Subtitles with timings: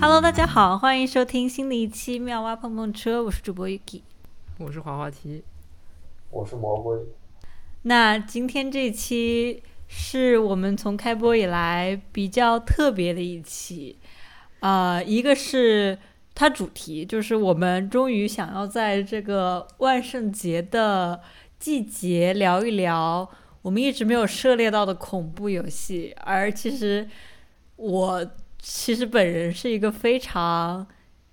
[0.00, 4.02] Hello，大家好，欢迎收听新的一期《妙蛙碰碰车》，我是主播 Yuki。
[4.58, 5.42] 我是滑滑梯，
[6.30, 6.98] 我是魔鬼。
[7.82, 13.96] 那今天这期是我们从开播以来比较特别的一期，
[14.60, 15.98] 呃，一个是
[16.34, 21.20] 它主题就是我们终于想要在这个万圣节的
[21.58, 23.28] 季节聊一聊
[23.60, 27.08] 我们一直没有涉猎到的恐怖游戏，而其实
[27.76, 28.26] 我
[28.58, 30.86] 其实本人是一个非常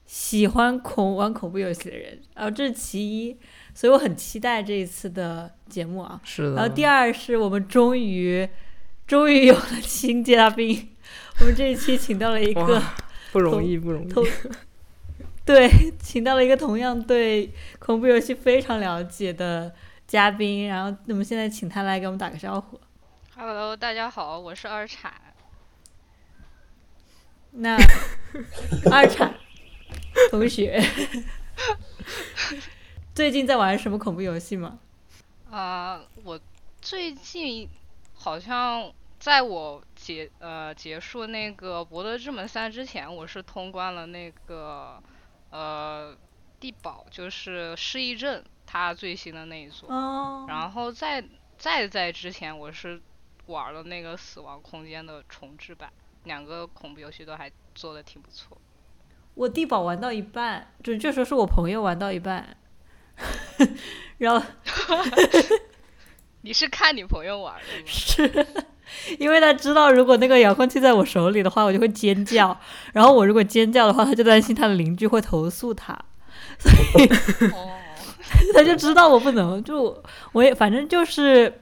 [0.06, 3.38] 喜欢恐玩恐怖游戏的人，然后这是其一，
[3.74, 6.20] 所以我很期待这一次的节目啊。
[6.24, 6.56] 是的。
[6.56, 8.48] 然后第二是我们终于
[9.08, 10.90] 终于有了新嘉宾，
[11.40, 12.82] 我们这一期请到了一个
[13.32, 14.14] 不容易，不容易。
[15.50, 19.74] 同 对， 请到了一个同样对恐怖游戏非常了解的
[20.06, 22.80] 嘉宾，然后那么现在请他来给我们打个招呼。
[23.36, 25.12] Hello，大家好，我是二产。
[27.52, 27.76] 那
[28.92, 29.34] 二产
[30.30, 30.80] 同学
[33.16, 34.78] 最近在玩什么恐怖游戏吗？
[35.50, 36.40] 啊、我
[36.80, 37.68] 最近
[38.14, 45.02] 好像在我结呃结束那个《博德之门三》之前，我是通关了那个
[45.52, 46.16] 呃
[46.60, 49.90] 地堡，就是失忆症，它最新的那一座。
[49.90, 51.24] 哦，然后在
[51.58, 53.02] 再在之前，我是
[53.48, 55.92] 玩了那个《死亡空间》的重置版，
[56.26, 58.58] 两个恐怖游戏都还做的挺不错。
[59.36, 62.58] 我地堡玩到一半，准确说是我朋友玩到一半，
[64.18, 64.46] 然后
[66.42, 67.86] 你是看你朋友玩的吗？
[67.86, 68.48] 是
[69.18, 72.58] 因为他知道如果那个遥控器在我手里的话，我就会尖叫，
[72.94, 75.98] 然后我如果尖叫的话，他就担心他的邻居会投诉他，
[76.60, 77.08] 所以
[77.54, 77.72] 哦，
[78.54, 80.04] 他就知道我不能，就我
[80.34, 81.62] 我也反正就是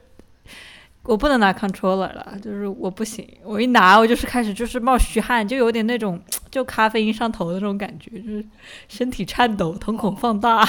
[1.04, 8.44] 我不能拿 controller 了，就是我不行，我一拿我就是开始就是冒虚汗，就有点那种就咖啡因上头的那种感觉，就是
[8.88, 10.66] 身体颤抖，瞳孔放大。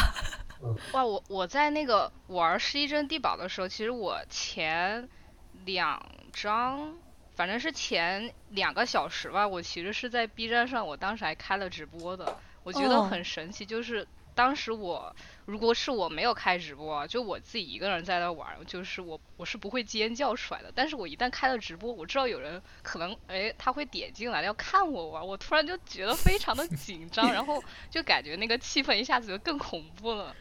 [0.92, 5.08] 哇，我我在那个玩《失忆症地堡》的时候，其实我前
[5.66, 6.96] 两章，
[7.36, 12.38] 反正是前两个小时吧，我其实是在 B 站上，我当时还开了直播的。
[12.64, 20.72] 我觉得哦很神奇，就是当时我如果是我没有开直播啊，就我自己一个人在那玩，就是我我是不会尖叫出来的。
[20.76, 30.36] 但是我一旦开了直播，我知道有人可能哎他会点进来要看我玩，我突然就觉得非常的紧张， 然后就感觉那个气氛一下子就更恐怖了。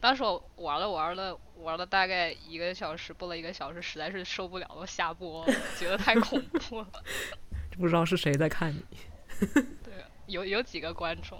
[0.00, 6.88] 当时我玩了玩了玩了大概一个小时，播了一个小时，实在是受不了了，下播了，觉得太恐怖了。
[7.78, 8.82] 不知道是谁在看你。
[9.84, 9.92] 对，
[10.26, 11.38] 有有几个观众，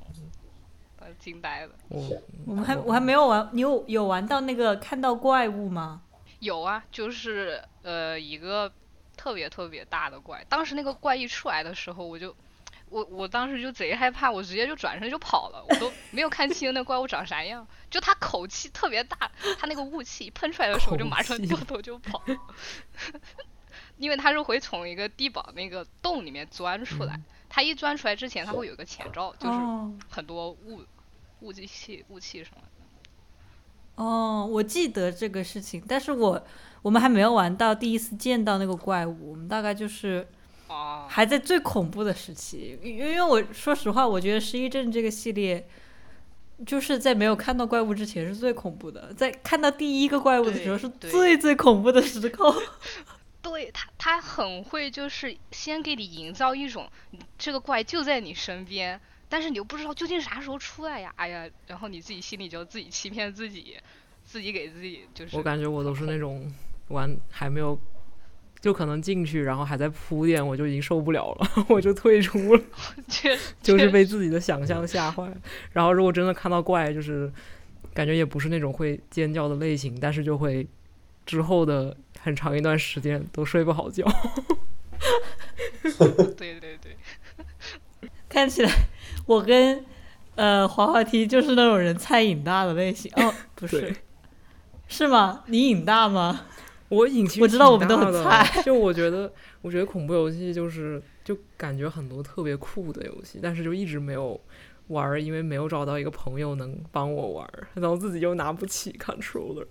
[0.99, 1.72] 呃，惊呆了。
[1.88, 6.03] 我我们还我还没有玩，你有有玩到那个看到怪物吗？
[6.41, 8.70] 有啊，就是呃一个
[9.16, 12.37] 特别特别大的怪，当时那个怪一出来的时候，我就。
[12.90, 22.22] 我我当时就贼害怕，我直接就转身就跑了，我都没有看清那怪物长啥样，就它口气特别大，它那个雾气喷出来的时候，我就马上掉头就跑，
[23.96, 29.92] 因为它是会从一个地堡那个洞里面钻出来，它一钻出来之前，它会有一个前兆，就是哦。
[30.10, 30.82] 很多雾
[31.40, 34.02] 雾气雾气什么的。
[34.02, 36.42] 哦，我记得这个事情，但是我
[36.82, 40.26] 我们还没有玩到第一次见到那个怪物，我们大概就是
[40.70, 45.69] 哦，还在最恐怖的时期，因因为我说实话，我觉得《失忆症》这个系列，
[46.64, 52.54] 就是在没有看到怪物之前是最恐怖的，在看到第一个怪物的时候是最最恐怖的时刻。
[53.42, 56.88] 对他，他很会，就是先给你营造一种
[57.37, 63.78] 这个怪就在你身边，但是你又不知道究竟啥时候出来呀，哎呀，然后你自己心里就自己欺骗自己，
[64.25, 65.37] 自己给自己就是。
[65.37, 66.52] 我感觉我都是那种
[66.88, 67.76] 玩还没有，
[68.60, 72.62] 就可能进去，然后还在铺垫，我就已经受不了了， 我就退出了，
[73.62, 75.32] 就是被自己的想象吓坏。
[75.73, 77.32] 然后如果真的看到怪，就是
[77.94, 80.67] 感觉也不是那种会尖叫的类型，但是就会
[81.25, 84.05] 之后的很长一段时间都睡不好觉。
[86.37, 86.96] 对对对，
[88.29, 88.70] 看起来
[89.26, 89.82] 我跟
[90.34, 93.11] 呃滑滑梯就是那种人菜瘾大的类型。
[93.17, 93.94] 哦，不是，
[94.87, 95.44] 是吗？
[95.46, 96.46] 你瘾大吗？
[96.90, 99.32] 我瘾其实我知道我们都很菜 就我觉得，
[99.62, 104.38] 我觉得恐怖游戏就是就感觉很多特别酷的游戏，但是就一直没有
[104.88, 109.66] 玩儿，因为没有找到一个朋友能帮我玩儿，然后自己又拿不起 controller。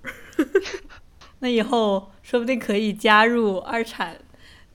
[1.40, 4.18] 那以后说不定可以加入二产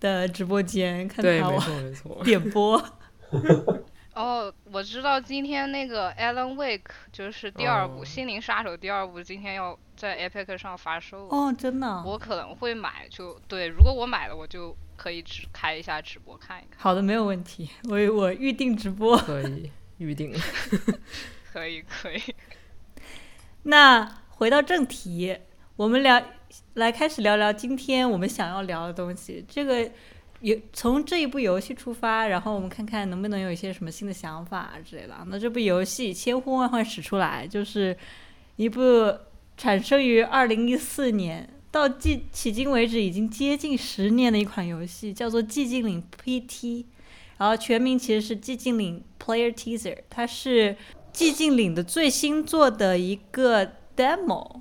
[0.00, 2.25] 的直播间，看对，他玩没错没错。
[2.25, 2.82] 点播。
[4.14, 11.28] 哦，我知道今天那个 Alan Wake 就是第二部哦《心灵杀手》第二部，今天要在 Epic 上发售。
[11.28, 12.02] 哦，真的啊。
[12.06, 16.81] 我可能会买，就对，如果我买了，我就可以只开一下直播看一看。
[16.81, 17.69] 好的，没有问题。
[17.88, 19.16] 我我预定直播。
[19.19, 20.32] 可以预定。
[21.52, 22.22] 可以，可以。
[23.64, 25.37] 那回到正题，
[25.76, 26.22] 我们聊
[26.75, 29.44] 来开始聊聊今天我们想要聊的东西。
[29.49, 29.90] 这个
[30.44, 35.14] 有从这一部游戏出发，然后我们看看能不能有一些什么新的想法之类的。
[35.29, 37.96] 那这部游戏千呼万唤始出来，就是
[38.56, 39.11] 一部
[39.56, 46.61] 产生于二零一四年，到迄迄今为止已经接近十年的一款游戏，叫做《寂静岭 PT》。
[47.38, 50.76] 然后全名其实是《寂静岭 Player Teaser》，它是
[51.14, 54.61] 寂静岭的最新做的一个 demo，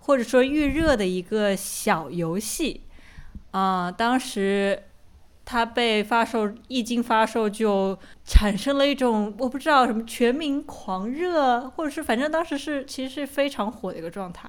[0.00, 2.80] 或者说预热的一个小游戏。
[3.52, 4.80] 啊、当时
[5.50, 14.48] 它被发售，一经发售就产生了一种我不知道什么全民狂热，或者是反正当时是其实是非常火的一个状态。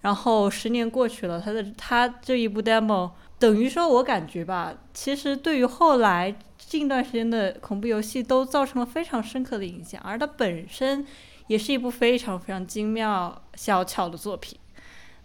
[0.00, 11.06] 然后十年过去了，它的它这一部 demo 等于说，我感觉吧，其实对于后来近段时间的恐怖游戏都造成了非常深刻的影响，而它本身
[11.48, 14.58] 也是一部非常非常精妙小巧的作品。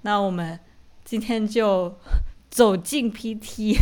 [0.01, 0.59] 那我们
[1.05, 1.95] 今天就
[2.49, 3.77] 走进 PT，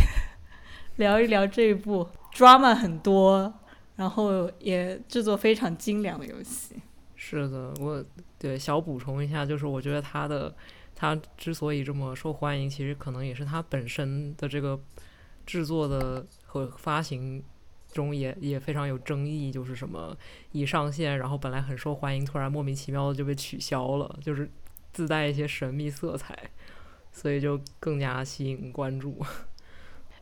[0.98, 3.52] 聊一聊这一部 drama 很多，
[3.96, 6.76] 然后也制作非常精良的游戏。
[7.16, 8.04] 是的，我
[8.38, 10.54] 对小补充一下，就是我觉得它的
[10.94, 14.78] 它之所以这么受欢迎，其实可能也是它本身的这个
[15.44, 17.42] 制作的和发行
[17.92, 20.16] 中也也非常有争议，就是什么
[20.52, 24.48] 一上线，然后本来很受欢迎，突然莫名其妙的就被取消了，就是
[24.92, 26.50] 自带一些神秘色彩，
[27.10, 29.20] 所以就更加吸引关注。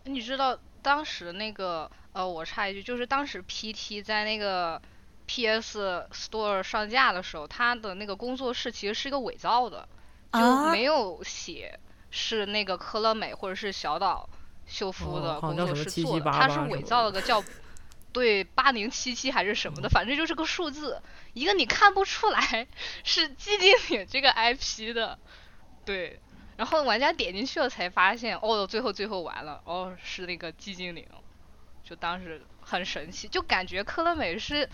[0.07, 4.81] 你知道当时那个呃，我插一句，就是当时 PT 在那个
[5.27, 9.89] PS Store 上架的时候，它的那个工作室其实是一个伪造的，
[10.33, 11.79] 就啊没有写
[12.11, 14.29] 是那个科乐美或者是小岛
[14.67, 17.43] 秀夫哦的工作室做的，它7788是伪造了个叫
[18.13, 21.03] 对八零七七还是什么的，反正就是个数字，
[21.35, 22.67] 一个你看不出来
[23.05, 25.19] 是寂静岭这个 IP 的，
[25.85, 26.21] 对。
[26.57, 31.07] 然后玩家点进去了才发现，哦，最后最后完了，哦，是那个寂静岭，
[31.85, 34.69] 就当时很神奇，就感觉科乐美是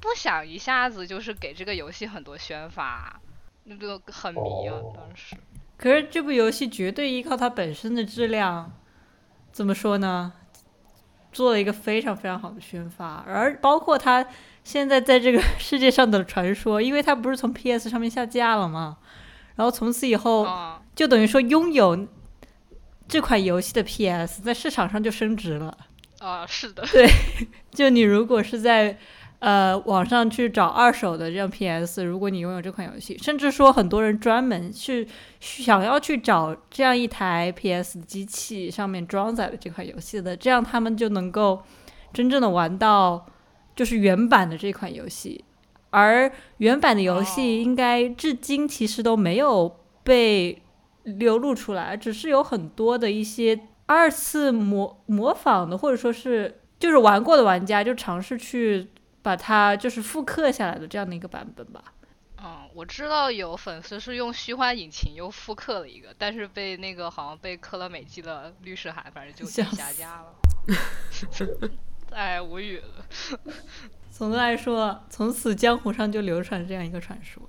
[0.00, 3.20] 不想一下子就是给这个游戏很多宣发，
[3.64, 5.36] 那就很迷啊，哦当时。
[5.76, 8.72] 可是这部游戏绝对依靠它本身的质量，
[9.52, 10.32] 怎么说呢？
[11.30, 14.26] 做了一个非常非常好的宣发，而包括它
[14.64, 18.96] 现在在这个 世界上的传说，因为它不是从 PS 上面下架了嘛？
[19.54, 22.08] 然后从此以后，啊、就等于说拥有
[23.06, 25.78] 这款游戏的 PS 在市场上就升值了。
[26.18, 27.08] 啊，是的，对
[27.70, 28.98] 就你如果是在
[29.38, 35.06] 呃网上去找二手的这样 PS，如果你拥有这款游戏，甚至说很多人专门是
[35.38, 41.62] 想要去找这样一台 PS 机器上面装载的这款游戏的，这样他们就能够
[42.12, 43.24] 真正的玩到
[43.76, 45.44] 就是原版的这款游戏。
[45.90, 50.60] 而原版的游哦戏应该至今其实都没有被
[51.16, 58.88] 流露出来，只是有很多的一些二次模模仿的，或者说是就是玩过的玩家就尝试去
[59.22, 61.82] 把它就是复刻下来的这样的一个版本吧。
[62.40, 70.34] 嗯，我知道有粉丝是用虚幻引擎又复刻了一个，但是被那个好像被科乐美寄了律师函，反正就下架了。
[72.12, 73.04] 哎，无语了。
[74.10, 77.42] 总的来说，从此江湖上就流传这样一个传说。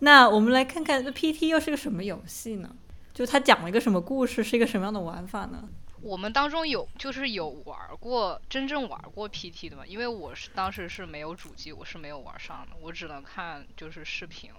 [0.00, 2.74] 那我们来看看这 PT 又是个什么游戏呢？
[3.12, 5.68] 就它讲了一个什么故事，是一个什么样的玩法呢？
[6.02, 9.84] 我们当中有就是有玩过真正玩过 PT 的吗？
[9.86, 14.50] 因为我是当时是没有主机，我是没有玩上的，我只能看就是视频。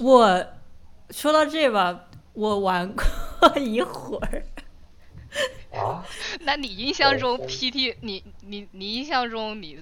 [0.00, 0.44] 我
[1.10, 4.42] 说到这吧，我玩过一会儿，
[5.78, 6.04] 啊，
[6.42, 9.78] 那你印象中哦 PT，你你你印象中你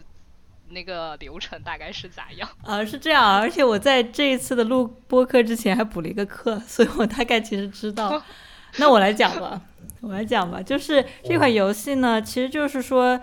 [0.70, 2.48] 那个流程大概是咋样？
[2.64, 8.22] 啊，是这样啊，而且我在这一次的录播课之前还补了一个课， 所以我大概其实知道。
[8.78, 9.60] 那我来讲吧，
[10.02, 13.18] 我来讲吧，就是这款游戏呢，其实就是说，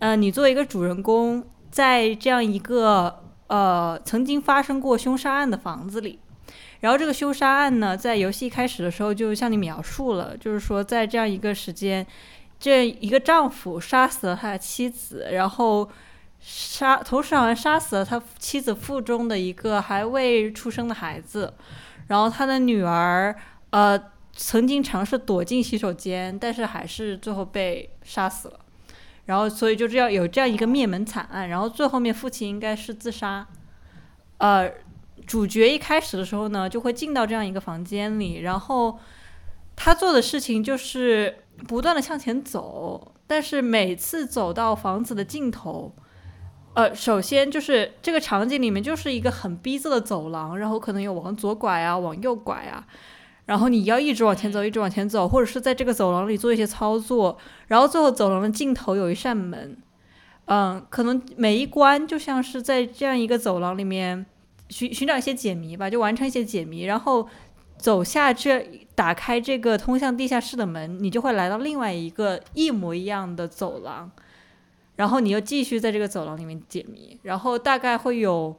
[0.00, 6.18] 呃，你作为一个主人公，在这样一个呃曾经发生过凶杀案的房子里，
[6.80, 12.06] 然后这个凶杀案呢，在游戏开始的时候就向你描述了，就是说在这样一个时间，
[12.58, 15.88] 这一个丈夫杀死了他的妻子，然后。
[16.40, 21.52] 杀，同时好像杀死了他妻子腹中的一个还未出生的孩子，
[22.06, 23.34] 然后他的女儿，
[23.70, 24.00] 呃，
[24.32, 28.60] 曾经尝试躲进洗手间，但是还是最后被杀死了。
[29.26, 33.46] 然后所以就这样有这样一个灭门惨案，然后最后面父亲应该是自杀，
[34.38, 34.72] 呃，
[35.26, 38.98] 主角一开始的时候呢就会进到这样一个房间里，然后
[39.76, 45.94] 他做的事情就是不断的向前走，但是每次走到房子的尽头。
[46.78, 52.86] 呃，首先就是这个场景里面就是一个很逼仄的走廊，然后可能有往左拐啊，往右拐啊，
[53.46, 59.76] 然后你要一直往前走，一直往前走，或者是在这个走廊里做一些操作，然后最后走廊的尽头有一扇门，
[60.44, 64.24] 嗯，可能每一关就像是在这样一个走廊里面
[64.68, 67.28] 寻寻找一些解谜吧，就完成一些解谜，然后
[67.76, 74.08] 走下这打开这个通向地下室的门，你就会来到另外一个一模一样的走廊。
[74.98, 78.54] 然后你又继续在这个走廊里面解谜，然后大概会有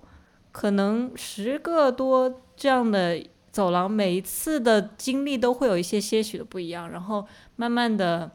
[0.54, 6.90] 可能十个多这样的走廊，每一次的经历都会有一些些许的不一样。
[6.92, 7.28] 然后
[7.58, 8.32] 慢慢的，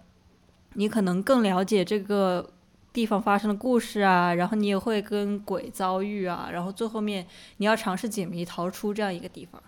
[0.75, 2.51] 你可能更了解这个
[2.93, 9.63] 地方发生的故事啊，然后你也会跟鬼遭遇啊，然后最后面你要尝试解谜逃出这样一个地方。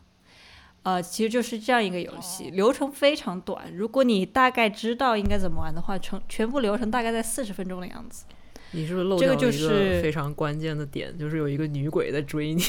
[0.86, 3.74] 呃，其实就是这样一个游戏，流程非常短。
[3.74, 8.24] 如果你大概知道应该怎么玩的话，全全部流程大概在四十分钟的样子。
[8.70, 11.18] 你是不是漏掉了一个非常关键的点？
[11.18, 12.62] 就是有一个女鬼在追你。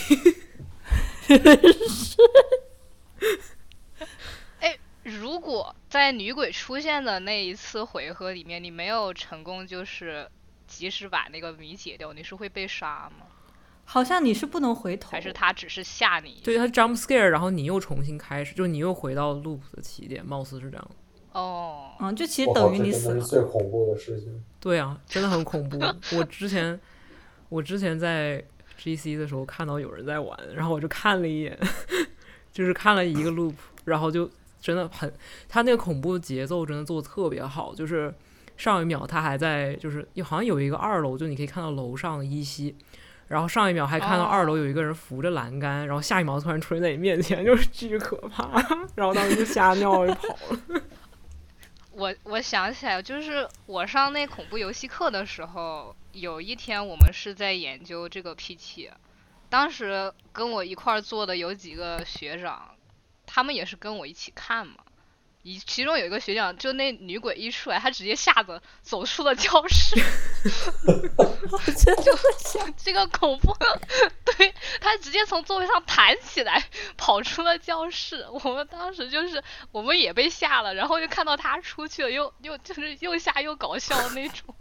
[4.62, 10.28] 哎，如果在女鬼出现的那一次回合里面，你没有成功，就是
[10.66, 13.28] 及时把那个谜解掉，你是会被杀吗？
[13.90, 16.42] 好像你是不能回头，还是他只是吓你？
[16.44, 20.92] 对他 jump scare，然后你又重新开始，就你又回到 loop 的起点，貌似是这样。
[21.32, 23.22] 哦，嗯，就其实等于你死了。
[23.22, 24.44] 是最恐怖的事情。
[24.60, 25.80] 对啊，真的很恐怖。
[26.18, 26.78] 我之前，
[27.48, 28.44] 我之前在
[28.78, 31.58] GC 的时候看到有人在玩，然后我就看了一眼，
[32.52, 33.54] 就是看了一个 loop，
[33.86, 34.30] 然后就
[34.60, 35.10] 真的很，
[35.48, 38.14] 他那个恐怖节奏真的做的特别好，就是
[38.58, 42.76] 上一秒他还在，就是好像有一个二楼，就你可以看到楼上依稀。
[43.28, 48.50] 然后上一秒还看到二楼有一个人扶着栏杆，然后下一秒突然出现在你面前， 就是巨可怕。
[48.96, 50.82] 然后当时就吓尿就跑了。
[51.92, 58.92] 我我想起来，就是我上那恐怖游戏课的时候，有一天我们是在研究这个 PT，
[59.50, 62.76] 当时跟我一块儿做的有几个学长，
[63.26, 64.76] 他们也是跟我一起看嘛。
[65.48, 69.96] 一其中有一个学长，就那女鬼一出来，他直接吓得走出了教室，
[72.04, 73.56] 就这个恐怖，
[74.26, 76.62] 对他直接从座位上弹起来，
[76.98, 78.26] 跑出了教室。
[78.44, 84.54] 我们当时就是我们也被吓了，然后就看到他出去了，又又就是又吓又搞笑那种。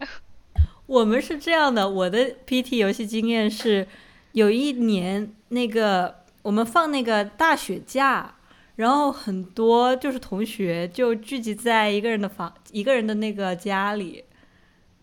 [0.84, 3.88] 我们是这样的，我的 PT 游戏经验是，
[4.32, 8.34] 有一年那个我们放那个大雪假。
[8.76, 14.24] 然后很多就是同学就聚集在一个人的房，一个人的那个家里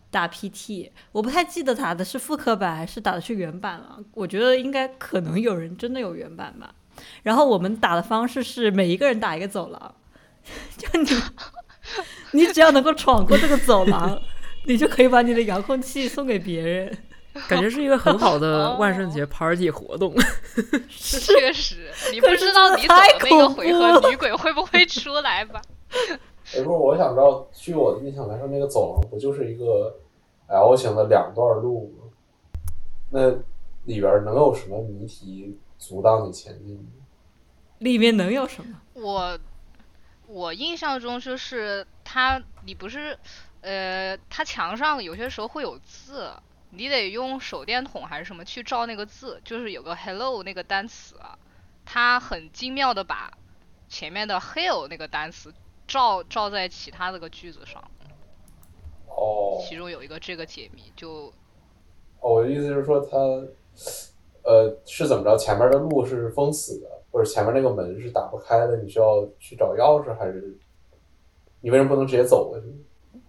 [0.09, 0.91] 打 PT。
[1.11, 3.99] 我不太记得打的是复刻版还是打的是原版了。
[4.13, 6.73] 我觉得应该可能有人真的有原版吧。
[7.23, 9.95] 然后我们打的方式是每一个人打一个走廊，
[10.77, 11.07] 就你，
[12.33, 14.21] 你只要能够闯过这个走廊，
[14.67, 16.95] 你就可以把你的遥控器送给别人。
[17.49, 20.13] 感觉是一个很好的万圣节 party 活动。
[20.89, 25.59] 确实，你不知道你走的那个回合女鬼会不会出来吧？
[25.91, 29.95] 哎，不是，我想知道，据我的印象来说，那个走廊不就是一个
[30.47, 32.03] L 型的两段路吗？
[33.09, 33.29] 那
[33.85, 36.87] 里边能有什么谜题阻挡你前进？
[37.79, 38.79] 里面能有什么？
[38.93, 39.39] 我
[40.27, 43.17] 我印象中就是它，你不是
[43.61, 46.29] 呃，它墙上有些时候会有字。
[46.75, 51.15] 你得用手电筒还是什么去照那个字，就是有个 hello 那个单词，
[51.85, 53.31] 它很精妙的把
[53.87, 55.53] 前面的 hell 那个单词
[55.87, 57.79] 照照在其他那个句子上。
[59.07, 59.61] 哦。
[59.63, 61.31] 其中有一个这个解谜就。
[62.21, 63.17] 哦，我的意思是说，它
[64.41, 65.37] 呃是怎么着？
[65.37, 68.77] 前面的路是封死的，或者前面那个门是打不开的？
[68.77, 70.57] 你需要去找钥匙，还是
[71.61, 72.65] 你为什么不能直接走过去？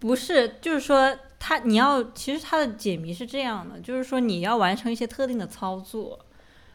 [0.01, 1.15] 不是，就是说。
[1.47, 6.19] 它你要其实它的解谜是这样的，就是说你要完成一些特定的操作，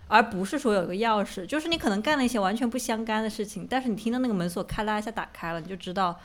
[0.08, 6.16] 而不是说有个钥匙，就是你可能干了一些完全不相干的事情，但是你听到那个门锁咔啦一下打开了，你就知道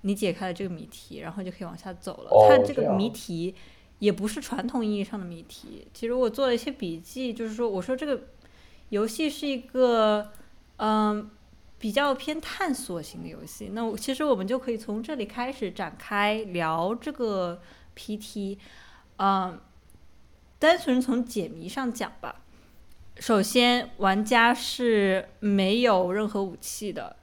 [0.00, 2.48] 你解开了这个谜题，然后就可以往下走了。
[2.48, 3.54] 它这个谜题
[4.00, 5.86] 也不是传统意义上的谜题。
[5.94, 8.20] 其实我做了一些笔记，就是说我说这个
[8.88, 10.32] 游戏是一个
[10.78, 11.30] 嗯。
[11.78, 17.60] 比较偏探索型的游戏，那其实我们就可以从这里开始展开聊这个
[17.94, 18.56] PT，
[19.18, 19.60] 嗯，
[20.58, 22.42] 单纯从解谜上讲吧。
[23.18, 27.16] 首先，玩家是没有任何武器的，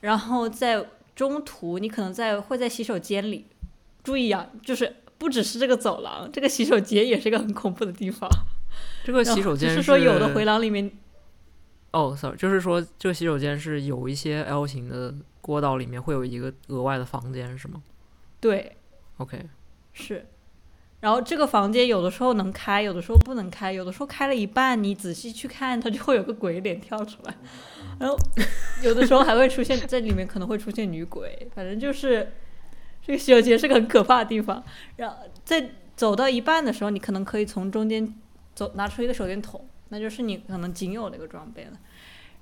[0.00, 3.46] 然后在中途你可能在会在洗手间里
[4.02, 8.28] 注意啊，就是不只是这个走廊，这个洗手间也是一个很恐怖的地方。
[9.04, 10.90] 这个洗手间就是说有的回廊里面，
[11.96, 17.82] 哦，sorry，就是说这个洗手间是有一些 L 型的过道里面会有一个额外的房间是吗
[18.38, 18.76] 对
[19.16, 19.46] ，？OK，
[19.94, 20.26] 是。
[21.00, 27.34] 然后这个房间有的时候能开，有的时候不能开，有的时候开了一半，你仔细去看，它就会有个鬼脸跳出来。
[27.98, 28.14] 然后
[28.82, 32.30] 有的时候还会出现在里面，可能会出现女鬼，反正就是
[33.00, 34.62] 这个洗手间是个很可怕的地方。
[34.96, 38.14] 然后在走到一半的时候，你可能可以从中间
[38.54, 41.78] 走拿出一个手电筒，那就是你可能仅有的一个装备了。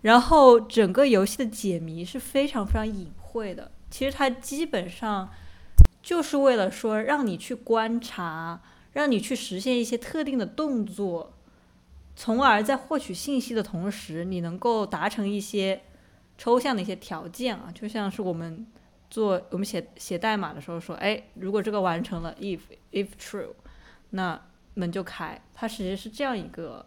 [0.02, 5.30] 然后整个游戏的解谜是非常非常隐晦的，其实它基本上
[6.02, 8.60] 就是为了说让你去观察，
[8.92, 11.32] 让你去实现一些特定的动作，
[12.14, 15.80] 从而在获取信息的同时，你能够达成一些
[16.36, 18.66] 抽象的一些条件啊，就像是我们
[19.08, 22.60] 做我们写写代码的时候说，哎，如果这个完成了 if
[22.92, 23.54] if true，
[24.10, 24.38] 那
[24.74, 26.84] 门就开，它实际是这样一个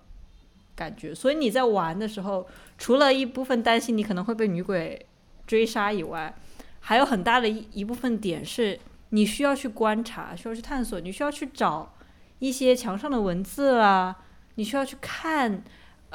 [0.78, 1.14] 感觉。
[1.14, 5.06] 所以你在玩的时候，除了一部分担心你可能会被女鬼
[5.46, 6.34] 追杀以外，
[6.80, 8.80] 还有很大的一一部分点是
[9.10, 11.94] 你需要去观察，需要去探索，你需要去找
[12.40, 14.16] 一些墙上的文字啦，
[14.56, 15.64] 你需要去看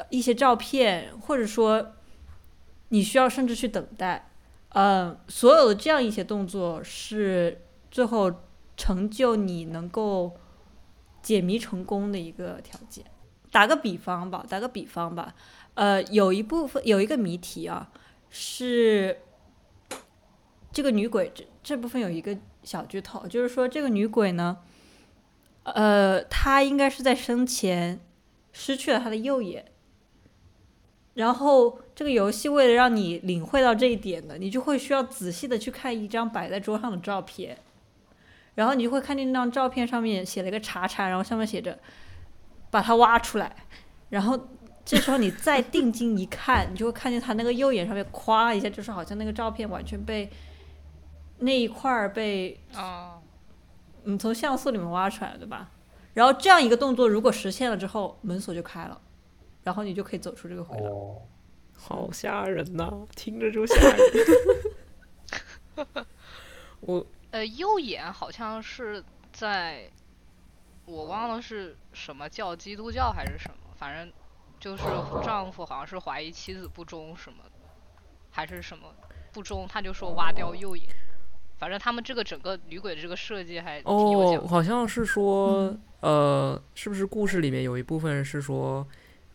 [0.08, 1.94] 一些照片，或者说
[2.88, 4.30] 你需要甚至去等待。
[4.70, 8.32] 呃，所有的这样一些动作是最后
[8.74, 10.32] 成就你能够
[11.22, 13.04] 解谜成功的一个条件。
[13.52, 15.34] 打个比方吧，打个比方吧，
[15.74, 17.90] 呃，有一部分有一个谜题啊，
[18.30, 19.20] 是
[20.72, 24.56] 这个女鬼这这部分有一个小剧透，就是说这个女鬼呢，
[25.64, 28.00] 呃，她应该是在生前
[28.52, 29.66] 失去了她的右眼，
[31.12, 37.58] 然后这个游戏为了让你领会到这一点呢，你就会需要仔细的去看一张摆在桌上的照片，
[38.54, 41.78] 然后你就会看见那张照片上面写了一个叉叉，然后上面写着
[42.72, 43.54] 把它挖出来，
[44.08, 44.48] 然后
[44.82, 50.30] 这时候你再定睛一看，你就会看见他那个右眼上面咵一下，就是好像那个照片完全被
[51.40, 53.20] 那一块儿被哦，
[54.04, 55.68] 你从像素里面挖出来了，对吧？
[56.14, 58.98] 然后这样一个动作如果实现了之后，门锁就开了，
[59.62, 60.90] 然后你就可以走出这个回廊。
[60.90, 61.20] 哦，
[61.76, 64.00] 好吓人呐、听着就吓人。
[66.80, 69.90] 我呃，右眼好像是在，
[70.84, 74.12] 我忘了是什么教，基督教还是什么，反正
[74.58, 74.84] 就是
[75.22, 77.38] 丈夫好像是怀疑妻子不忠什么，
[78.30, 78.88] 还是什么
[79.32, 80.86] 不忠，他就说挖掉右眼。
[81.58, 88.84] 反正他们这个整个女鬼的这个设计还挺有，好像是说，呃，是不是故事里面有一部分是说，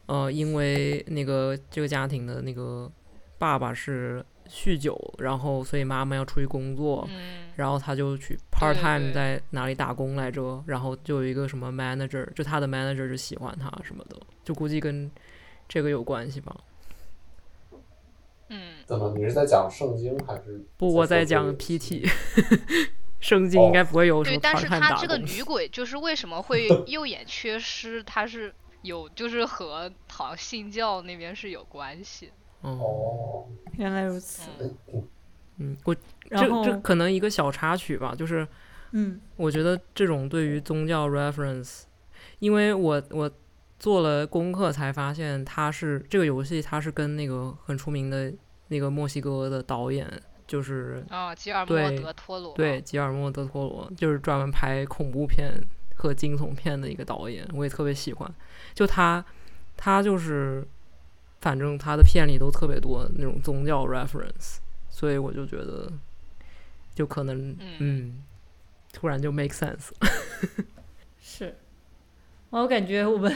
[0.07, 2.91] 呃，因为那个这个家庭的那个
[3.37, 15.11] 爸爸是酗酒，然后所以妈妈要出去工作，嗯，然后他就去 part time 在哪里打工来着，然后就有一个什么 manager，就他的 manager 就喜欢他什么的，就估计跟
[15.67, 16.55] 这个有关系吧。
[18.49, 19.13] 嗯，怎么？
[19.17, 20.65] 你是在讲圣经还是？
[20.77, 22.09] 不，我在讲 PT，
[23.19, 25.17] 圣经应该不会有什对，么但是她这个。
[25.17, 32.31] 女鬼就是为什么会 右眼缺失，他是有就是和好像信教那边是有关系的。
[32.61, 34.49] 哦，哦，原来如此。
[35.57, 35.95] 嗯，我
[36.29, 38.47] 这这可能一个小插曲吧，就是
[38.91, 41.83] 嗯我觉得这种对于宗教 reference，
[42.39, 43.29] 因为我我
[43.79, 48.33] 做了功课才发现，它是这个游戏，它是跟那个很出名的
[48.67, 50.07] 那个墨西哥的导演，
[50.45, 52.53] 就是啊，吉尔莫对德托罗。
[52.53, 55.51] 对，吉尔莫·德托罗，就是专门拍恐怖片
[55.95, 58.31] 和惊悚片的一个导演，我也特别喜欢。
[58.73, 59.23] 就他，
[59.75, 60.67] 他就是，
[61.39, 64.57] 反正他的片里都特别多那种宗教 reference，
[64.89, 65.91] 所以我就觉得，
[66.95, 68.23] 就可能，嗯嗯，
[68.91, 69.91] 突然就 make sense。
[71.21, 71.55] 是，
[72.49, 73.35] 我感觉我们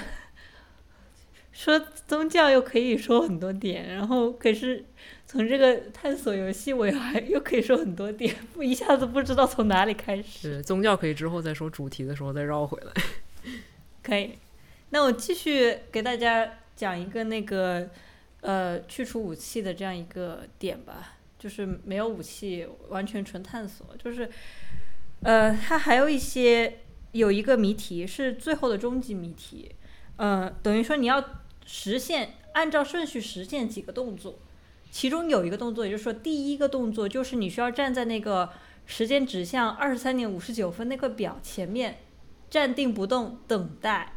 [1.54, 4.84] 说宗教又可以说很多点，然后可是
[5.28, 10.40] 从这个探索游戏，我又还又可以说很多点，不一下子不知道从哪里开始。
[10.40, 12.92] 是宗教可以之后再说主题的时候再绕回来。
[14.02, 14.40] 可以，
[14.90, 17.90] 那我继续给大家讲一个那个
[18.42, 24.30] 呃去除武器的这样一个点吧，就是没有武器，完全纯探索，就是
[25.24, 26.80] 呃它还有一些
[27.12, 29.72] 有一个谜题是最后的终极谜题，
[30.18, 31.24] 呃等于说你要
[31.66, 34.40] 实现按照顺序实现几个动作，
[34.90, 38.50] 其中有一个动作，也就是说第一个动作就是你需要站在那个
[38.86, 41.98] 时间指向二十三点五十九分那个表前面。
[42.52, 44.12] 站定不动等待，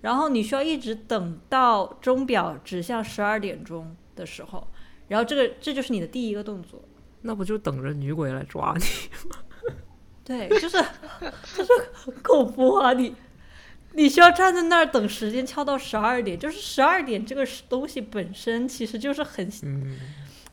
[0.00, 4.66] 然后你需要一直等到钟表指向十二点钟的时候，
[5.08, 6.80] 然后这个这就是你的第一个动作。
[7.22, 8.84] 那不就等着女鬼来抓你
[9.28, 9.36] 吗？
[10.24, 10.78] 对，就是
[11.56, 12.92] 就是很恐怖啊！
[12.92, 13.12] 你
[13.94, 19.98] 你需要站在那儿等时间敲到十二点，就是十二点这个东西本身其实就是很嗯，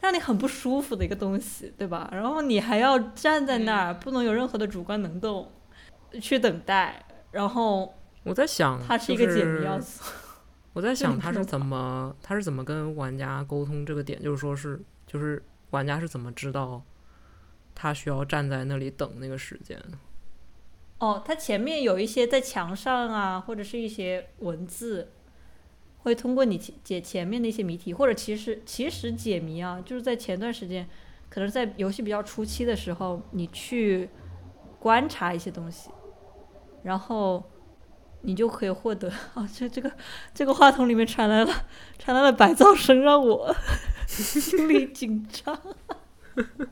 [0.01, 2.09] 让你很不舒服的一个东西，对吧？
[2.11, 5.51] 然后你还要站在那儿，不能有任何的主观能动，
[6.19, 7.93] 去等待，然后
[8.25, 10.03] 我在想，他是一个解谜要素。
[10.73, 16.81] 我在 想他是怎么他是怎么跟玩家沟通这个点，就是说是就是玩家是怎么知道
[17.73, 19.81] 他需要站在那里等那个时间？
[20.97, 25.11] 哦，他前面有一些在墙上啊，或者是一些文字，
[25.99, 30.87] 会通过你解解前面的一些谜题，或者其实其实解谜啊，就是在前段时间，
[31.29, 34.09] 可能在游戏比较初期的时候，你去
[34.79, 35.89] 观察一些东西，
[36.83, 37.43] 然后
[38.25, 39.91] 你就可以获得啊， 这这个
[40.33, 41.65] 这个话筒里面传来了
[41.97, 43.55] 传来了白噪声，让我
[44.07, 45.59] 心里紧张。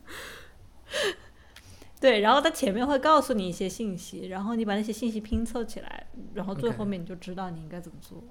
[2.01, 8.21] 对，然后它前面会告诉你一些信息，然后你把那些信息拼凑起来，然后最后面你就知道你应该怎么做，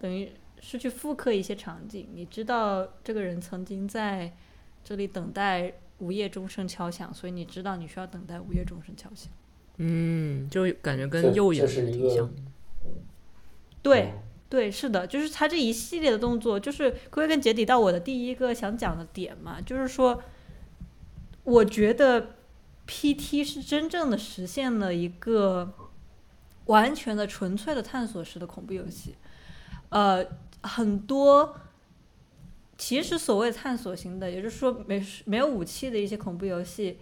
[0.00, 2.08] 等于是去复刻一些场景。
[2.12, 4.34] 你知道这个人曾经在
[4.82, 9.30] 这里等待午夜钟声敲响，所以你知道你需要等待午夜钟声敲响。
[9.78, 12.30] 嗯，就感觉跟右眼这是挺像。
[13.82, 14.12] 对，
[14.48, 20.22] 对，是的，就是他这一系列的动作，就是归根结底到我的第一个想讲的点嘛，就是说，
[21.44, 22.34] 我觉得
[22.86, 25.72] PT 是真正的实现了一个
[26.66, 29.14] 完全的纯粹的探索式的恐怖游戏。
[29.90, 30.26] 呃，
[30.62, 31.56] 很多
[32.76, 36.98] 其实所谓探索型的，也就是说没没有武器的一些恐怖游戏，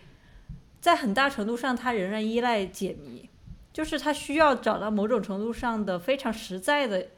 [0.87, 3.29] 在很大程度上它仍然依赖解谜。
[3.73, 7.09] 就是它需要找到某种程度上的非常实在的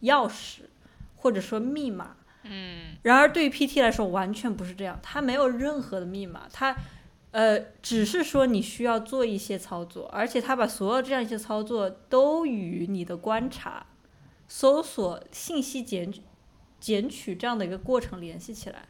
[0.00, 0.60] 钥匙，
[1.16, 2.16] 或者说密码。
[2.44, 6.74] 嗯然而对于 PT 来说完全不是这样，它没有任何的密码，它
[7.32, 13.84] 呃只是说你需要做一些操作，而且它把所有这样一些操作都与你的观察、
[14.48, 16.22] 搜索、信息捡取
[16.80, 18.88] 捡取这样的一个过程联系起来。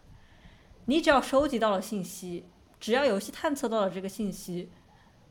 [0.85, 2.45] 你只要收集到了信息，
[2.81, 4.69] 只要游戏探测到了这个信息，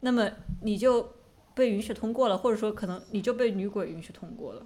[0.02, 0.30] 那么
[0.62, 1.14] 你就
[1.54, 4.66] 被允许通过了，或者说可能你就被女鬼允许通过了。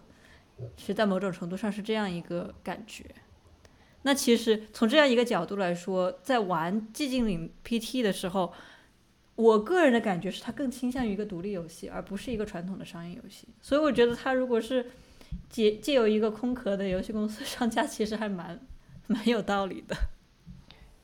[0.77, 3.05] 其实，在某种程度上是这样一个感觉。
[4.03, 8.51] 那其实从这样一个角度来说，在玩《寂静岭 PT》的时候，
[9.35, 13.47] 我个人的感觉是它更倾向于一个独立游戏，而不是一个传统的商业游戏。
[13.61, 14.91] 所以我觉得它如果是
[15.49, 18.59] 借借由一个空壳的游戏公司上架，其实还蛮
[19.07, 19.95] 蛮有道理的。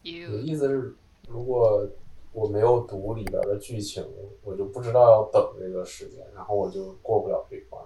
[0.02, 0.96] 你的意思是，
[1.28, 1.88] 如果
[2.32, 4.06] 我没有读里边的剧情，
[4.44, 7.84] 我就不知道要等这个时间，然后我就过不了这一关。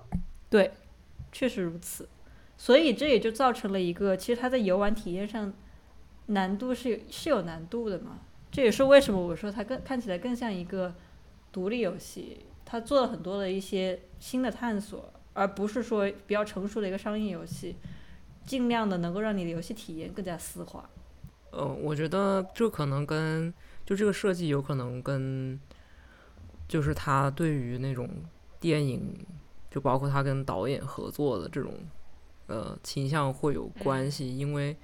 [0.49, 0.71] 对，
[1.31, 2.07] 确实如此。
[2.57, 5.51] 所以这也就造成了一个，其实它在游玩体验上
[6.27, 8.19] 难度是是有难度的嘛。
[8.51, 10.93] 这也是为什么我说它更看起来更像一个
[11.51, 17.77] 独立游戏，它做了很多的一些新的探索，而不是说比较成熟的一个商业游戏，
[18.45, 20.87] 尽量的能够让你的游戏体验更加丝滑。
[21.51, 23.53] 呃，我觉得这可能跟
[23.85, 25.59] 就这个设计有可能跟，
[26.67, 28.09] 就是他对于那种
[28.59, 29.13] 电影，
[29.69, 31.73] 就包括他跟导演合作的这种
[32.47, 34.75] 呃倾向会有关系，因为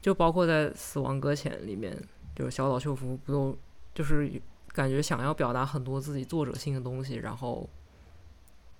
[0.00, 1.96] 就包括在《死亡搁浅》里面，
[2.36, 3.58] 就是小岛秀夫不都
[3.94, 7.68] 就是感觉想要表达很多自己作者性的东西，然后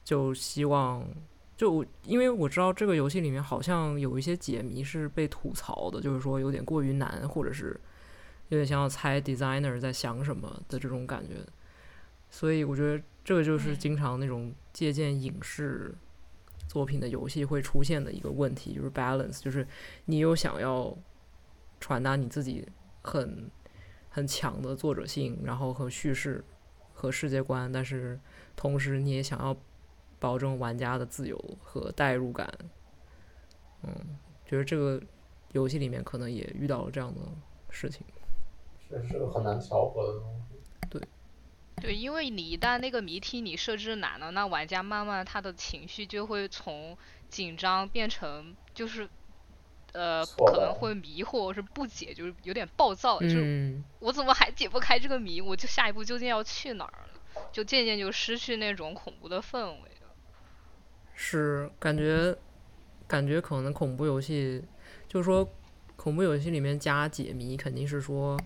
[0.04, 1.04] 就希望
[1.56, 7.80] 就我因为我知道这个游戏里面好像有一些解谜是被吐槽的，就是说有点过于难，或者是
[8.48, 11.36] 有点像要猜 designer 在想什么的这种感觉。
[12.28, 15.94] 所以我觉得这个就是嗯经常那种借鉴影视
[16.66, 19.64] 作品的游戏会出现的一个问题，就是 balance，就是
[20.06, 20.96] 你又想要
[21.78, 22.66] 传达你自己
[23.02, 23.48] 很
[24.08, 26.42] 很强的作者性，然后和叙事
[26.92, 28.18] 和世界观，但是
[28.56, 29.56] 同时你也想要
[30.18, 32.52] 保证玩家的自由和代入感。
[33.82, 33.92] 嗯，
[34.46, 35.00] 觉得这个
[35.52, 37.20] 游戏里面可能也遇到了这样的
[37.70, 38.02] 事情。
[38.90, 40.88] 这是个很难调和的东西。
[40.88, 41.00] 对，
[41.82, 46.96] 对因为你一旦那个谜题你设置难了，那玩家慢慢他的情绪就会从
[47.28, 49.08] 紧张变成就是。
[49.96, 55.40] 呃，可能会迷惑或，是不解，就是有点暴躁，就是嗯，我怎么还解不开这个谜？
[55.40, 57.48] 我就下一步究竟要去哪儿了？
[57.52, 59.93] 就渐渐就失去那种恐怖的氛围了。
[61.14, 62.36] 是感觉
[63.06, 64.62] 感觉可能恐怖游戏，
[65.08, 65.48] 就是说
[65.96, 68.38] 恐怖游戏里面加解谜，肯定是说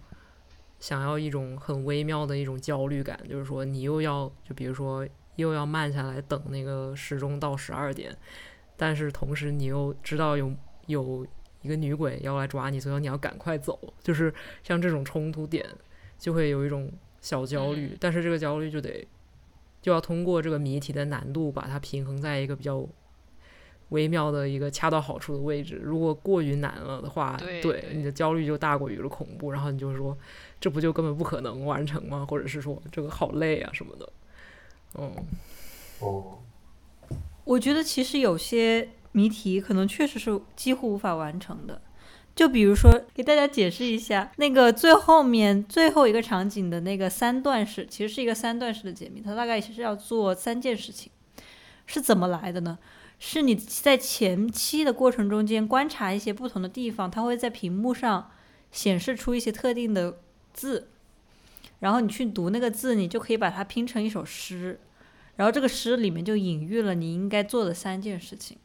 [0.79, 8.15] 想要一种很微妙的一种焦虑感，就是说你又要就比如说又要慢下来等那个时钟到十二点，
[8.77, 10.53] 但是同时你又知道有
[10.87, 11.27] 有
[11.63, 15.67] 一个女鬼要来抓你，所以你要赶快走，就是像这种冲突点，
[16.19, 17.97] 就会有一种小焦虑，嗯。
[18.01, 19.07] 但是这个焦虑就得
[19.89, 22.87] 就要通过这个谜题的难度把它平衡在一个比较
[23.89, 25.81] 微妙的一个恰到好处的位置。
[25.83, 30.15] 如果过于难了的话，对对你的焦虑就大过于了恐怖，然后你就说
[30.61, 32.27] 这不就根本不可能完成吗？
[32.29, 34.13] 或者是说这个好累啊什么的。
[34.99, 35.11] 嗯，
[36.01, 36.39] 哦，
[37.45, 41.81] 我觉得其实有些谜题可能确实是几乎无法完成的。
[42.39, 51.11] 就比如说，给大家解释一下，那个最后面最后一个场景的那个三段式，其实是一个三段式的解谜，它大概其实要做三件事情，
[51.85, 52.79] 是怎么来的呢？
[53.19, 58.31] 是你在前期的过程中间观察一些不同的地方，它会在屏幕上
[58.71, 60.21] 显示出一些特定的
[60.55, 60.91] 字，
[61.81, 64.79] 然后你去读那个字，你就可以把它拼成一首诗。
[65.35, 68.59] 然后这个诗里面就隐喻了你应该做的三件事情。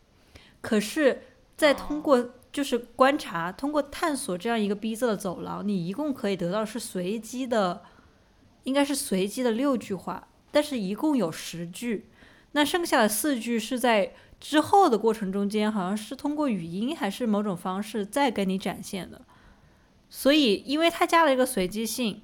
[0.62, 1.24] 可是，
[1.58, 7.82] 在通过就是观察、通过探索这样一个逼仄的走廊，你一共可以得到是随机的，
[8.64, 12.06] 应该是随机的六句话，但是一共有十句。
[12.52, 19.22] 那剩下的四句是在之后的过程中间，好像是通过语音还是某种方式再给你展现的。
[20.08, 22.22] 所以，因为它加了一个随机性，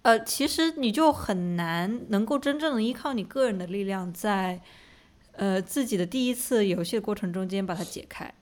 [0.00, 4.62] 呃，其实你就很难能够真正的依靠你个人的力量在，
[5.32, 8.32] 呃自己的第一次游戏的过程中间把它解开。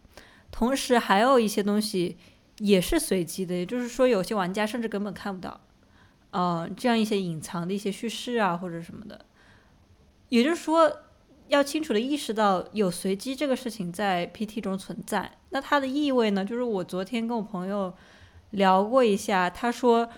[0.50, 2.16] 同时，还有一些东西
[2.58, 5.60] 也是随机的，也就是说，有些玩家甚至根本看不到，
[6.30, 9.24] 呃，这样一些隐藏的一些叙事啊或者什么的。
[10.28, 10.92] 也就是说，
[11.48, 15.32] 要清楚的意识到有随机这个事情在 PT 中存在。
[15.50, 16.44] 那它的意味呢？
[16.44, 17.92] 就是我昨天跟我朋友
[18.50, 20.08] 聊过一下，他说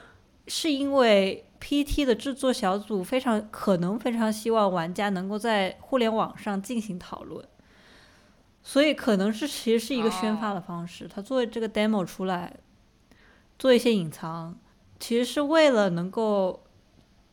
[0.47, 7.43] 是因为 PT 的制作小组非常可能非常希望玩家能够在互联网上进行讨论，
[8.63, 11.09] 所以可能是其实是一个宣发的方式。
[11.09, 12.55] 他做这个 demo 出来，
[13.59, 14.57] 做一些隐藏，
[15.01, 16.63] 其实是为了能够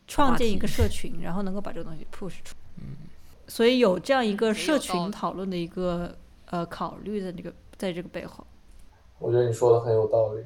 [0.08, 2.56] 创建一个社 群，然后能够把这个东西 push 出。
[3.48, 8.46] 所以有这样一个社群讨论的一个呃考虑的这个在这个背后。
[9.18, 10.44] 我觉得你说的很有道理。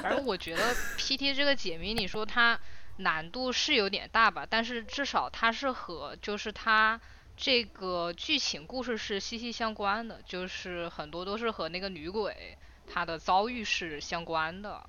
[0.00, 2.58] 反正我觉得 PT 这个解谜，你说它
[2.98, 7.00] 难度是有点大吧，但是至少它是和就是它
[7.38, 14.84] 这个剧情故事是息息相关的，就是很多都是和那个女鬼她的遭遇是相关的。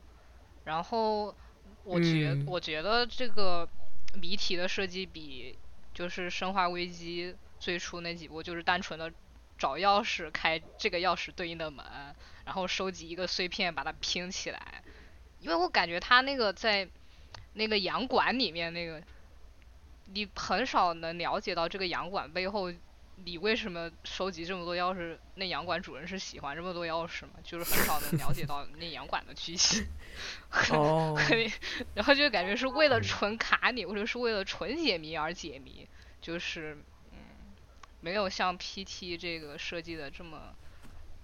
[0.64, 1.36] 然后
[1.84, 3.70] 我觉、嗯我觉得这个
[4.20, 5.56] 谜题的设计比
[5.94, 9.14] 就是《生化危机》最初那几部就是单纯的
[9.56, 11.86] 找钥匙开这个钥匙对应的门，
[12.46, 14.84] 然后收集一个碎片把它拼起来。
[15.40, 16.90] 因为我感觉他那个在
[17.54, 19.02] 那个洋馆里面那个，
[20.14, 22.72] 你很少能了解到这个洋馆背后，
[23.24, 25.18] 你为什么收集这么多钥匙？
[25.36, 27.32] 那洋馆主人是喜欢这么多钥匙吗？
[27.44, 29.86] 就是很少能了解到那洋馆的剧情。
[30.74, 31.18] 哦，
[31.94, 35.88] 然后就感觉是为了纯卡你，或者是为了纯解谜而解谜，
[36.20, 36.78] 就是
[37.12, 37.18] 嗯，
[38.02, 40.54] 没有像 PT 这个设计的这么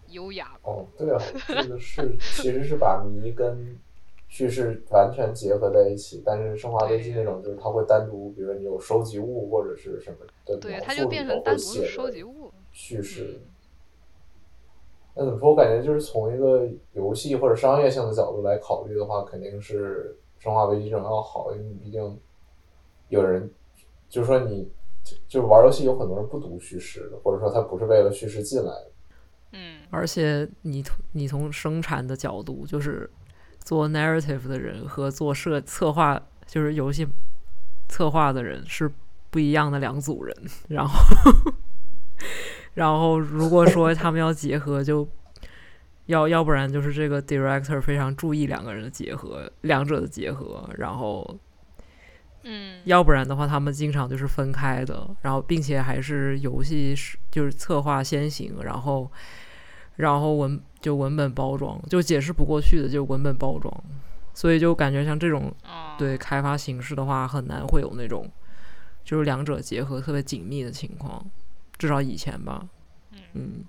[0.10, 0.52] 优雅。
[0.62, 3.78] 哦，对啊，这个是其实是把谜跟
[4.36, 12.52] 叙事完全结合在一起，但是《生化危机》那种就是它会单独，比如说你有收集物或者是什么的对，描它就述里头变成单会写独收集物。
[12.74, 13.40] 叙事。
[13.42, 13.52] 嗯
[15.18, 15.52] 那怎么说？
[15.52, 22.20] 我感觉就是从一个游戏或者商业性的角度来考虑的话，肯定是《生化危机》这种要好，因为毕竟
[23.08, 23.50] 有人
[24.10, 24.70] 就是说你
[25.06, 28.92] 就就是玩游戏有很多人不读叙事的，或者说他不是为了叙事进来的。
[29.54, 33.10] 嗯，而且你从你从生产的角度，就是
[33.66, 37.06] 做 narrative 的人和做设策划，就是游戏
[37.90, 38.90] 策划的人是
[39.32, 40.38] 不一样的两组人。
[40.70, 41.00] 然后，
[42.76, 45.08] 然后如果说他们要结合，就
[46.06, 51.40] 要要不然就是这个 director 非常注意两个人的结合，两者的结合，然后
[52.44, 59.12] 嗯，要不然的话，他们经常就是分开的，然后并且还是游戏是就是策划先行，然后
[59.96, 63.74] 然后文就文本包装，就解释不过去的就文本包装，
[64.36, 68.30] 所以就感觉像这种哦，对开发形式的话，很难会有那种
[69.04, 71.26] 就是两者结合特别紧密的情况，
[71.80, 72.68] 至少以前吧，
[73.34, 73.66] 嗯。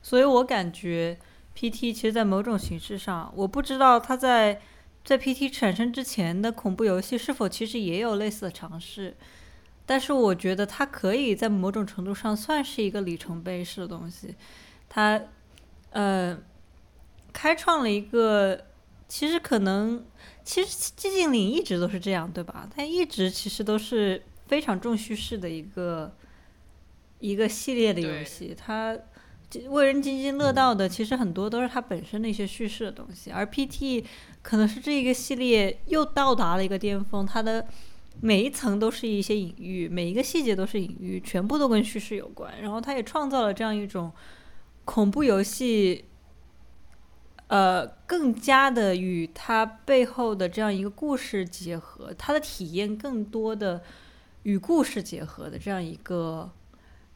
[0.00, 1.18] 所以我感觉
[1.54, 4.58] PT 其实，在某种形式上，我不知道它在
[5.04, 9.14] 在 PT 产生之前的恐怖游戏是否其实也有类似的尝试，
[9.84, 14.34] 但是我觉得它可以在某种程度上算是一个里程碑式的东西，
[14.88, 15.20] 它
[15.90, 16.36] 呃
[17.34, 18.58] 开创了一个
[19.08, 20.02] 其实可能
[20.44, 22.66] 其实寂静岭一直都是这样，对吧？
[22.74, 26.16] 它一直其实都是非常重叙事的一个
[27.18, 28.96] 一个系列的游戏，它
[29.68, 34.04] 为人津津乐道的，其实很多都是它本身的一些叙事的东西，而 PT
[34.40, 37.66] 可能是这一个系列又到达了一个巅峰，它的
[38.20, 44.12] 每一层都是一些隐喻，每一个细节都是隐喻，全部都跟叙事有关，然后它也创造了这样一种
[44.84, 46.04] 恐怖游戏。
[47.48, 53.82] 呃，更加的与它背后的这样一个故事结合，它的体验更多的
[54.44, 56.50] 与故事结合的这样一个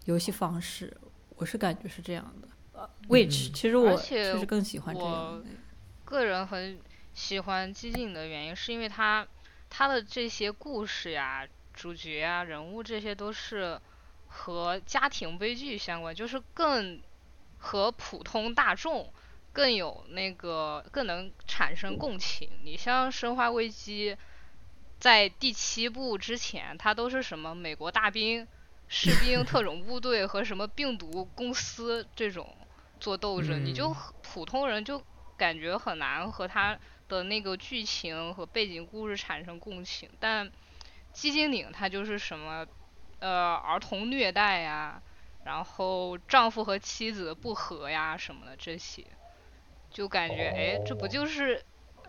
[0.04, 0.94] 游戏方式，
[1.36, 2.48] 我是感觉是这样的。
[2.74, 5.42] 呃，which 其实我其实更喜欢这样。
[6.04, 6.78] 个人很
[7.14, 9.26] 喜欢激进的原因，是因为它
[9.70, 13.80] 它的这些故事呀、主角啊、人物这些都是
[14.26, 17.00] 和家庭悲剧相关，就是更
[17.56, 19.10] 和普通大众。
[19.52, 22.50] 更有那个更能产生共情。
[22.62, 24.14] 你像《生化危机》，
[24.98, 28.46] 在第七部之前，它都是什么美国大兵、
[28.88, 32.56] 士兵、特种部队和什么病毒公司这种
[33.00, 35.02] 做斗争，你就普通人就
[35.37, 40.08] 感觉很难和他的那个剧情和背景故事产生共情。
[40.18, 40.46] 但
[41.14, 42.66] 《寂静岭》它就是什么
[43.18, 45.02] 呃儿童虐待呀，
[45.44, 49.04] 然后丈夫和妻子不和呀什么的这些。
[49.98, 51.61] 就感觉哎，这不就是，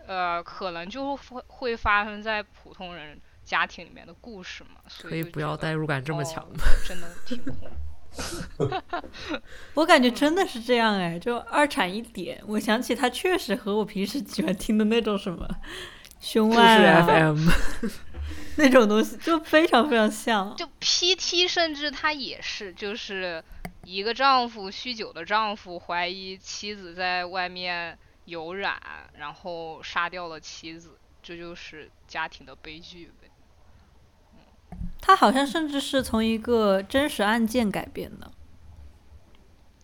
[0.06, 4.80] 呃，可能就会会发生在普通人家庭里面的故事嘛？
[5.02, 6.60] 可以不要代入感这么强吗？
[6.86, 7.56] 真的挺恐
[9.74, 15.48] 我感觉真的 是这样哎，就二产一点，我想起他确实和我平时喜欢听的那种什么
[16.20, 17.48] 凶案 FM
[18.54, 20.54] 那种东西，就非常非常像。
[20.54, 23.42] 就 PT 甚至他也是，就是。
[23.90, 28.80] 一个丈夫酗酒的丈夫怀疑妻子在外面有染，
[29.14, 33.28] 然后杀掉了妻子，这就是家庭的悲剧呗。
[35.00, 38.30] 他好像甚至是从一个真实案件改编的。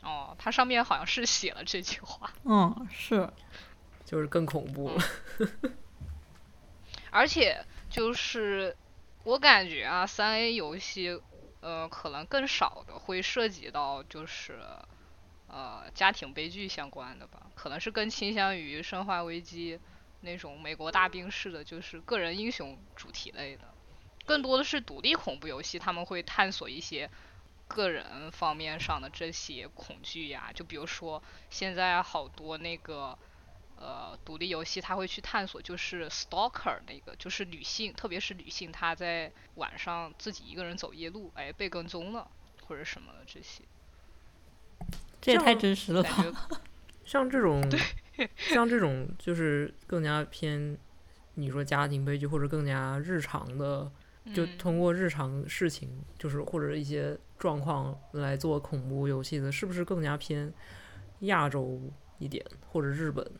[0.04, 2.32] 哦，他上面好像是写了这句话。
[2.44, 3.28] 嗯，是，
[4.04, 5.02] 就是更恐怖了。
[7.10, 8.76] 而且就是
[9.24, 11.20] 我感觉啊，三 A 游戏。
[11.60, 14.60] 呃，可能更少的会涉及到就是，
[15.48, 19.76] 呃，家庭悲剧相关的吧，可能是更倾向于《生化危机》
[20.20, 23.64] 那种美国大兵式的，就是个人英雄主题类的，
[24.24, 27.10] 更多的是独立恐怖游戏，他们会探索一些
[27.66, 33.18] 个人方面上的这些恐惧呀，就比如说现在好多那个。
[33.78, 42.26] 呃，独立游戏他会去探索，就是 stalker 那个，就是女性，特别是女性，她在晚上自己一个人走夜路，哎，被跟踪了
[42.66, 43.62] 或者什么的这些。
[45.20, 46.10] 这也太真实了吧！
[47.04, 47.62] 像这种，
[48.36, 50.76] 像这种就是更加偏
[51.34, 53.90] 你说家庭悲剧或者更加日常的，
[54.34, 60.52] 就通过日常事情，就是或者一些状况来做恐怖游戏的，是不是更加偏
[61.20, 61.80] 亚洲
[62.18, 63.30] 一点或者日本？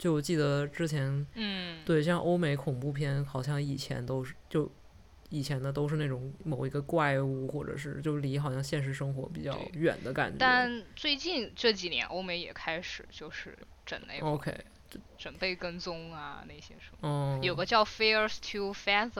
[0.00, 4.72] 就我记得之前，嗯，对，像欧美恐怖片，好像以前都是就
[5.28, 10.38] 以前的都是那种某一个怪物，或者是就离好像现实生活比较远的感觉。
[10.38, 14.64] 但最近这几年，欧美也开始就是整那 OK，
[15.18, 17.36] 准备跟踪啊那些什么。
[17.36, 19.10] 嗯有个叫《Fears to Fathom》，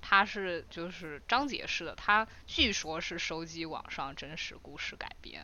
[0.00, 5.40] 它是就是章节式的，它据说是收集网上真实故事改编。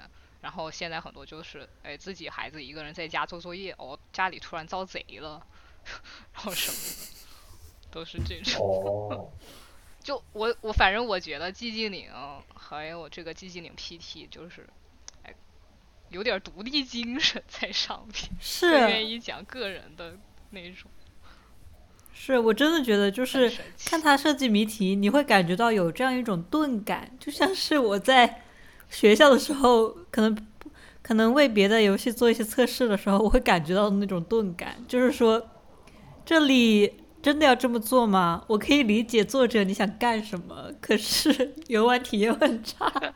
[0.46, 5.44] 然后现在很多就是，哎，自己孩子一个人在家做作业，哦，家里突然遭贼了，
[6.32, 8.64] 然后什么的，都是这种。
[8.64, 9.32] 哦。
[10.04, 12.08] 就我我反正我觉得寂静岭
[12.54, 14.64] 还有这个寂静岭 PT 就是，
[15.24, 15.34] 哎，
[16.10, 20.16] 有点独立精神在上面，是愿意讲个人的
[20.50, 20.88] 那种。
[22.14, 23.52] 是我真的觉得就是
[23.84, 28.42] 看他设计谜题，你会感觉到有这样一种钝感，就像是我在。
[28.88, 30.36] 学校的时候，可能
[31.02, 35.50] 可能为别的游戏做一些测试的时候，我会感觉到那种钝感，就是说，
[36.24, 38.44] 这里真的要这么做吗？
[38.46, 42.90] 我可以理解作者你想干什么，可是游玩体验很差，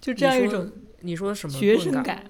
[0.00, 2.24] 就这样一种你说什么学生感，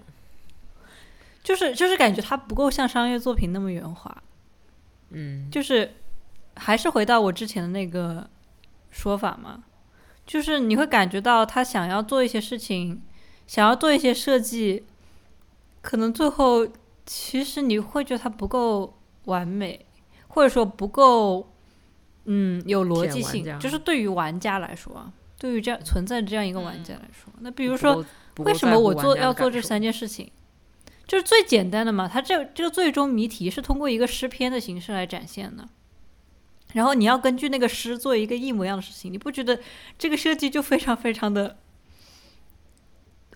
[1.43, 4.23] 就是就是感觉它不够像商业作品那么圆滑，
[5.11, 5.95] 嗯，就是
[6.55, 8.29] 还是回到我之前的那个
[8.91, 9.65] 说法嘛。
[10.27, 13.01] 就是你会感觉到他想要做一些事情，
[13.47, 14.85] 想要做一些设计，
[15.81, 16.67] 可能最后
[17.07, 19.87] 其实你会觉得它不够完美，
[20.27, 21.53] 或者说不够，
[22.25, 23.59] 嗯，有逻辑性。
[23.61, 28.05] 就是对于玩家来说，对于这样存在这样一个玩家来说，那比如说，
[28.39, 30.29] 为什么我做要做这三件事情？
[31.07, 35.69] 就是最简单的嘛，它这这个最终谜题是通过一个诗篇的形式来展现的。
[36.77, 39.59] 然后你要根据那个诗做一个一模一样的事情，你不觉得
[39.97, 41.57] 这个设计就非常非常的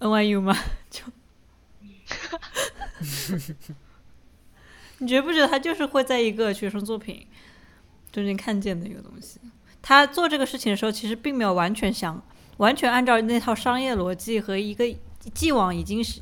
[0.00, 0.54] NYU 吗？
[0.90, 1.04] 就，
[4.98, 7.26] 你觉不觉得他就是会在一个学生作品
[8.12, 9.40] 中间看见的一个东西？
[9.80, 12.22] 他做这个事情的时候，其实并没有完全想
[12.58, 14.84] 完全按照那套商业逻辑和一个
[15.32, 16.20] 既往已经是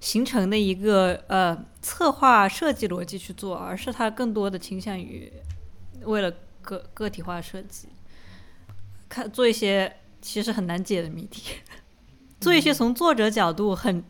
[0.00, 5.30] 形成的一个呃策划设计逻辑去做，而是他更多的倾向于
[6.04, 6.32] 为了
[6.64, 7.88] 个个体化设计，
[9.08, 11.56] 看做一些其实很难解的谜题，
[12.40, 14.02] 做一些从作者角度很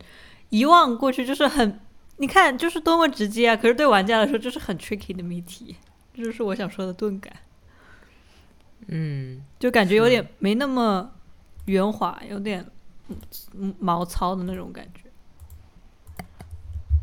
[0.49, 1.79] 遗忘过去，就是很
[2.17, 5.75] 你看就是多么直接啊，可是对玩家来说就是很 tricky 的谜题，
[6.13, 7.31] 这就是我想说的钝感。
[8.87, 11.11] 嗯，就感觉有点没那么
[11.65, 12.65] 圆滑，有点
[13.53, 15.01] 嗯毛糙的那种感觉。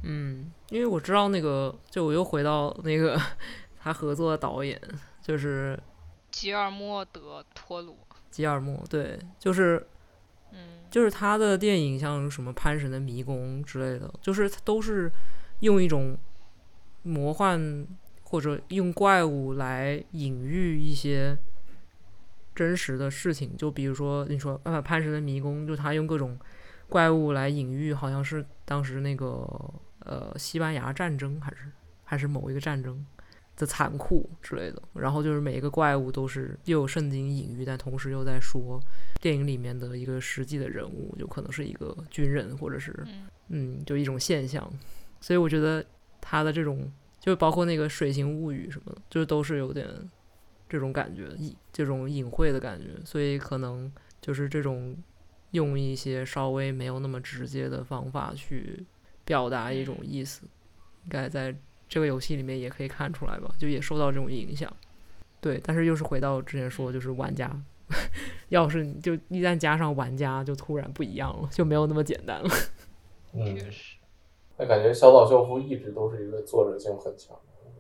[0.05, 3.21] 嗯，因为我知道那个，就我又回到那个
[3.81, 4.81] 他合作的导演，
[5.23, 5.81] 就是
[6.31, 7.97] 吉尔莫德·托鲁。
[8.31, 9.87] 吉尔莫，对，就是
[10.53, 15.13] 嗯，就是他的电影，像什么《潘神的迷宫》之类的，就是都是
[15.61, 16.17] 用一种
[17.03, 17.87] 魔幻
[18.25, 21.37] 或者用怪物来隐喻一些
[22.55, 23.55] 真实的事情。
[23.55, 26.39] 就比如说，你说啊，《潘神的迷宫》，就他用各种
[26.89, 29.47] 怪物来隐喻，好像是当时那个
[29.99, 31.71] 呃西班牙战争，还是
[32.05, 33.05] 还是某一个战争
[33.57, 34.83] 的残酷之类的。
[34.95, 38.81] 然后就是每一个怪物都是又有圣经隐喻，但同时又在说
[39.21, 44.71] 电影里面的一个实际的人物，就可能是一个军人，或者是嗯嗯，就一种现象。
[45.21, 45.85] 所以我觉得
[46.21, 46.91] 他的这种，
[47.21, 49.89] 就包括那个《水形物语》什么的，就都是有点
[50.69, 52.89] 这种感觉，隐这种隐晦的感觉。
[53.05, 54.97] 所以可能就是这种
[55.53, 58.85] 用一些稍微没有那么直接的方法去
[59.25, 60.43] 表达一种意思，
[61.05, 61.55] 应该在
[61.93, 64.75] 这个游戏里面也可以看出来吧，就也受到这种影响。
[65.43, 67.55] 对，但是又是回到之前说，就是玩家，
[68.49, 72.49] 要是就一旦加上玩家，就突然不一样了，就没有那么简单了。
[73.35, 73.97] 嗯，确实。
[74.57, 77.71] 那感觉小岛秀夫一直都是一个作者性很强的。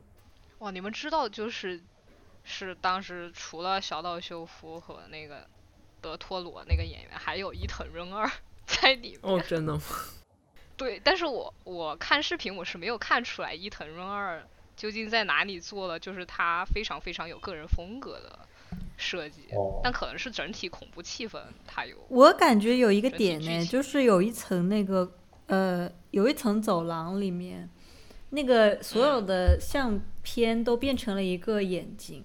[0.58, 1.80] 哇，你们知道就是
[2.44, 5.46] 是当时除了小岛秀夫和那个
[6.02, 8.30] 德托罗那个演员，还有伊藤润二
[8.66, 9.20] 在里面。
[9.22, 9.80] 哦，真的吗？
[10.82, 14.42] 对，但是我我看视频我是没有看出来伊藤润二
[14.76, 18.38] 究竟在哪里做了，就是他非常非常有个人风格的
[18.96, 21.96] 设计，哦但可能是整体恐怖气氛他有。
[22.08, 25.12] 我感觉有一个点呢，就是有一层那个
[25.46, 27.68] 呃，有一层走廊里面，
[28.30, 32.24] 那个所有嗯的相片都变成了一个眼睛，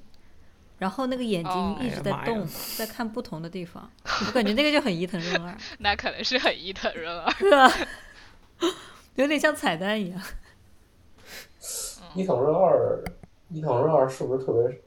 [0.80, 2.47] 然后那个眼睛哦一直在动，
[2.78, 3.91] 在看不同的地方。
[4.26, 7.32] 我感觉那个就很伊藤润二， 那可能是很伊藤润二。
[7.36, 7.70] 是吧？
[9.16, 10.22] 有点像彩蛋一样。
[12.16, 13.03] 伊藤润二，
[13.49, 14.82] 伊藤润二是不是特别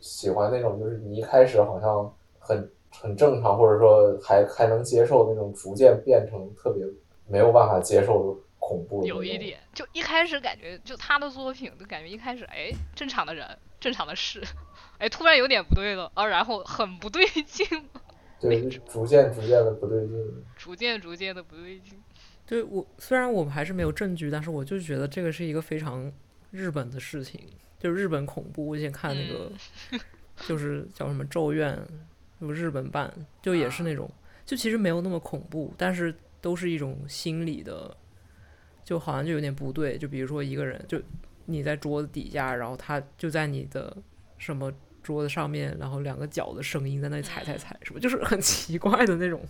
[0.00, 6.84] 喜欢那种，就是你一开始好像很很正常，或者说还还能接受那种，逐渐变成特别
[7.26, 13.46] 没有办法接受的恐怖的有一点，就一开始感觉，就他的作品，就感觉一开始，哎，正常的人，
[13.80, 14.40] 正常的事，
[14.98, 17.66] 哎，突然有点不对了，啊，然后很不对劲，
[18.40, 20.44] 对，就逐渐逐渐的不对劲。
[20.56, 22.00] 逐渐逐渐的不对劲。
[22.48, 26.10] 对我虽然我们还是没有证据，但是我就觉得这个是一个非常
[26.50, 27.38] 日本的事情，
[27.78, 28.68] 就日本恐怖。
[28.68, 29.52] 我以前看那个，
[30.48, 31.76] 就是叫什么《咒怨》，
[32.38, 34.10] 有日本版，就也是那种，
[34.46, 37.94] 就其实没有那么恐怖，但是都是一种心理的，
[38.82, 39.98] 就好像就有点不对。
[39.98, 40.98] 就比如说一个人，就
[41.44, 43.94] 你在桌子底下，然后他就在你的
[44.38, 44.72] 什么
[45.02, 49.44] 桌子上面，然后两个脚的声音在那里踩踩踩，什么就是很奇怪的那种。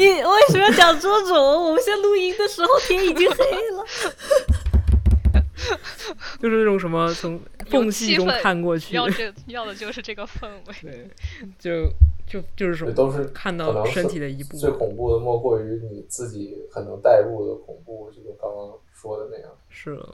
[0.00, 1.36] 你为什么要讲这种？
[1.36, 3.36] 我们现在录音的时候天已经黑
[3.72, 3.84] 了。
[6.40, 7.38] 就是那种什么从
[7.68, 10.74] 缝隙中看过去， 要这要的就是这个氛围。
[10.80, 11.06] 对，
[11.58, 11.86] 就
[12.26, 19.50] 就就是什么这都是看到身体的一部分最，恐怖的莫过于你自己很能代入的恐怖，就跟刚刚说的那样。
[19.68, 20.08] 是的，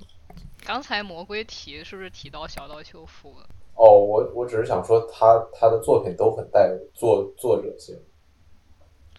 [0.64, 3.46] 刚才魔鬼提是不是提到小岛秀夫了？
[3.76, 7.96] 哦，我我只是想说他他的作品都很带有作作者性，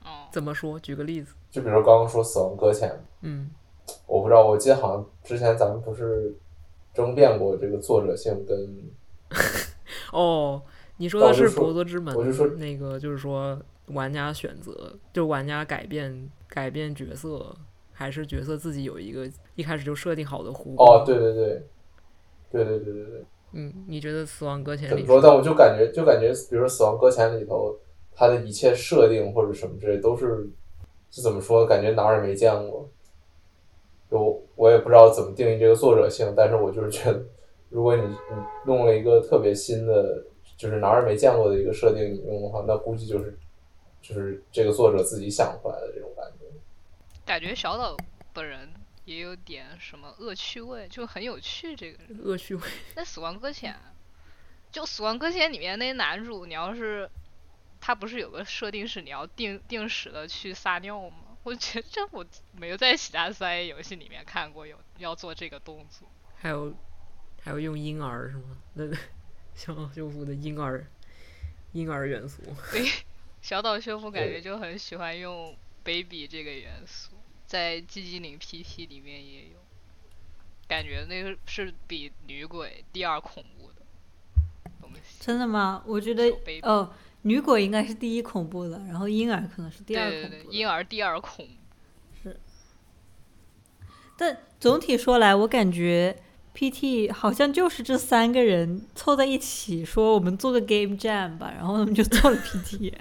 [0.08, 0.80] 哦，怎么说？
[0.80, 2.90] 举个例子，就比如刚刚说《死亡搁浅》，
[3.22, 3.50] 嗯，
[4.06, 6.36] 我不知道，我记得好像之前咱们不是
[6.94, 8.58] 争辩过这个作者性跟
[10.14, 10.62] 哦，
[10.98, 17.56] 你说的是博德之门，我就说那个就是说玩家选择，就玩家改变改变角色，
[17.92, 21.02] 还是角色自己有一个一开始就设定好的弧光？
[21.02, 21.68] 哦，对对对，
[22.52, 25.22] 对对对对对，嗯，你觉得《死亡搁浅》里怎么说？
[25.22, 27.76] 但我就感觉就感觉，比如说《死亡搁浅》里头，
[28.20, 30.50] 它的一切设定或者什么之类，都是
[31.12, 31.68] 是怎么说？
[31.68, 32.90] 感觉哪儿也没见过。
[34.10, 37.24] 就我也不知道怎么定义这个作者性，但是我就是觉得，
[37.70, 38.18] 如果你你
[38.66, 40.24] 弄了一个特别新的，
[40.56, 43.38] 就是哪儿也没见过的一个设定，你用的话，那估计就是
[44.02, 46.46] 就是这个作者自己想出来的这种感觉。
[47.24, 47.96] 感觉小岛
[48.34, 48.70] 本人
[49.04, 52.18] 也有点什么恶趣味，就很有趣这个人。
[52.24, 52.62] 恶趣味。
[52.96, 53.74] 那《死亡搁浅》，
[54.72, 57.10] 就《死亡搁浅》里面那男主，你要是
[57.80, 61.18] 他不是有个设定是你要定定时的去撒尿吗？
[61.44, 66.08] 我觉得这我没有在其他三 A 游戏里面看过有要做这个动作。
[66.36, 66.76] 还有
[67.42, 68.58] 还有用婴儿是吗？
[68.74, 68.84] 那
[69.56, 70.86] 小岛秀夫的婴儿
[71.72, 72.42] 婴儿元素。
[72.72, 72.86] 对，
[73.42, 77.12] 小岛修复感觉就很喜欢用 baby 这个元素，
[77.46, 79.58] 在《寂静岭 PT》里面也有，
[80.68, 83.76] 感觉那个是比女鬼第二恐怖的
[84.82, 85.24] 东西。
[85.24, 85.82] 真的吗？
[85.88, 86.94] 我觉得小 baby 哦，
[87.24, 90.58] 女鬼应该是第一恐怖的，然后婴儿可能是第二对对对，恐怖的。
[90.58, 91.52] 婴儿第二恐怖。
[94.20, 96.18] 但总体说来，我感觉
[96.56, 102.92] PT 好像就是这三个人凑在一起说我们做个 Game Jam 吧，然后他们就做了 PT，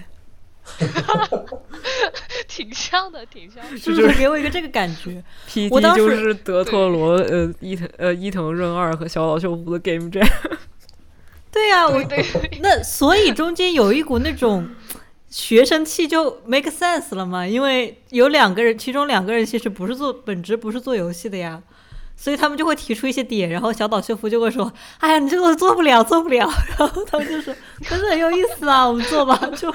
[2.46, 3.78] 挺像的，挺像的。
[3.78, 5.24] 是不是给我一个这个感觉？
[5.70, 10.28] 我 PT 当时就是德托罗呃伊藤呃伊藤润二和小岛秀夫的 Game Jam。
[11.56, 12.04] 对呀、我
[12.60, 14.68] 那所以中间有一股那种
[15.30, 21.62] 学生气就 make sense 了嘛，因为有两个人，其中两个人其实不是做本职不是做游戏的呀，
[22.14, 26.46] 所以他们就会提出一些点，然后小岛秀夫就会说：“哎呀，你这个做不了，做不了。
[26.78, 27.54] ”然后他们就说
[27.88, 29.74] ：“可是很有意思啊，我们做吧。”就，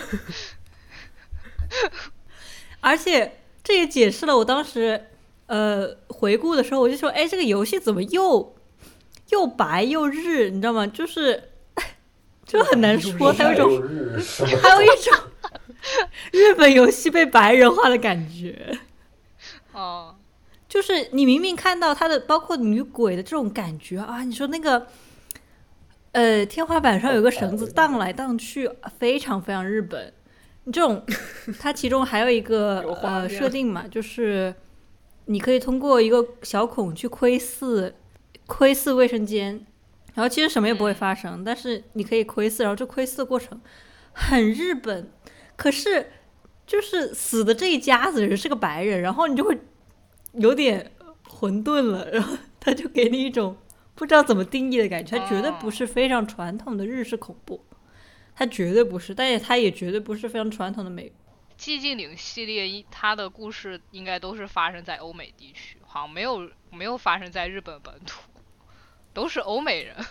[2.80, 5.08] 而且这也解释了我当时
[5.48, 8.56] 呃回顾的时候，我就说：“哎，这个游戏怎么又
[9.30, 10.52] 又白又日？
[10.52, 10.86] 你知道吗？
[10.86, 11.46] 就是。”
[12.52, 13.70] 就很难说，还有一种？
[14.62, 15.14] 还有一种
[16.34, 18.78] 日本游戏被白人化的感觉，
[19.72, 20.16] 哦，
[20.68, 24.86] 就是你明明看到它的，包括女鬼的这种感觉啊，你说那个，
[26.12, 30.14] 呃，天花板上有个绳子荡来荡去，非常非常日本。
[30.66, 31.04] 你这种，
[31.58, 34.54] 它其中还有一个有呃设定嘛，就是
[35.26, 37.96] 你可以通过一个小孔去窥视
[38.46, 39.66] 窥视卫生间，
[40.14, 43.60] 然后其实什么也不会发生，但是你可以窥视，然后这窥视的过程
[44.14, 45.12] 很日本，
[45.56, 46.12] 可是
[46.68, 49.58] 就是死的这一家子人是个白人，然后你就会
[50.34, 50.92] 有点
[51.28, 53.58] 混沌了，然后他就给你一种
[53.96, 57.64] 不知道怎么定义的感觉，他绝对不是非常传统的日式恐怖，
[58.36, 61.12] 他绝对不是，但是他也绝对不是非常传统的美。
[61.58, 68.20] 寂静岭系列一它的故事应该都是发生在欧美地区，好像没有没有发生在日本本土，
[69.14, 69.96] 都是欧美人。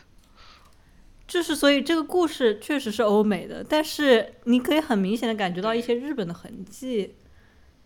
[1.27, 7.15] 就是所以这个故事确实是欧美的，但是你可以很明显的感觉到一些日本的痕迹，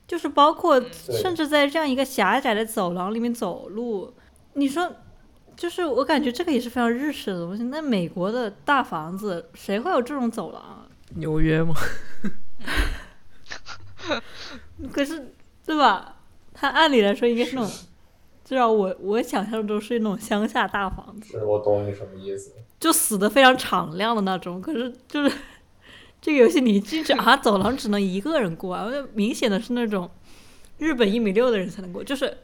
[0.06, 4.14] 就是包括甚至在这样一个狭窄的走廊里面走路，
[4.54, 4.96] 你说，
[5.54, 7.64] 就是我感觉这个也是非常日式的东西。
[7.64, 10.86] 那美国的大房子谁会有这种走廊啊？
[11.16, 11.74] 纽约吗？
[14.90, 15.34] 可是
[15.66, 16.16] 对吧？
[16.54, 17.70] 它按理来说应该是那种，
[18.44, 21.38] 至少我我想象中是那种乡下大房子。
[21.38, 22.52] 是我懂你什么意思。
[22.78, 24.60] 就死的非常敞亮的那种。
[24.60, 25.36] 可是就是
[26.20, 30.10] 这个游戏你一进去啊，走廊只能一个人过啊，明显的是那种
[30.78, 32.36] 日本一米六的人才能过，就是。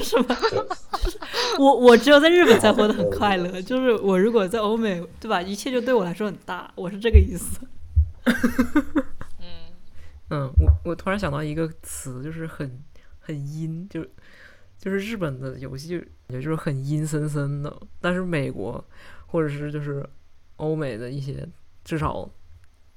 [0.00, 0.36] 什么？
[0.50, 1.18] 就 是
[1.58, 5.40] 我我只有在日本才活得很快乐，就是我如果在欧美，对吧？
[5.40, 7.60] 一切就对我来说很大，我是这个意思。
[9.38, 9.70] 嗯，
[10.30, 12.82] 嗯，我我突然想到一个词，就是很
[13.20, 14.04] 很阴，就
[14.80, 18.82] 就是日本的游戏感觉就是很阴森森的，但是美国
[19.26, 20.04] 或者是就是
[20.56, 21.46] 欧美的一些
[21.84, 22.28] 至少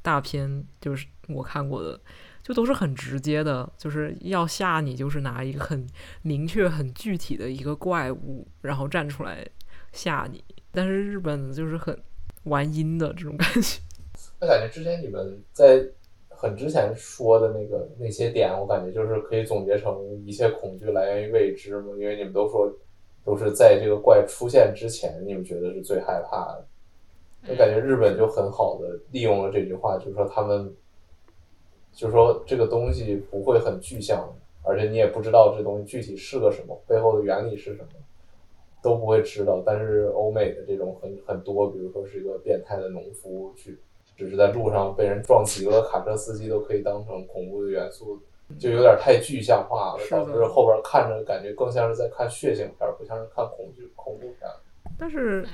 [0.01, 1.99] 大片，就是我看过的，
[2.41, 5.85] 就都是很直接的，就是要吓你，就是拿一个很
[6.21, 9.45] 明确、很具体的一个怪物，然后站出来
[9.91, 10.43] 吓你。
[10.71, 12.01] 但是日本就是很
[12.45, 13.79] 玩阴的这种感觉。
[14.39, 15.85] 那感觉之前你们在
[16.43, 22.69] 很之前说的那个那些点，我感觉就是可以总结成一切恐惧来源于未知嘛，因为你们都说
[23.23, 26.65] 都是在这个怪出现之前，你们觉得是最害怕的。
[27.47, 30.69] 我感觉日本就很好的利用了这句话，就是说他们，
[31.93, 34.29] 就是说这个东西不会很具象，
[34.63, 37.87] 而且你也不知道这东西具体是个什么，背后的原理是什么，
[38.81, 39.63] 都不会知道。
[39.65, 43.79] 但是欧美的这种很很多，比如说是一个变态的农夫去，
[44.15, 48.21] 只是在路上被人撞死一个卡车司机，都可以当成恐怖的元素，
[48.59, 54.55] 就有点太具象化了，导致后边看着感觉更像是在看血腥片儿，不像是看恐惧恐怖片儿。
[54.97, 55.47] 但是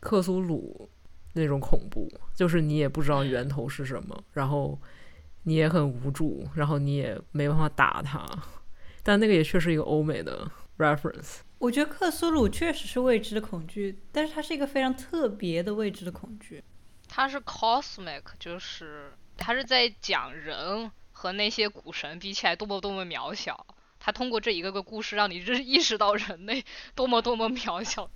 [0.00, 0.88] 克苏鲁
[1.34, 4.78] 那种恐怖，就是你也不知道源头是什么，然后
[5.44, 8.26] 你也很无助，然后你也没办法打它。
[9.02, 10.48] 但那个也确实一个欧美的
[10.78, 11.38] reference。
[11.58, 16.62] 我觉得克苏鲁确实是未知的恐惧，但是它是一个非常特别的未知的恐惧。
[17.14, 23.66] 它是 cosmic，就是它是在讲人和那些古神比起来多么多么渺小。
[24.00, 28.10] 他通过这一个个故事，让你认 意识到人类多么多么渺小，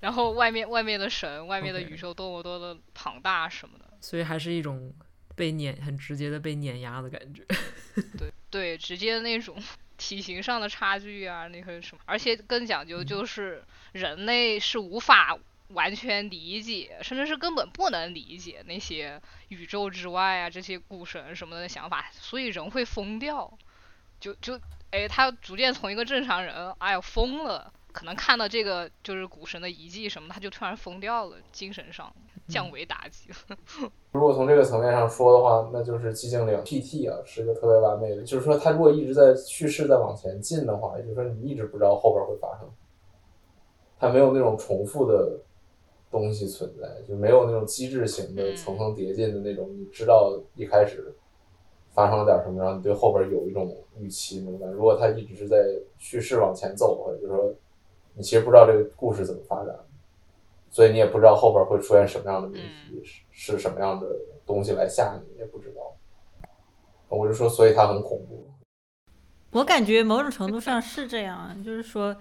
[0.00, 3.84] 然后外面外面的神、外面的宇宙多么多的庞大什么的。
[4.00, 4.92] 所以还是一种
[5.36, 7.46] 被碾很直接的被碾压的感觉。
[8.18, 9.56] 对对，直接那种
[9.96, 13.62] 体型上的差距啊，那个什么，而且更讲究就是
[13.92, 15.38] 人类是无法
[15.74, 23.52] 完全理解，甚至是根本不能理解那些宇宙之外啊这些古神什么的想法，所以人会疯掉，
[24.20, 24.58] 就就
[24.90, 27.72] 哎，他逐渐从一个正常人，哎呀疯了。
[27.92, 32.10] 可能看到这个就是古神的遗迹什么的，他就突然疯掉了，精神上
[32.48, 33.56] 降维打击了。
[34.12, 38.22] 如果从这个层面上说的话，那就是寂静岭 PT 啊，是个特别完美的。
[38.22, 42.66] 就是说，他如果一直在叙事在往前进的话，也就是说你一直不知道后边会发生，
[44.00, 45.38] 它没有那种重复的
[46.12, 51.12] 东西存在，就没有那种机制型的嗯层层叠进的那种，你知道一开始
[51.90, 54.66] 发生了点什么，然后你对后边有一种预期明白。
[54.68, 55.56] 如果它一直是在
[55.98, 57.52] 叙事往前走或者，就是说
[58.14, 59.74] 你其实不知道这个故事怎么发展。
[60.70, 64.06] 所以你也不知道后边会出现什么样的谜题，是是什么样的
[64.46, 65.94] 东西来吓你，也不知道。
[67.08, 68.48] 我就说，所以它很恐怖。
[69.50, 72.16] 我感觉某种程度上是这样啊，就是说，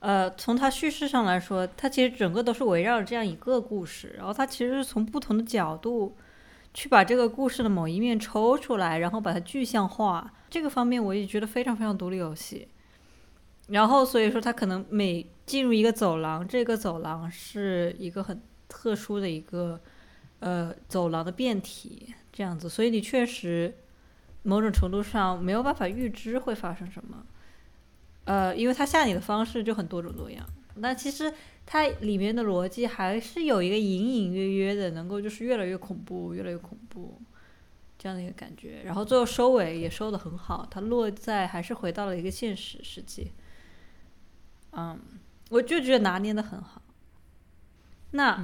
[0.00, 6.16] 呃，从它叙事上来说，它其实整个都是围绕着这样一个故事，然后它其实是从不同的角度
[6.72, 10.32] 去把这个故事的某一面抽出来，然后把它具象化。
[10.48, 12.68] 这个方面我也觉得非常非常独立游戏。
[13.68, 19.80] 然后所以说，它可能每进入一个走廊，这个走廊是一个很特殊的一个
[20.40, 23.74] 呃走廊的变体，这样子，所以你确实。
[24.44, 27.26] 某种程度上没有办法预知会发生什么，
[28.28, 30.46] 呃，因为它吓你的方式就很多种多样。
[30.76, 31.32] 那其实
[31.66, 37.20] 它里面的逻辑还是有一个隐隐约约的，能够就是越来越恐怖，越来越恐怖
[37.98, 38.82] 这样的一个感觉。
[38.84, 43.32] 然后最后收尾也收的很好，它落在还是回到了一个现实世界。
[44.72, 45.00] 嗯，
[45.48, 46.82] 我就觉得拿捏的很好。
[48.12, 48.40] 那、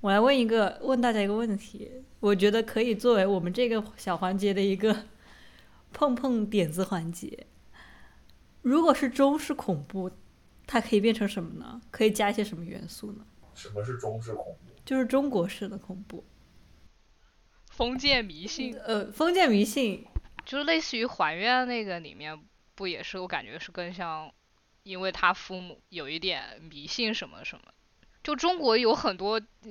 [0.00, 1.90] 我来问一个，问大家一个问题，
[2.20, 5.04] 我觉得可以作为我们这个小环节的一个
[5.94, 7.46] 碰碰点子环节。
[8.62, 10.10] 如果是中式恐怖，
[10.66, 11.80] 它可以变成什么呢？
[11.90, 13.24] 可以加一些什么元素呢？
[13.54, 14.72] 什么是中式恐怖？
[14.84, 16.24] 就是中国式的恐怖，
[17.70, 20.06] 封建迷信，呃，封建迷信，
[20.46, 22.38] 就是类似于还愿那个里面，
[22.74, 24.32] 不也是我感觉是更像，
[24.82, 27.64] 因为他父母有一点迷信什么什么，
[28.22, 29.70] 就中国有很多呃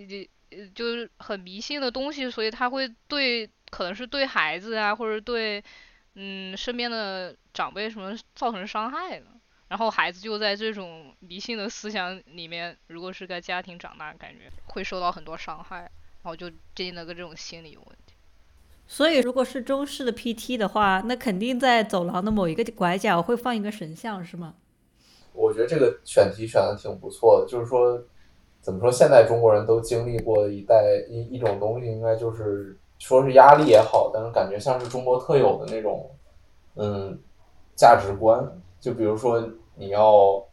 [0.50, 5.64] 呃就是很迷信的东西，所以他会对可能是对孩子啊，或者对
[6.20, 9.28] 嗯身边的长辈什么造成伤害呢。
[9.70, 18.14] 然后孩子就在这种迷信的思想里面，如果是在家庭长大，感觉会受到很多伤害，然后就进了个这种心理有问题。
[18.88, 24.56] 所以如果是中式的 PT 的话，那肯定在走廊的某一个拐角会放一个神像，是吗？
[25.34, 28.02] 我觉得这个选题选的挺不错的，就是说，
[28.62, 36.10] 怎么说，现在中国人都经历过一代一一种东西，应该就是说是压力也好，但是感觉像是中国特有的那种，
[36.76, 37.20] 嗯，
[37.76, 38.62] 价值观。
[38.80, 39.42] 就比如说
[39.76, 40.44] 你要，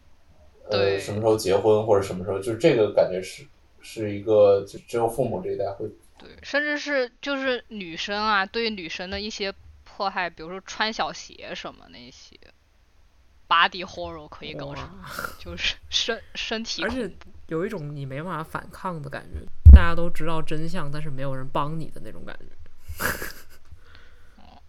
[0.69, 3.47] 呃，对什么时候结婚或者什么时候，就这个感觉是
[3.81, 5.87] 是一个就只有父母这一代会
[6.19, 9.53] 对，甚至是就是女生啊，对女生的一些
[9.85, 12.37] 迫害，比如说穿小鞋什么那些
[13.49, 14.89] ，body horror 可以搞成，
[15.39, 17.11] 就是身身体而且。
[17.49, 22.47] 有一种你没办法反抗的感觉，大家都知道真相，但是没有人帮你的那种感觉。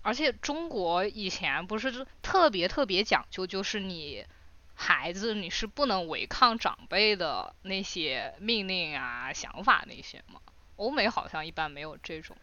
[0.01, 4.25] 而且中国以前不是特别特别讲究，就是你
[4.73, 10.39] 孩子你是不能违抗长辈的那些命令啊、想法那些嘛。
[10.75, 12.35] 欧美好像一般没有这种，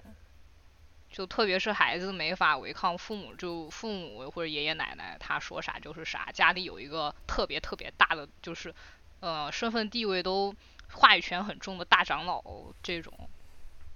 [1.10, 6.30] 就特别是孩子没法违抗父母，就父母或者爷爷奶奶他说啥就是啥。
[6.32, 8.74] 家里有一个特别特别大的，就是
[9.20, 10.52] 呃身份地位都
[10.92, 12.42] 话语权很重的大长老
[12.82, 13.12] 这种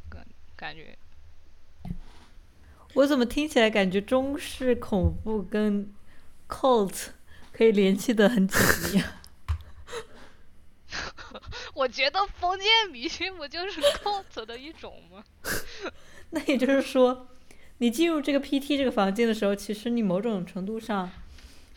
[0.09, 0.27] 感
[0.57, 0.97] 感觉。
[2.95, 5.93] 我怎么听起来感觉中式恐怖跟
[6.49, 7.09] cult
[7.53, 8.59] 可以联系的很紧
[8.93, 9.21] 密啊？
[11.75, 15.23] 我觉得封建迷信不就是 cult 的一种吗？
[16.31, 17.29] 那也就是说，
[17.79, 21.11] 你进入这个 PT 这个房间的时候，其实你某种程度上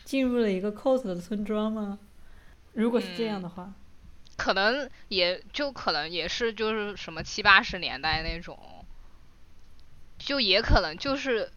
[0.04, 1.98] 进入了一个 cult 的村庄吗？
[2.72, 3.74] 如果是这样的话，
[4.40, 8.58] 可能也就可能也是就是什么七八十年代那种，
[10.18, 11.52] 就也可能就是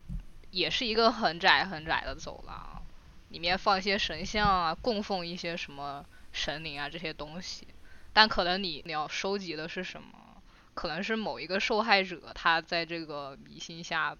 [0.51, 2.83] 也是一个很窄很窄的走廊，
[3.29, 7.65] 里面放一些神像啊，供奉一些什么神灵啊这些东西，
[8.11, 10.41] 但可能你你要收集的是什么？
[10.73, 14.17] 可能是某一个受害者他在这个迷信下，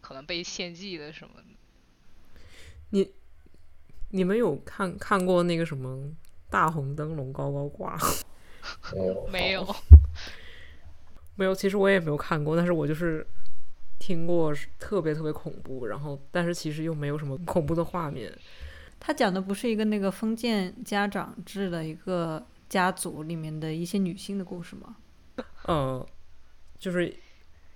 [0.00, 1.34] 可能被献祭的什么。
[2.88, 3.12] 你
[4.08, 6.14] 你们有看看过那个什么
[6.50, 7.98] 大红灯笼高高挂？
[8.92, 9.76] 没有没有，
[11.36, 13.26] 没有，其实我也没有看过，但是我就是
[13.98, 18.32] 听过特别特别恐怖，然后但是其实又没有什么恐怖的画面。
[18.98, 24.96] 他讲的不是一个那个封建家长制的一个家族里面的一些女性的故事吗？
[25.68, 26.04] 嗯，
[26.78, 27.14] 就是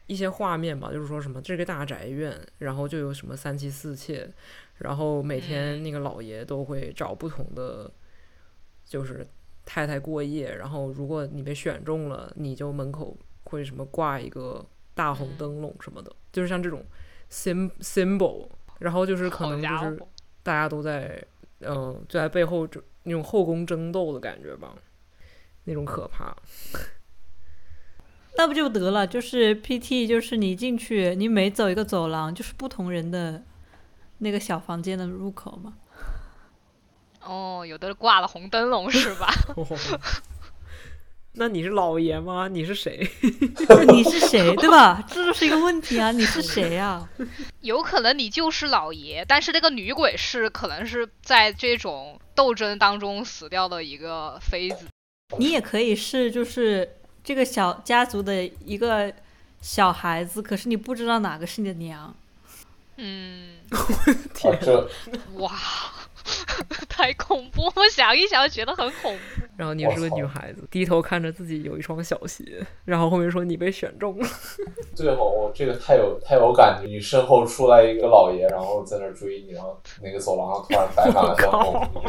[0.07, 4.29] 一些画面吧，就是说什么这个大宅院，然后就有什么三妻四妾，
[4.79, 7.89] 然后每天那个老爷都会找不同的，
[8.91, 9.25] 就是
[9.65, 16.85] 太太过夜，然后如果你被选中了，你就门口会什么挂一个大红灯笼什么的，就是像这种
[17.31, 18.49] sim symbol，
[18.81, 19.97] 然后就是可能就是，
[20.43, 21.25] 大家都在
[21.61, 24.75] 嗯、呃就在背后就那种后宫争斗的感觉吧，
[25.65, 26.37] 那种可怕。
[28.37, 29.07] 那不就得了？
[29.07, 33.45] 就是 PT，就是你进去，你每走一个走廊，就是不同人的
[34.19, 35.77] 那个小房间的入口嘛。
[37.25, 39.33] 哦，有的挂了红灯笼是吧？
[41.35, 42.49] 那你是老爷吗？
[42.49, 43.09] 你是谁？
[43.57, 45.03] 就是你是谁，对吧？
[45.09, 46.11] 这就是一个问题啊！
[46.11, 47.09] 你是谁啊？
[47.63, 54.89] 有可能你就是老爷，但是那个女鬼是可能是在这种斗争当中死掉的一个妃子。
[55.39, 59.13] 你也可以是就是这个小家族的一个
[59.61, 62.13] 小孩子，可是你不知道哪个是你的娘。
[62.97, 63.79] 嗯，啊，
[64.61, 64.91] 这
[65.35, 65.57] 哇，
[66.89, 67.65] 太恐怖！
[67.77, 69.21] 我想一想觉得很恐怖。
[69.57, 74.27] 然后你是个女孩子，低头看着自己有一双小鞋，然后后面说你被选中了。
[74.97, 82.09] 最后我这个太有太有感觉，你身后出来一个老爷，然后在那儿追你，然后那个走廊上突然摆满了灯笼，你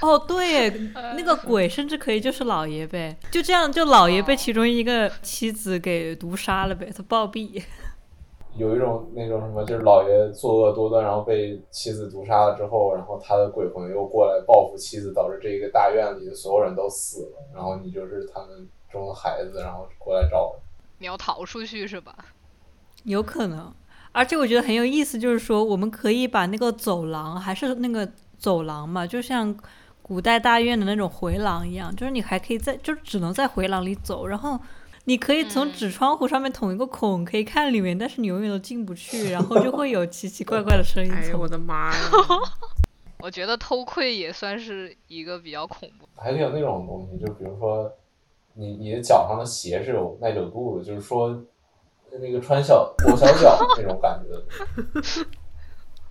[0.00, 7.60] 就哦，对，那个鬼甚至可以就是老爷呗，就这样，就老爷被其中一个妻子给毒杀了呗，他暴毙。
[8.58, 20.54] 有一种那种什么，就是老爷作恶多端，然后被妻子毒杀了之后，然后他的鬼魂又过来报复妻子，导致这一个大院里的所有人都死了，然后你就是他们中的孩子，然后过来找
[20.98, 22.12] 你要逃出去是吧？
[23.04, 23.72] 有可能，
[24.10, 28.06] 而且我觉得很有意思，就是说我们可以把那个走廊，还是那个
[28.36, 29.56] 走廊嘛，就像
[30.02, 34.58] 古代大院的那种回廊一样，就是你还可以在，就只能在回廊里走，然后
[35.08, 42.10] 你可以从嗯纸窗户上面捅一个孔，可以看里面，但是你永远都进不去，然后就会有奇奇怪怪的声音哎呦我的妈呀！
[43.20, 46.06] 我觉得偷窥也算是一个比较恐怖。
[46.14, 47.90] 还得有那种东西，就比如说
[48.52, 51.42] 你你的脚上的鞋是有耐久度的，就是说
[52.20, 55.02] 那个穿小裹小脚 那种感觉的，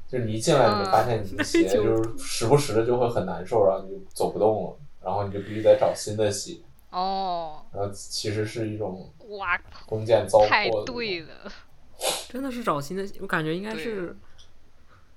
[0.08, 6.58] 就是你一进来你就发现你的鞋就是时不时的就会很难受，然后你就走不动了，然后你就必须得找新的鞋，
[6.98, 11.52] 哦，呃其实是一种哇，弓箭糟太对了，
[12.28, 14.18] 真的是找新的，我感觉应该是，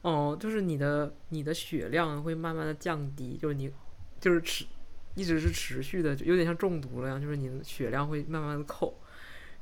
[0.03, 3.73] 哦，就是你的你的血量会慢慢的降低，就是你
[4.21, 4.67] 就是持
[5.15, 8.95] 一直是持续的，就有点像中毒了一样，就是你的血量会慢慢的扣，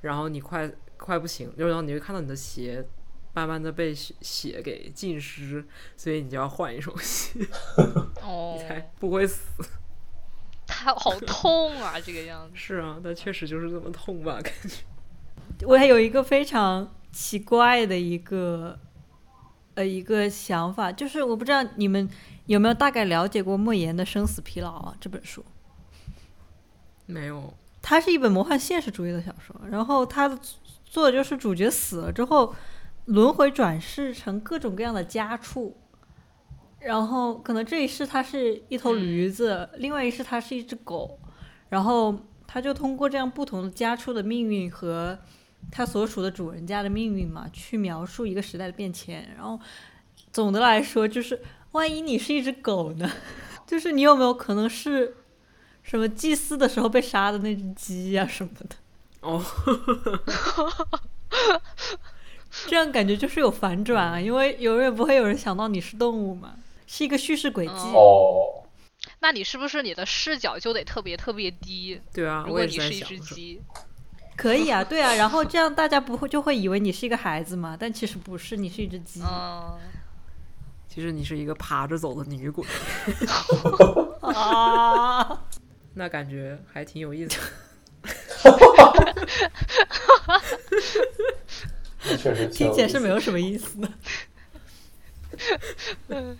[0.01, 2.85] 然后你快快不行，然后你会看到你的鞋
[3.33, 5.64] 慢慢的被血血给浸湿，
[5.97, 7.39] 所以你就要换一双鞋，
[8.25, 9.62] 哦你，才不会死。
[10.81, 12.53] 它好痛啊，这个样子。
[12.55, 15.66] 是啊，但确实就是这么痛吧，感觉。
[15.66, 18.79] 我还有一个非常奇怪的一个
[19.74, 22.09] 呃一个想法，就是我不知道你们
[22.47, 25.45] 有没有大概了解过莫言的《生死疲劳》啊这本书。
[27.07, 27.53] 没有，
[27.83, 30.39] 它是一本魔幻现实主义的小说，然后它的
[30.85, 32.55] 作者就是主角死了之后，
[33.07, 35.76] 轮回转世成各种各样的家畜，
[36.89, 41.18] 然后可能这一世它是一头驴子，另外一世它是一只狗，
[41.68, 45.18] 然后它就通过这样不同的家畜的命运和
[45.70, 49.28] 它所属的主人家的命运嘛，去描述一个时代的变迁。
[49.36, 49.61] 然后
[50.32, 51.39] 总的来说，就是
[51.72, 53.07] 万一你是一只狗呢，
[53.68, 55.14] 就是你有没有可能是
[55.82, 58.76] 什么祭祀的时候被杀的那只鸡呀、什么的？
[59.20, 59.45] 哦，
[62.66, 66.55] 这样感觉就是有反转啊，因为永远不会有人想到你是动物嘛，
[66.89, 67.72] 是一个叙事轨迹。
[67.72, 68.64] 嗯哦，
[69.20, 72.01] 那你是不是你的视角就得特别特别低？
[72.12, 73.61] 对啊，如果你是一只鸡，
[74.36, 79.20] 可以啊，对啊，然后这样大家不会就会以为你是一个孩子嘛，但其实不是，你是一只鸡。
[79.22, 79.78] 嗯，
[80.89, 82.64] 其实你是一个爬着走的女鬼，
[84.22, 85.45] 啊，
[85.95, 87.39] 那感觉还挺有意思
[92.16, 93.89] 确实挺听起来有意思是没有什么意思的。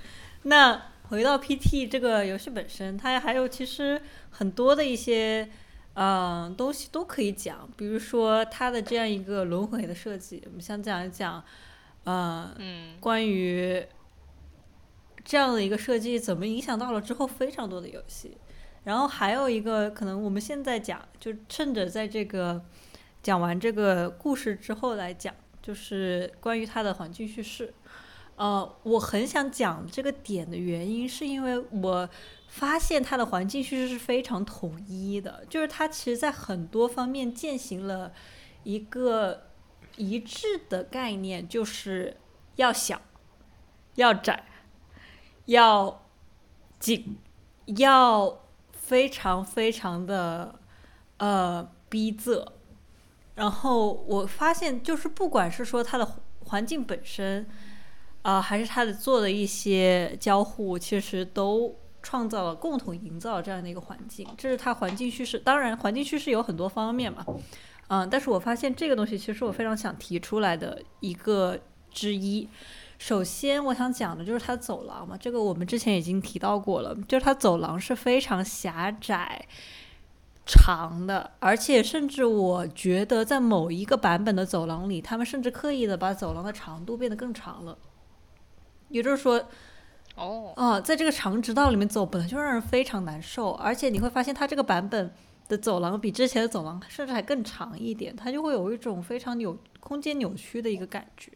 [0.49, 5.49] 那回到 PT 这个游戏本身，它还有其实很多的一些
[5.94, 11.44] 嗯，东西都可以讲，比如说它的这样一个轮回的设计，我们想讲一讲，
[12.05, 13.84] 呃，嗯关于
[15.24, 18.38] 这样的一个设计怎么影响到了之后非常多的游戏。
[18.84, 22.64] 然后还有一个可能我们现在讲，就趁着在这个
[23.22, 27.74] 讲完这个故事之后来讲，就是关于它的环境叙事。
[28.39, 32.09] 呃，我很想讲这个点的原因，是因为我
[32.47, 38.12] 发现它的环境叙事是非常统一的，就是它其实在很多方面践行了
[38.62, 39.49] 一个
[39.97, 42.16] 一致的概念，就是
[42.55, 43.03] 要小、
[43.97, 44.45] 要窄、
[45.47, 46.07] 要
[46.78, 47.18] 紧、
[47.66, 50.61] 要非常非常的
[51.16, 52.47] 呃逼仄。
[53.34, 57.49] 然后我发现，就是不管是说它的环境本身，
[58.23, 64.27] 啊，还是它的做的一些交互，其实都创造了共同营造了这样的一个环境。
[64.37, 67.25] 这是它环境叙事，当然环境叙事有很多方面嘛，
[67.89, 71.59] 嗯，但是我发现这个东西其实我非常想提出来的一个
[71.91, 72.49] 之一。
[72.99, 79.47] 首先，我想讲的就是它走廊嘛，这个我们之前已经提到过了，就是它走廊是非常狭窄。
[80.51, 87.77] 长的，而且甚至我觉得在某一个版本的走廊里，他们甚至刻意的把走廊的长度变得更长了。
[88.89, 89.43] 也就是说，
[90.16, 95.12] 哦，啊，在这个长直道里面走，本来就让人非常难受，而且你会发现它这个版本
[95.49, 101.32] 的走廊比之前的走廊甚至还更长一点，它就会有一种非常扭空间扭曲的一个感觉。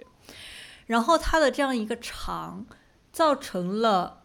[0.87, 2.67] 然后它的这样一个长，
[3.13, 4.23] 造成了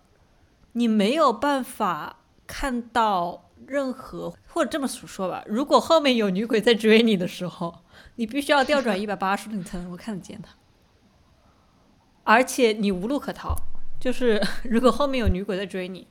[0.73, 2.17] 你没有办法
[2.47, 7.79] 看到任何，或者这么说吧，如果后面有女鬼在追你的时候，
[8.15, 10.49] 你必须要调转一百八十度，你才能够看得见她。
[12.27, 13.55] 而且你无路可逃，
[14.01, 16.05] 就是 如果后面有女鬼在追你，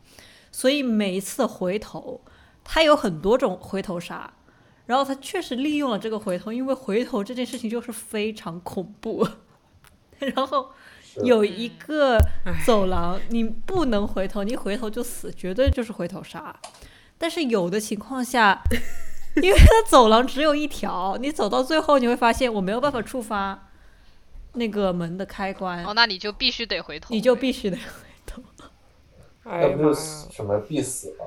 [0.50, 2.22] 所以每一次的回头，
[2.64, 4.32] 他有很多种回头杀，
[4.86, 9.28] 然后他确实利用了这个回头，因为回头这件事情就是非常恐怖。
[10.18, 10.70] 然后
[11.22, 12.18] 有一个
[12.64, 16.58] 走廊，你不能回头，你一回头就死，绝对就是回头杀。
[17.18, 18.62] 但是有的情况下，
[19.42, 23.65] 因为它走廊只有一条，你走到最后你会发现我没有办法触发
[24.56, 27.82] 那个门的开关，哦，那你就必须得回头，你就必须得回
[28.26, 28.42] 头。
[29.44, 29.82] 哎呀那不！
[29.84, 31.24] 就是什么必死吗？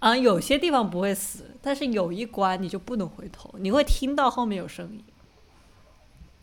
[0.00, 5.04] 啊，有些地方不会死，但是有一关你就不能回头，你会听到后面有声音。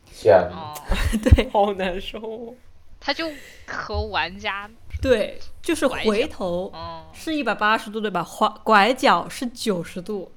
[0.05, 0.55] 天哪！
[0.55, 0.73] 哦，
[1.23, 2.55] 对好难受哦。
[2.99, 3.29] 他就
[3.67, 4.69] 和玩家，
[5.01, 8.23] 对，就是回头嗯，是一百八十度，对吧？
[8.23, 10.31] 拐拐角是九十度，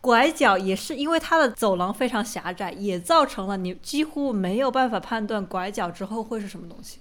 [0.00, 7.00] 拐角也是因为它的走廊非常狭窄，也造成了你几乎没有办法判断拐角之后会是什么东西。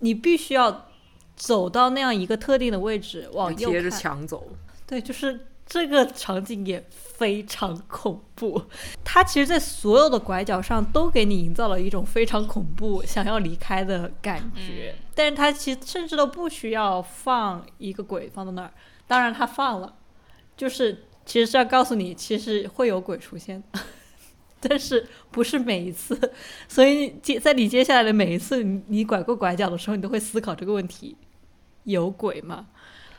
[0.00, 0.88] 你必须要
[1.36, 4.46] 走到那样一个特定的位置往右贴着看，墙走，
[4.86, 8.62] 对，就是这个场景也非常恐怖。
[9.04, 14.94] 它其实，在所有的拐角上都给你营造了一种非常恐怖、想要离开的感觉。
[14.98, 18.72] 嗯但是它其实甚至都不需要放一个鬼放到那儿，
[19.06, 19.94] 当然它放了，
[20.56, 23.80] 就是其实是要告诉你，其实会有鬼出现的。
[24.58, 26.18] 但是不是每一次，
[26.66, 31.16] 所以接在你接下来的每一次，你你拐过拐角的时候，你都会思考这个问题：
[31.84, 32.66] 有鬼吗？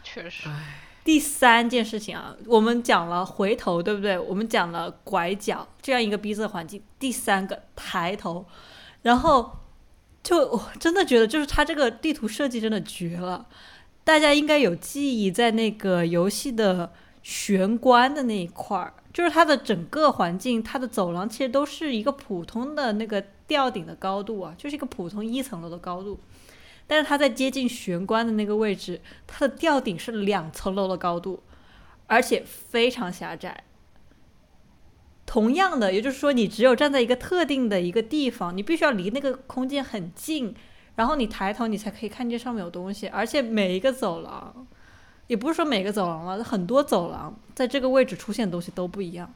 [0.03, 0.49] 确实，
[1.05, 4.19] 第三件事情啊，我们讲了回头，对不对？
[4.19, 6.83] 我们讲了拐角这样一个逼仄环境。
[6.99, 8.45] 第三个抬头，
[9.03, 9.59] 然后
[10.21, 13.47] 就我真的觉得，就是它这个地图设计真的绝了。
[14.03, 16.91] 大家应该有记忆，在那个游戏的
[17.21, 26.19] 玄关的那一块儿，就是它的整个环境，它的走廊其实都是一个普通的那个吊顶的高度啊，就是一个普通一层楼的高度。
[26.87, 31.43] 但是它在接近玄关的那个位置，它的吊顶是两层楼的高度，
[32.07, 33.63] 而且非常狭窄。
[35.25, 40.53] 同样的，也就是说，你只有站在一个特定的一个地方，你必须要离那个空间很近，
[40.95, 43.07] 然后你抬头，你才可以看见上面有东西。
[43.07, 44.67] 而且每一个走廊，
[45.31, 49.33] 也不是说每个走廊了，很多走廊在这个位置出现的东西都不一样。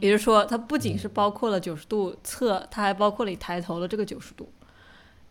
[0.00, 4.50] 也就是说，它不仅是包括了九十度侧，它还包括了你抬头的这个九十度，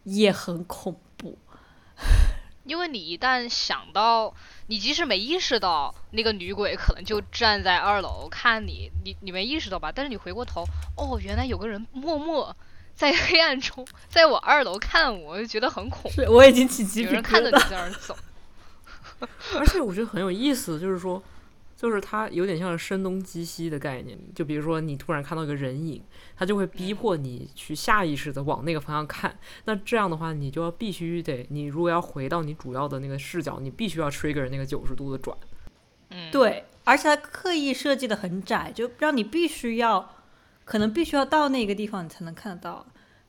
[0.03, 1.35] 也很恐怖。
[2.65, 4.31] 因为你一旦想到，
[4.67, 9.91] 你即使没意识到那个女鬼可能就站在二楼看你，你你没意识到吧？
[9.91, 10.63] 但是你回过头，
[10.95, 12.55] 哦，原来有个人默默
[12.93, 16.31] 在黑暗中在我二楼看我，我就觉得很恐怖。
[16.31, 17.69] 我已经起鸡皮疙有人看着你瘩。
[17.71, 18.15] 在那儿走，
[19.57, 21.21] 而且我觉得很有意思，就是说，
[21.75, 24.17] 就是它有点像是声东击西的概念。
[24.35, 26.01] 就比如说，你突然看到一个人影，
[26.35, 29.37] 它就会逼迫你去下意识的往那个方向看。
[29.65, 35.37] 那这样的话，你就要必须得，你如果要回到你主要的那个视角，你必须要 trigger 那个九十度的转。
[36.09, 40.15] 嗯，，对，而且它刻意设计的很窄，就让你必须要，
[40.63, 42.85] 可能必须要到那个地方你才能看得到，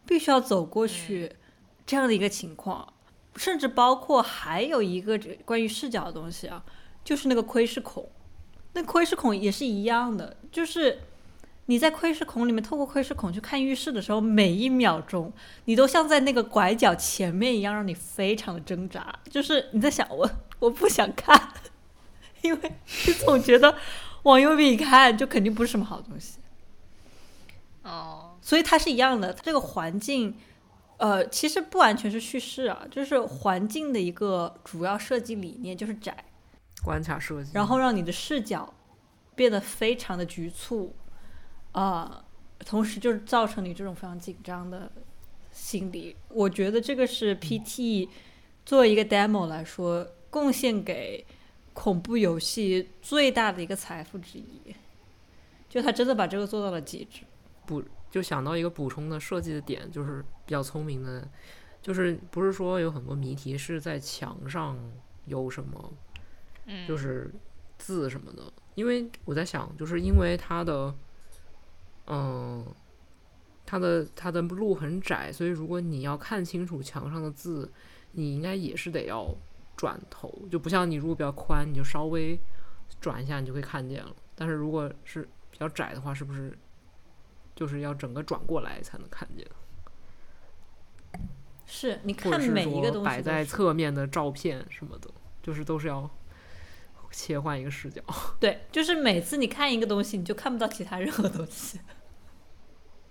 [0.07, 1.32] 必须要走过去，
[1.84, 2.93] 这样的一个情况，
[3.39, 6.62] 甚至包括还有一个这关于视角的东西啊，
[7.03, 8.07] 就是那个窥视孔，
[8.74, 11.01] 那窥视孔也是一样的，就是。
[11.70, 15.30] 你在窥视孔里面，透过窥视孔去看浴室的时候，每一秒钟
[15.66, 19.14] 你都像在那个拐角前面一样，让你非常的挣扎。
[19.28, 20.30] 就是你在想，我
[20.61, 21.53] 我不想看，
[22.41, 22.72] 因为
[23.07, 23.76] 你总觉得
[24.22, 26.39] 往右边一看，就肯定不是什么好东西。
[27.82, 30.39] 哦，所以它是一样的，它这个环境，
[30.99, 36.24] 呃，其实不完全是叙事啊，就是环境的一个主要设计理念就是窄，
[36.84, 38.72] 关卡设计，然后让你的视角
[39.34, 40.94] 变得非常的局促，
[41.72, 42.24] 啊、
[42.66, 44.90] 同时就是造成你这种非常紧张的
[45.53, 46.16] 心理。
[46.28, 48.09] 我觉得这个是 PT
[48.66, 51.24] 作为一个 demo 来说，贡献给
[51.72, 54.74] 恐怖游戏最大的一个财富之一，
[55.68, 57.20] 就他真的把这个做到了极致。
[57.64, 61.29] 补就想到一个补充的设计的点，就是比较聪明的，
[61.83, 64.79] 就是不是说有很多谜题是在墙上
[65.27, 65.93] 有什么，
[66.67, 67.31] 嗯，就是
[67.77, 68.43] 字什么的，
[68.75, 70.95] 因为我在想，就是因为它的，
[72.07, 72.65] 嗯、
[73.67, 77.71] 它的它的路很窄，所以如果你要看清楚墙上的字，
[78.13, 79.35] 你应该也是得要
[79.77, 82.41] 转头，就不像你如果比较宽，你就稍微
[83.01, 84.17] 转一下你就会看见了。
[84.35, 86.57] 但是如果是比较窄的话，是不是
[87.59, 89.45] 就是要整个转过来才能看见？
[91.67, 95.11] 是你看每一个说摆在东西摆在侧面的照片什么的，
[95.43, 96.09] 就是都是要
[97.11, 98.01] 切换一个视角。
[98.39, 101.81] 对，就是每次你看一个东西，你就看不到其他任何东西。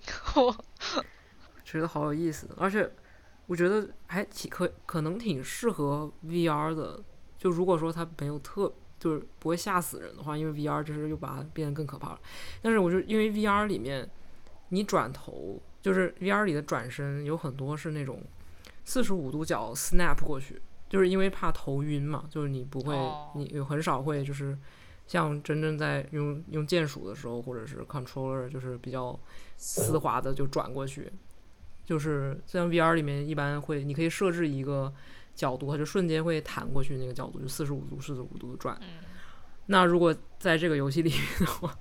[1.65, 2.89] 觉得好有意思，而且
[3.47, 7.03] 我觉得还挺可可能挺适合 VR 的。
[7.37, 12.19] 就如果说它没有特就是不会吓死人的话，因为 VR 就是又把它变得更可怕了。
[12.63, 14.09] 但是我就因为 VR 里面
[14.69, 18.21] 你转头，就是 VR 里的转身有很多是那种
[18.83, 24.57] 四十五度角 snap 过去，就是因为怕头晕嘛，就是你不会，哦你有很少会就是
[25.07, 29.17] 像真正在用用键鼠的时候，或者是 controller 就是比较
[29.55, 31.11] 丝滑的就转过去。
[31.85, 34.93] 就是像 VR 里面一般会，你可以设置一个
[35.33, 38.77] 角度，它就瞬间会弹过去那个角度，就四十五度、四十五度的转。
[38.81, 38.87] 嗯
[39.69, 41.77] 那如果在这个游戏里面的话，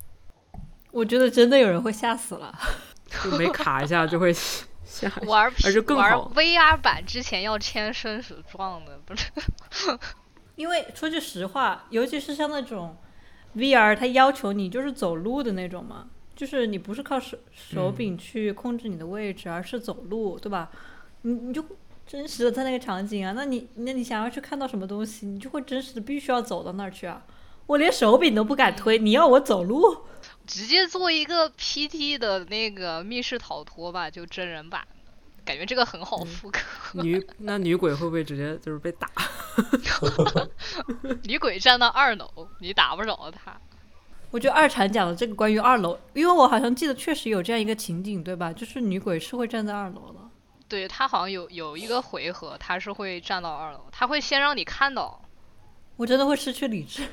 [0.97, 2.53] 我觉得真的有人会吓死了。
[3.23, 5.27] 就没卡一下就会下去。
[5.27, 9.31] 玩而且更玩好 VR 版之前要签生死状的，不是？
[10.57, 12.97] 因为说句实话，尤其是像那种
[13.57, 20.71] VR，它要求你就是走路的那种嘛，就是你不是靠手手柄去控制你的位置，而是走路，对吧？
[21.23, 21.63] 你你就
[22.07, 27.23] 真实的在那个场景啊，那你那你想要去看到什么东西，你就会真实的必须要走到那儿去啊。
[27.67, 30.05] 我连手柄都不敢推，你要我走路？
[30.47, 36.61] 直接做一个 PT 的那个密室逃脱吧，就真人版的，感觉这个很好复刻。
[37.03, 39.11] 女那女鬼会不会直接就是被打？
[41.25, 43.59] 女鬼站到二楼，你打不着她。
[44.31, 48.53] 我觉得二产讲的这个关于二楼，因为我好像记得确实有这样一个情景，对吧？
[48.53, 50.21] 就是女鬼是会站在二楼的。
[50.69, 55.23] 对她好像有有一个回合，她是会站到二楼，她会先让你看到。
[55.97, 57.09] 我真的会失去理智。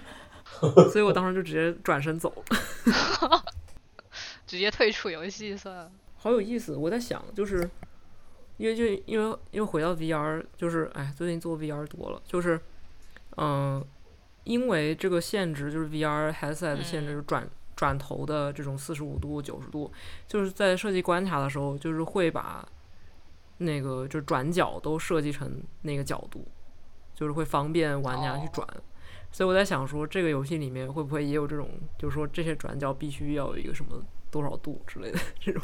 [0.92, 3.44] 所以我当时就直接转身走了。
[4.46, 5.92] 直接退出游戏算了。
[6.18, 7.70] 好有意思，我在想，就是
[8.58, 12.60] 因为就因为因为回到 VR，就是哎，最近做 VR 多了，就是
[13.38, 13.84] 嗯、
[14.44, 19.92] 因为这个限制，就是 VR headset 的限制，就转转头的这种四十五度、九十度，
[20.28, 22.66] 就是在设计关卡的时候，就是会把
[23.58, 26.46] 那个就是转角都设计成那个角度，
[27.16, 28.68] 就是会方便玩家去哦转。
[29.34, 31.68] 所以我在想说，这个游戏里面会不会也有这种，
[31.98, 35.60] 就是说这些转角必须要有一个什么多少度之类的这种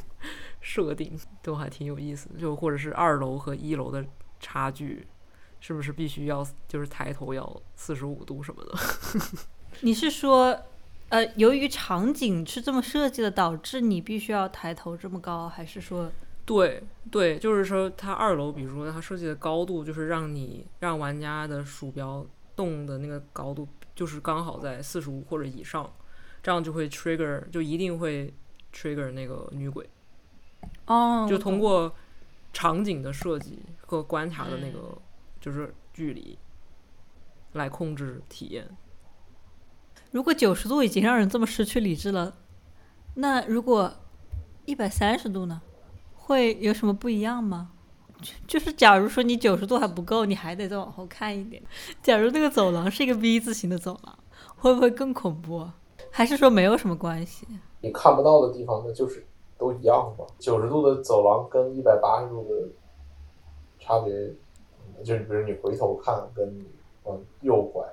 [0.60, 2.40] 设定，都还挺有意思的。
[2.40, 4.04] 就或者是二楼和一楼的
[4.40, 5.06] 差距，
[5.60, 8.76] 是不是必须要就是抬头要四十五度什么的？
[9.82, 10.60] 你是说，
[11.10, 16.12] 呃，由于场景是这么设计的，导致你必须要抬头这么高，还是说，
[16.44, 22.26] 对对，就是说它二楼，比如说它设计的高度，就是让你让玩家的鼠标
[22.60, 25.90] 动的那个高度，就是刚好在四十五或者以上，
[26.44, 28.34] 这样就会 trigger，就一定会
[28.74, 29.90] trigger 那个女鬼。
[30.88, 31.96] 哦，就通过
[32.52, 35.02] 场景的设计和观察的那嗯个
[35.40, 36.38] 就是距离
[37.54, 38.68] 来控制体验。
[40.12, 42.36] 如果九十度已经让人这么失去理智了，
[43.16, 43.94] 那如果
[44.66, 45.62] 一百三十度呢？
[46.16, 47.72] 会有什么不一样吗？
[48.22, 51.62] 就就是假如说你九十度还不够，你还得再往后看一点。
[52.04, 54.20] 假如那个走廊是一个 V 字形的走廊，
[54.58, 55.68] 会不会更恐怖？
[56.12, 57.48] 还是说没有什么关系？
[57.82, 59.26] 你看不到的地方，那就是
[59.58, 60.26] 都一样嘛。
[60.38, 62.70] 九十度的走廊跟一百八十度的
[63.80, 66.66] 差别，嗯就是比如你回头看，跟你
[67.04, 67.86] 往右拐，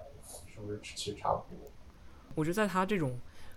[0.46, 1.70] 是不是其实差不多？
[2.34, 3.16] 我觉得在他这种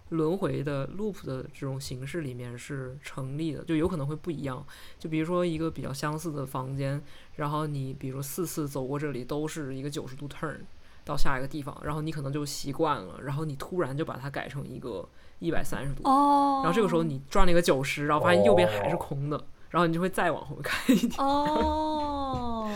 [0.10, 4.66] 轮回的 loop 的这种形式里面是成立的，就有可能会不一样。
[4.97, 7.01] 就比如说一个比较相似的房间，
[7.36, 10.57] 然后你比如四次走过这里都是一个九十度 turn
[11.05, 15.07] 到下一个地方，然后你可能就习惯了，然后你突然就把它改成一个
[15.39, 21.14] 一百三十度，哦，然后这个时候你转了一个九十，然后发现右边还是空的，然后你就会再往后看一点。
[21.18, 22.70] 哦，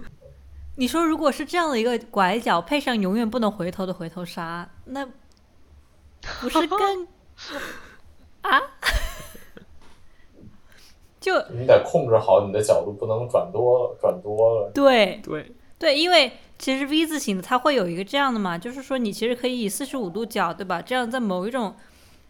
[0.76, 5.06] 你说如果是这样的一个拐角，配上永远不能回头的回头杀，那
[6.40, 7.06] 不是更
[8.42, 8.62] 啊？
[11.20, 14.70] 就你得控制好你的角度，不能转多了，转多了。
[14.72, 20.80] 对对，对，因为其实 V 字形的它会有一个这样的嘛，就是说你其实可以以四十五度角，对吧？
[20.80, 21.74] 这样在某一种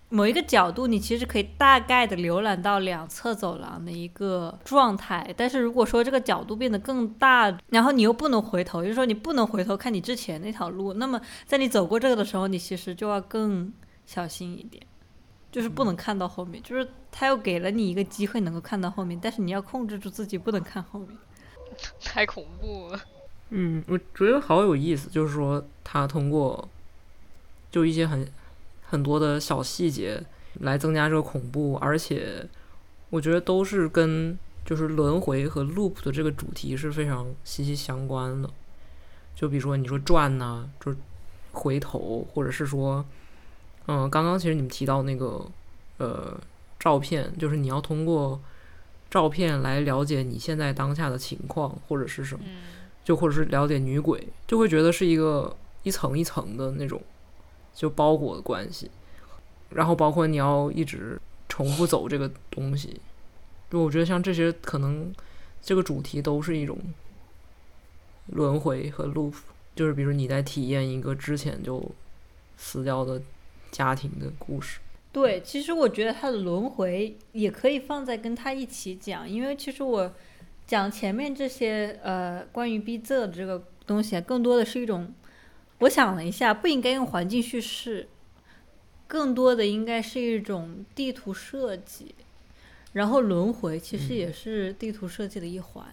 [0.09, 5.35] 某一个角度，你其实可以大概的浏览到两侧走廊的一个状态。
[5.37, 13.71] 但是如果说这个角度变得更大，然后你又不能回头，也就是说你不能回头看你之前那条路，那么在你走过这个的时候，你其实就要更
[14.07, 14.83] 小心一点。
[15.53, 21.11] 就是不能看到后面，就是他又给了你一个机会能够看到后面，但是你要控制住自己不能看后面。
[22.03, 23.01] 太恐怖了。
[23.51, 26.69] 嗯，我觉得好有意思，就是说他通过
[27.71, 28.27] 就一些很
[28.83, 30.23] 很多的小细节
[30.61, 32.47] 来增加这个恐怖，而且
[33.09, 38.51] 我觉得都是跟就是轮回和 loop 的这个主题是非常息息相关的。
[39.35, 40.99] 就比如说你说转呐、就是
[41.53, 43.05] 回头，或者是说，
[43.87, 45.45] 嗯，刚刚其实你们提到那个
[45.99, 46.39] 呃
[46.79, 48.41] 照片，就是你要通过
[49.11, 52.45] 照片来了解你现在当下的情况或者是什么。
[52.47, 52.63] 嗯，
[53.05, 57.01] 就或者是了解女鬼，就会觉得是一个一层一层的那种
[57.73, 58.91] 就包裹的关系，
[59.71, 61.17] 然后包括你要一直
[61.49, 63.01] 重复走这个东西，
[63.71, 65.15] 就我觉得像这些可能
[65.63, 66.77] 这个主题都是一种
[68.27, 69.35] 轮回和 loop，
[69.77, 71.89] 就是比如你在体验一个之前就
[72.57, 73.23] 死掉的
[73.71, 74.81] 家庭的故事。
[75.13, 80.13] 对，其实我觉得它的轮回也可以放在跟他一起讲，因为其实我
[80.67, 85.15] 讲前面这些呃关于逼仄的这个东西啊，更多的是一种，
[85.79, 88.09] 我想了一下，不应该用环境叙事，
[89.07, 92.15] 更多的应该是一种地图设计，
[92.93, 95.87] 然后轮回其实也是地图设计的一环，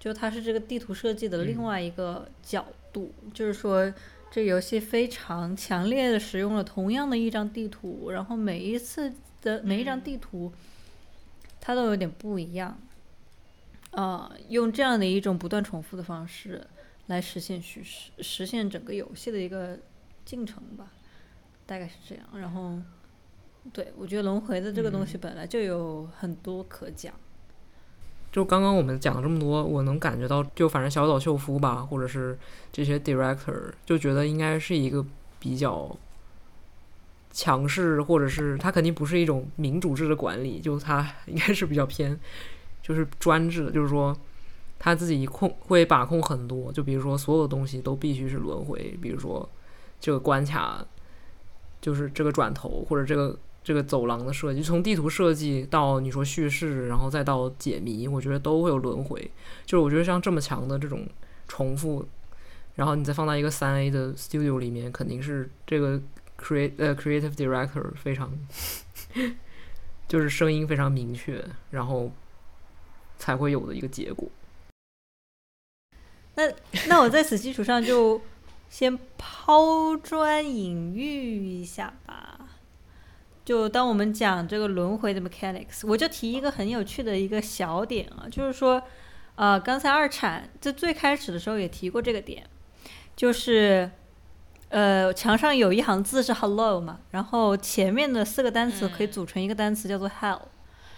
[0.00, 3.94] 就它是这个地图设计的另外一个角度，就是说。
[4.34, 10.52] 这游戏非常强烈的使用了同样的一张地图，然后每一次的每一张地图，
[11.60, 12.76] 它都有点不一样，
[13.92, 16.66] 啊、用这样的一种不断重复的方式
[17.06, 19.78] 来实现叙事，实现整个游戏的一个
[20.24, 20.90] 进程吧，
[21.64, 22.24] 大概是这样。
[22.34, 22.82] 然后，
[23.72, 27.14] 对我觉得轮回的这个东西本来就有很多可讲，
[28.34, 32.36] 就刚刚我们讲这么多，我能感觉到，就反正小岛秀夫吧，或者是
[32.72, 35.06] 这些 director，就觉得应该是一个
[35.38, 35.96] 比较
[37.30, 42.18] 强势，或者是他肯定不是一种民主制的管理，就他应该是比较偏
[42.82, 44.12] 就是专制的，就是说
[44.80, 49.48] 他自己控会把控很多，就比如说所有东西都必须是轮回，比如说
[50.00, 50.84] 这个关卡
[51.80, 59.18] 就是这个转头或者这个这个走廊的设计，从地图设计到你说叙事，然后再到解谜，我觉得都会有轮回。
[59.64, 61.08] 就是我觉得像这么强的这种
[61.48, 62.06] 重复，
[62.74, 65.98] 然后你再放到一个三 A 的 studio 里面，肯定是这个
[66.38, 68.30] create 呃 creative director 非常
[70.06, 72.12] 就是声音非常明确，然后
[73.16, 74.28] 才会有的一个结果。
[76.34, 76.52] 那
[76.88, 78.20] 那我在此基础上就
[78.68, 82.33] 先抛砖引玉一下吧。
[83.44, 88.82] 就当我们讲这个轮回的 mechanics，我就提一个很有趣的一个小点啊，就是说，
[89.34, 92.48] 呃，刚才二产在最开始的时候也提过这个点，
[93.14, 93.90] 就是，
[94.70, 100.40] 呃，墙上有一行字是 hello 嘛，然后前面的四个单词可以组成一个单词叫做 hell，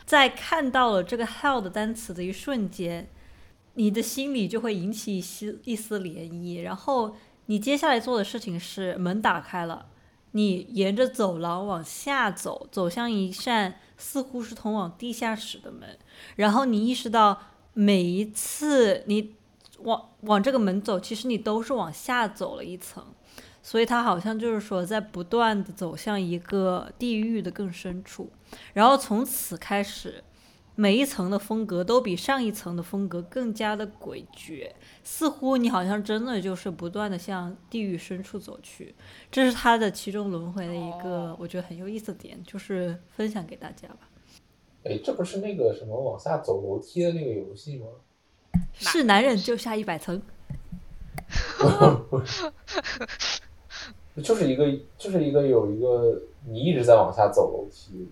[0.04, 3.08] 在看到了这个 hell 的单词的一瞬间，
[3.74, 7.16] 你的心里就会引起一丝一丝涟漪，然后
[7.46, 9.86] 你接下来做的事情是门打开了，
[10.36, 15.98] 你沿着走廊往下走，走向一扇似乎是通往地下室的门，
[16.36, 17.40] 然后你意识到
[17.72, 19.34] 每一次你
[19.78, 23.02] 往往这个门走，其实你都是往下走了一层，
[23.62, 28.30] 所以它好像就是说在不断的走向一个地狱的更深处，
[28.74, 30.22] 然后从此开始。
[30.76, 34.70] 每一层的风格都比上一层的风格更加的诡谲，
[35.02, 38.94] 似乎你好像真的就是不断的向地狱深处走去。
[39.30, 44.00] 这是他的其中轮回的一个我觉得很有意思的点，就是分享给大家吧。
[44.84, 47.86] 哎，这不是那个什么往下走楼梯的那个游戏吗？
[48.74, 50.20] 是男人就下一百层。
[54.22, 58.06] 就是一个，就是一个有一个你一直在往下走楼梯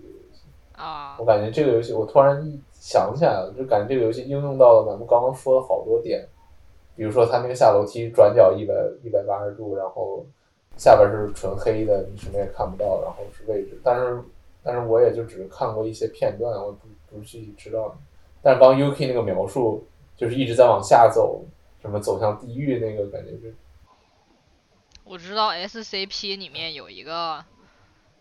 [0.77, 1.17] 啊。
[1.19, 2.43] 我感觉这个游戏，我突然
[2.73, 6.27] 想起来了，就感觉这个游戏应用到了咱们刚刚说的好多点，
[6.97, 10.25] 比如说它那个下楼梯转角一百一百八十度，然后
[10.77, 13.81] 下边是纯黑的，你什么也看不到，然后是位置。
[13.83, 14.23] 但是，
[14.63, 17.97] 但是我也就只是看过一些片段，我不不具体知道。
[18.43, 19.87] 但是刚 UK 那个描述，
[20.17, 21.43] 就是一直在往下走，
[21.81, 23.55] 什么走向地狱那个感觉是。
[25.05, 27.45] 我知道 SCP 里面有一个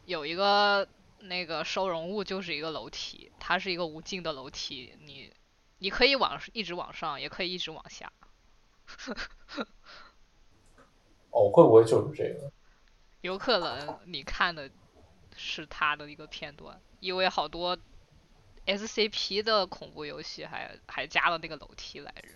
[0.06, 0.86] 有一个
[1.24, 5.32] 那个收容物，就是一个楼梯，它是一个无尽的楼梯，你
[5.80, 8.12] 你可以往一直往上，也可以一直往下。
[11.32, 12.52] 哦，会不会就是这个？
[13.22, 14.70] 有可能你看的
[15.36, 17.78] 是他的一个片段，因为好多
[18.66, 22.30] SCP 的恐怖游戏还还加了那个楼梯来着。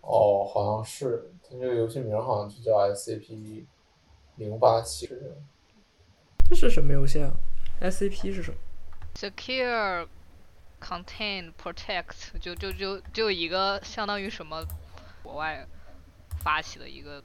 [0.00, 3.66] 哦，好像是，它这个游戏名好像就叫 SCP
[4.36, 5.08] 零八七。
[6.48, 7.30] 这是什么游戏啊
[7.80, 8.56] ？SCP 是什么
[9.14, 10.08] ？Secure,
[10.80, 14.64] Contain, Protect，就就就就一个相当于什么
[15.22, 15.66] 国外
[16.42, 17.22] 发起的一个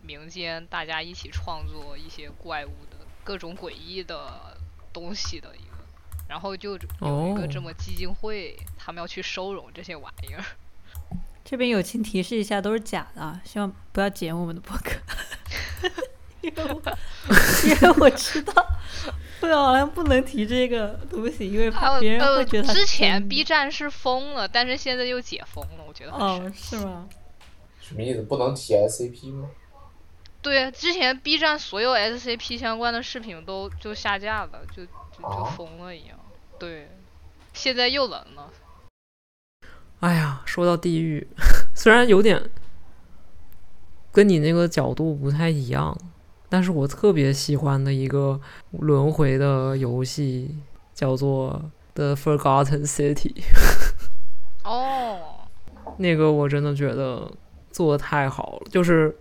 [0.00, 4.56] 民间大家一起创作一些怪物的各种诡异的
[4.92, 5.84] 东西的一个，
[6.28, 10.44] 然后就有一个这么基金会，他们要去收容这些玩意儿。
[11.44, 15.00] 这边友情提示一下，都是假的，希望不要剪我们的博客。
[16.42, 16.82] 因为我
[17.64, 18.66] 因为我知道，
[19.40, 22.74] 对，好像不能提这个东西，因为怕别人会觉得。
[22.74, 27.08] 之前 B 站是封了，但是现在又解封了，我觉得哦，是吗？
[27.80, 28.22] 什么意思？
[28.22, 29.48] 不能提 SCP 吗？
[30.40, 34.90] 对，之前 B 站所有 SCP 相关的视频都就下架了，就就
[35.22, 36.18] 就封了一样。
[36.58, 36.90] 对，
[37.52, 38.50] 现在又冷了。
[40.00, 41.24] 哎呀，说到地狱，
[41.76, 42.42] 虽然有点
[44.10, 45.96] 跟你那个角度不太一样，
[46.52, 48.38] 但是我特别喜欢的一个
[48.72, 50.54] 轮回的游戏
[50.92, 51.62] 叫做
[51.94, 53.32] 《The Forgotten City》。
[54.62, 55.16] 哦，
[55.96, 57.32] 那个我真的觉得
[57.70, 59.16] 做的太好了，就是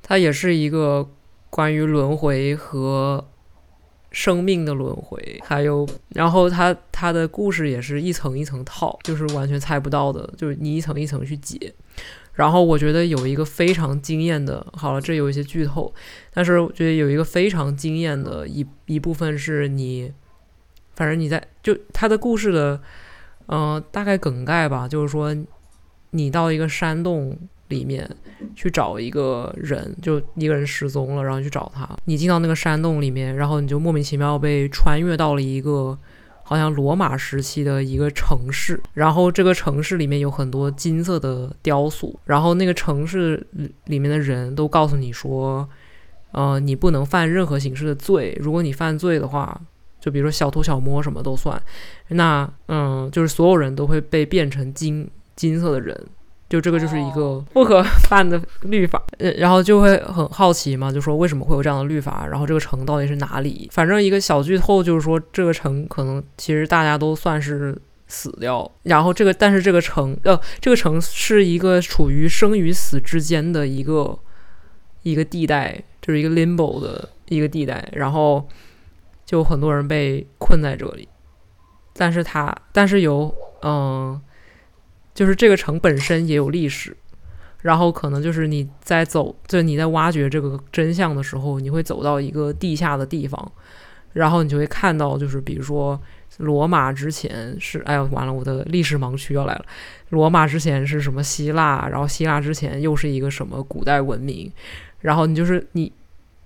[0.00, 1.08] 它也是一个
[1.50, 3.26] 关于轮回和。
[4.12, 11.72] 生命的轮回，还有，然后他他的故事也是一层一层套，就是完全猜不到的，就是你一层一层去解。
[12.40, 15.92] 然后我觉得有一个非常惊艳的，好了，这有一些剧透，
[16.32, 20.10] 但是我觉得有一个非常惊艳的一一部分是你，
[20.96, 22.80] 反正你在就他的故事的，
[23.48, 25.36] 嗯，大概梗概吧，就是说
[26.12, 27.36] 你到一个山洞。
[27.70, 28.04] 里面
[28.56, 31.88] 去找一个人，就一个人失踪了，然后去找他。
[32.06, 35.96] 你进到那个山洞里面，然后你就莫名其妙被穿越到了一个
[36.50, 38.82] 好像罗马时期的一个城市。
[38.92, 43.46] 然后这个城市里面有很多金色的雕塑，然后那个城市
[43.84, 45.68] 里面的人都告诉你说，
[46.32, 48.36] 呃，你不能犯任何形式的罪。
[48.40, 49.60] 如果你犯罪的话，
[50.00, 51.62] 就比如说小偷小摸什么都算。
[52.08, 55.96] 那嗯，就是所有人都会被变成金金色的人。
[56.50, 62.26] 就这个就是一个不可犯的律法，呃，然后就会很好奇嘛，就说为什么会有这样的律法？
[62.28, 63.68] 然后这个城到底是哪里？
[63.72, 68.68] 反正一个小剧透就是说，这个城可能其实大家都算是死掉。
[68.82, 74.18] 然后这个，但是这个城，呃，这个城是一个处于生与死之间的一个
[75.04, 77.88] 一个地带，就是一个 limbo 的一个地带。
[77.92, 78.44] 然后
[79.24, 81.08] 就很多人被困在这里，
[81.94, 83.32] 但是他，但是有，
[83.62, 84.20] 嗯。
[85.14, 86.96] 就是这个城本身也有历史，
[87.62, 93.52] 然后可能就是你在走，就你在挖掘这个真相的时候，你会走到一个地下的地方，
[94.12, 96.00] 然后你就会看到，就是比如说
[96.38, 99.64] 罗马之前是，哎呀，完了，我的历史盲区要来了。
[100.10, 104.50] 罗马之前是什么希腊，然后希腊之前又是一个什么古代文明，
[105.00, 105.92] 然后你就是你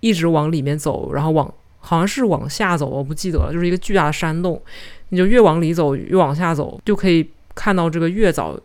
[0.01, 4.61] 一直往里面走，然后往好像是往下走，我不记得了，就是一个巨大的山洞，
[5.11, 7.31] 你就越往里走越往下走，就可以。
[7.55, 8.59] 看到这个越早，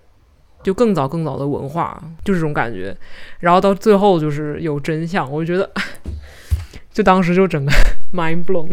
[0.64, 2.96] 就更早更早的文化，就这种感觉。
[3.40, 5.72] 然后到最后就是有真相，我就觉得，
[6.92, 7.72] 就当时就整个
[8.14, 8.70] mind blown，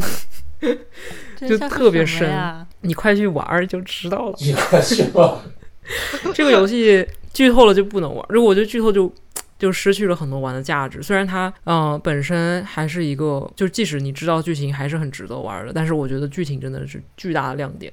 [1.37, 2.67] 就特别深。
[2.81, 4.35] 你快去玩就知道了。
[4.41, 5.43] 你快去吧。
[6.35, 8.25] 这个游戏剧透了就不能玩。
[8.29, 9.13] 如果我觉得剧透就
[9.59, 11.03] 就失去了很多玩的价值。
[11.03, 17.91] 虽然它嗯、呃本身还是一个，就即使你知道剧情还是很值得玩的，但是我觉得剧情真的是巨大的亮点。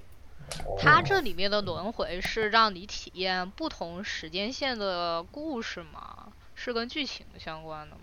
[0.78, 6.28] 它这里面的轮回是让你体验不同时间线的故事吗？
[6.56, 8.02] 是跟剧情相关的吗？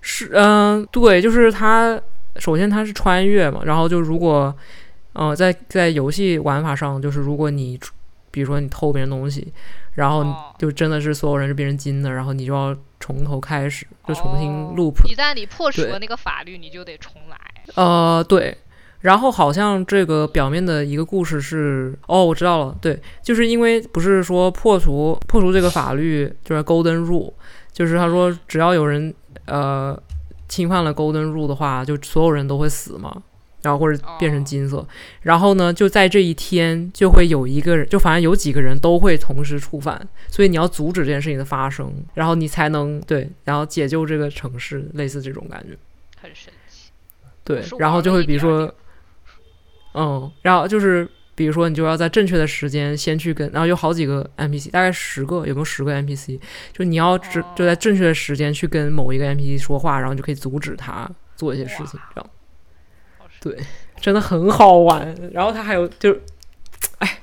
[0.00, 2.00] 是，嗯、对，就是它，
[2.36, 4.56] 首先它是穿越嘛，然后就如果，
[5.12, 7.78] 呃，在在游戏玩法上，就是如果你，
[8.30, 9.52] 比如说你偷别人东西，
[9.94, 10.24] 然后
[10.58, 17.36] 就真的是所有人是变成金的，然后你就要从头开始，就重新哦 loop，、一旦你破除了那个法律，你就得重来。
[17.74, 18.56] 呃，对。
[19.00, 27.32] 然后好像这个表面的一个故事是，哦，我知道了，对，就是因为不是说破除破除这个法律就是 Golden Rule，
[27.72, 29.14] 就是他说只要有人
[29.46, 30.00] 呃
[30.48, 33.22] 侵犯了 Golden Rule 的话，就所有人都会死嘛，
[33.62, 34.86] 然后或者变成哦金色。
[35.22, 45.76] 然后呢，就在这一天就会有一个人，就反正有几个人都会同时触犯，所以你要阻止这件事情的发生，然后你才能对，然后解救这个城市，类似这种感觉。
[46.20, 46.90] 很神奇。
[47.42, 48.72] 对，然后就会比如说，
[49.94, 56.38] 嗯，然后就是比如说你就要在正确的时间先去跟，然后有好几个 NPC，大概十个，有没有十个 NPC？
[56.72, 62.30] 就你要只就在哦正确的时间去跟某一个 NPC 说话，然后就可以阻止他做一些事情，这样
[63.40, 63.56] 对
[64.00, 65.14] 真的很好玩。
[65.32, 66.14] 然后他还有就，
[66.98, 67.18] 哎，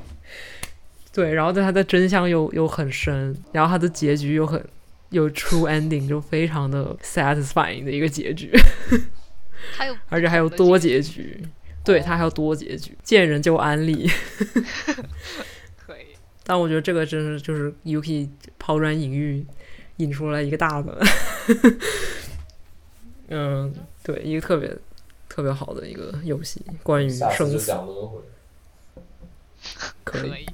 [1.14, 4.64] 对，然后对它的真相又又很深，然后它的结局又很
[5.10, 8.52] 有 true ending，就非常的 satisfying 的一个结局。
[9.76, 11.44] 还有 而且还有多结结局，
[11.88, 14.08] 对，他还有多结局，见人就安利。
[15.78, 16.08] 可以。
[16.44, 19.46] 但我觉得这个真是就是 Yuki 抛砖引玉，
[19.98, 21.00] 引出来一个大的，
[23.30, 23.74] 嗯，
[24.04, 24.76] 对，一个特别
[25.30, 27.72] 特别好的一个游戏，关于生死。
[30.04, 30.46] 可以，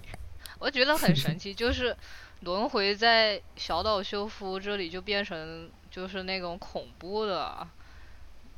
[0.59, 1.95] 我觉得很神奇，就是
[2.41, 7.67] 轮回在小岛修夫这里就变成就是那种恐怖的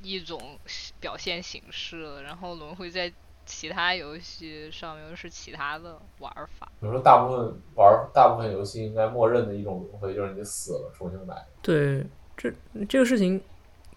[0.01, 0.59] 一种
[0.99, 3.11] 表现形式了，然后轮回在
[3.45, 6.71] 其他游戏上面又是其他的玩法。
[6.79, 11.45] 比如说，大部分玩儿大部分游戏应该默认的一种轮回就是你死了重新来。
[11.61, 12.05] 对，
[12.35, 12.51] 这
[12.87, 13.41] 这个事情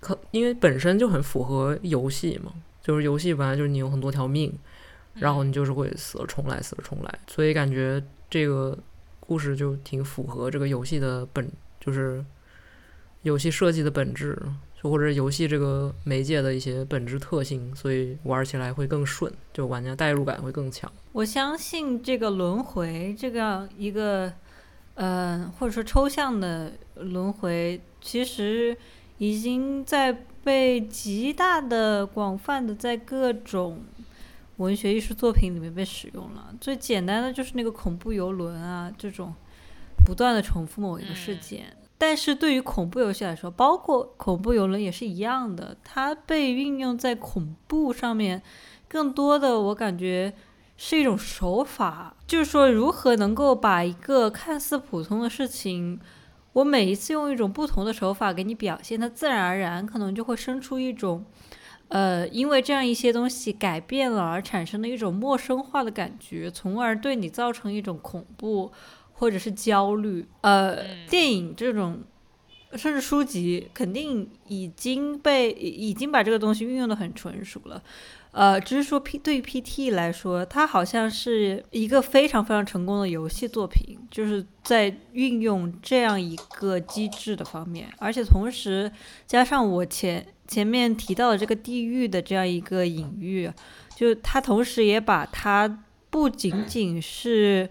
[0.01, 2.53] 可因为本身就很符合游戏嘛，
[2.83, 4.57] 就是游戏本来就是你有很多条命，
[5.15, 8.79] 然后你就是会死了重来，死了重来，所以感觉这个
[9.21, 11.51] 故事就挺符合这个游戏的本，
[11.81, 12.25] 就是
[13.23, 14.41] 游戏设计的本质，
[14.81, 20.91] 就或者游戏这个媒介的一些本质特性，所以玩起来会更顺，就玩家代入感会更强。
[21.13, 24.33] 我相信这个轮回这样一个，
[24.95, 28.77] 呃，或者说抽象的轮回，其实
[29.19, 33.83] 已经在被极大的、广泛的在各种
[34.59, 36.55] 文学艺术作品里面被使用了。
[36.61, 39.35] 最简单的就是那个恐怖游轮啊，这种
[40.07, 41.77] 不断的重复某一个事嗯件。
[42.01, 48.41] 但是对于恐怖游戏来说，包括恐怖游轮也是一样的，它被运用在恐怖上面，
[48.89, 50.33] 更多的我感觉
[50.77, 55.99] 是一种手法，就是说如何能够把一个看似普通的事情，
[56.53, 61.25] 我每一次用一种不同的手法给你表现，它自然而然可能就会生出一种，
[61.89, 68.71] 呃，因为这样一些东西改变了而产生的一种陌生化的感觉，从而对你造成一种恐怖
[69.19, 70.27] 或者是焦虑。
[70.41, 72.01] 呃，嗯电影这种。
[72.75, 77.83] 甚至书籍肯定已经被已经把这个东西运用的很纯熟了，
[78.31, 88.93] 呃，只是说 P 对于 PT 来说，它好像是一个非常非常成功的游戏作品，就是在运用这样一个机制的方面，而且同时
[89.27, 93.51] 加上我前前面提到的这个地狱的这样一个隐喻，
[93.97, 97.71] 就它同时也把它不仅仅是。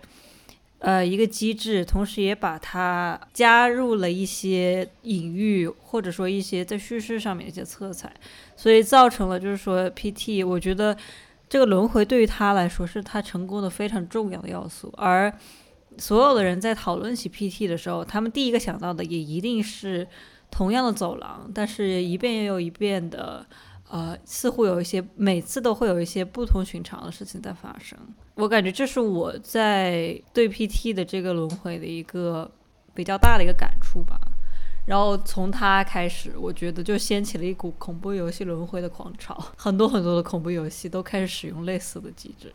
[0.80, 8.14] 呃，一个机制，同时也把它加入了一些隐喻，或者说一些在叙事上面一些色彩，
[8.56, 10.96] 所以造成了就是说 PT，我觉得
[11.50, 15.34] 这个轮回对于他来说是他成功的非常重要的要素，而
[15.98, 20.08] 所有的人在讨论起 PT 的时候，他们第一个想到的也一定是
[20.52, 23.44] 同样的走廊，但是一遍又一遍的。
[23.90, 27.98] 呃，似乎有一些每次都会有一些不同寻常的事情在发生。
[28.36, 32.50] 我感觉这是我在对 PT 的这个轮回的一个
[32.94, 34.20] 比较大的一个感触吧。
[34.86, 42.52] 然后从它开始，我觉得就掀起了一股恐怖游戏轮回的狂潮，很多很多的恐怖游戏都开始使用类似的机制。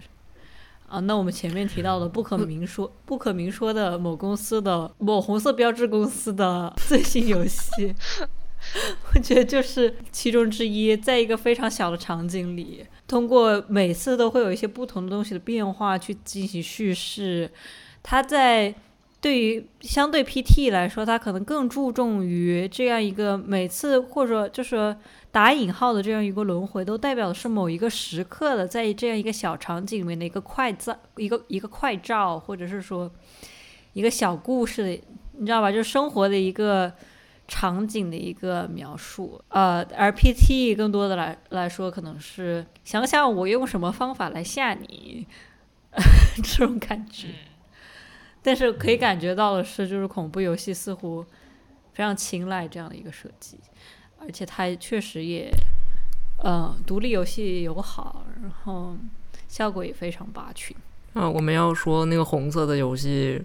[0.89, 7.95] 啊，那我们前面提到的不可明说、不可明说的某公司的某红色标志公司的最新游戏，
[9.15, 17.51] 我觉得就是其中之一，在一个非常小的场景里，通过每次都会有一些不同的东西的变化去进行叙事。
[18.03, 18.74] 它在
[19.20, 24.97] 对于相对 PT 来说，它可能更注重于这样一个每次或者就是
[25.31, 33.09] 打引号的这样一个轮回，都代表的是某一个时刻的在这样一个小场景里面的一个快照，一个一个快照，或者是说
[33.93, 34.89] 一个小故事的，
[35.39, 35.70] 你知道吧？
[35.70, 36.93] 就是生活的一个
[37.48, 39.43] 场景的一个描述。
[39.48, 45.27] 呃，而 PT 更多的来来说，可能是想想我用什么方法来吓你
[46.43, 47.28] 这种感觉。
[48.43, 51.24] 但是可以感觉到的是，就是恐怖游戏似乎
[51.93, 53.56] 非常青睐这样的一个设计，
[54.19, 55.48] 而且它确实也，
[56.43, 58.97] 呃，独立游戏友好，然后
[59.47, 60.77] 效果也非常拔群。
[61.12, 63.40] 啊，我们要说那个红色的游戏，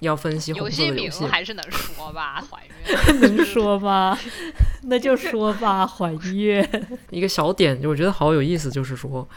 [0.00, 1.24] 要分析游红色的游名戏。
[1.26, 3.20] 还是能说吧，还原。
[3.20, 4.18] 能说吗？
[4.84, 6.88] 那就说吧， 还愿。
[7.10, 9.28] 一个小点，就我觉得好有意思，就是说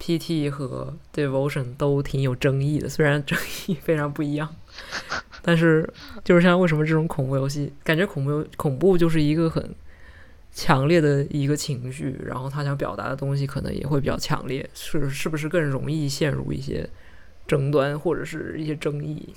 [0.00, 4.54] ，PT 和 Devotion 都挺有争议的，虽然争议非常不一样，
[5.42, 5.88] 但是
[6.24, 9.74] 就是像为什么这种恐怖游戏，感觉恐怖游恐怖就是一个很
[10.52, 16.88] 强烈的一个情绪，然后他想表达的东西可能也会比较强烈，是是不是更容易陷入一些
[17.46, 19.32] 争端或者是一些争议？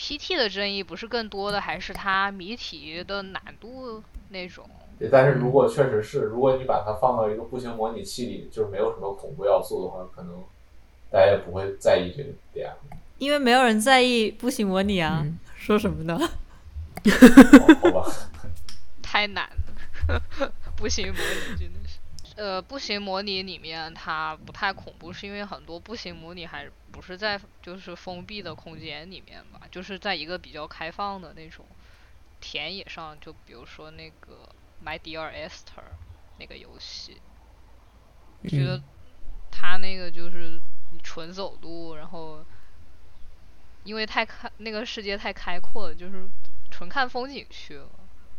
[0.00, 4.64] PT 的争议不是更多的还是它谜题的难度那种。
[4.98, 10.42] 对，但是如果确实是，如果你把它放到一个步行模拟器里，就是没有什么恐怖要素的话，可能
[11.10, 12.72] 大家也不会在意这个点。
[13.18, 16.18] 因为没有人在意步行模拟啊，嗯 说什么呢？
[17.04, 18.10] 哦好吧，
[19.02, 19.48] 太难
[20.08, 20.22] 了，
[20.76, 21.79] 步行模拟真的是。
[22.40, 31.66] 呃，步行模拟里面它不太恐怖，是因为很多步行模拟还不是在就是封闭的空间里面吧，就是在一个比较开放的那种
[32.40, 34.48] 田野上，就比如说那个
[34.82, 35.84] My Dear Esther
[36.38, 37.20] 那个游戏，
[38.42, 38.82] 我觉得
[39.50, 40.58] 它那个就是
[41.02, 42.42] 纯走路，然后
[43.84, 46.26] 因为太开那个世界太开阔了，就是
[46.70, 47.86] 纯看风景去了。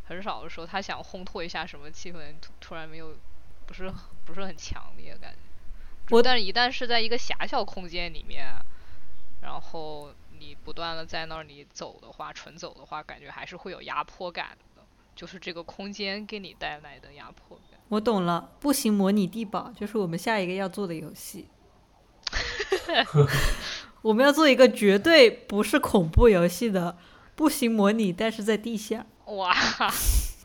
[0.06, 3.16] 很少的时候，他想烘托一下什么气氛，突突然没有，
[3.72, 3.90] 不是
[4.26, 5.38] 不是很强烈感觉。
[6.10, 8.54] 我但是一旦是在一个狭小空间里面，
[9.42, 14.82] 然后你不断的在那里走的话，纯走的话，感觉还是会有压迫感的，
[15.16, 17.80] 就是这个空间给你带来的压迫感。
[17.88, 21.48] 我懂了，步行模拟地堡就是我们下一个要做的游戏。
[24.02, 26.98] 我们要做一个绝对不是恐怖游戏的
[27.36, 29.56] 步行模拟，但是在地下，哇，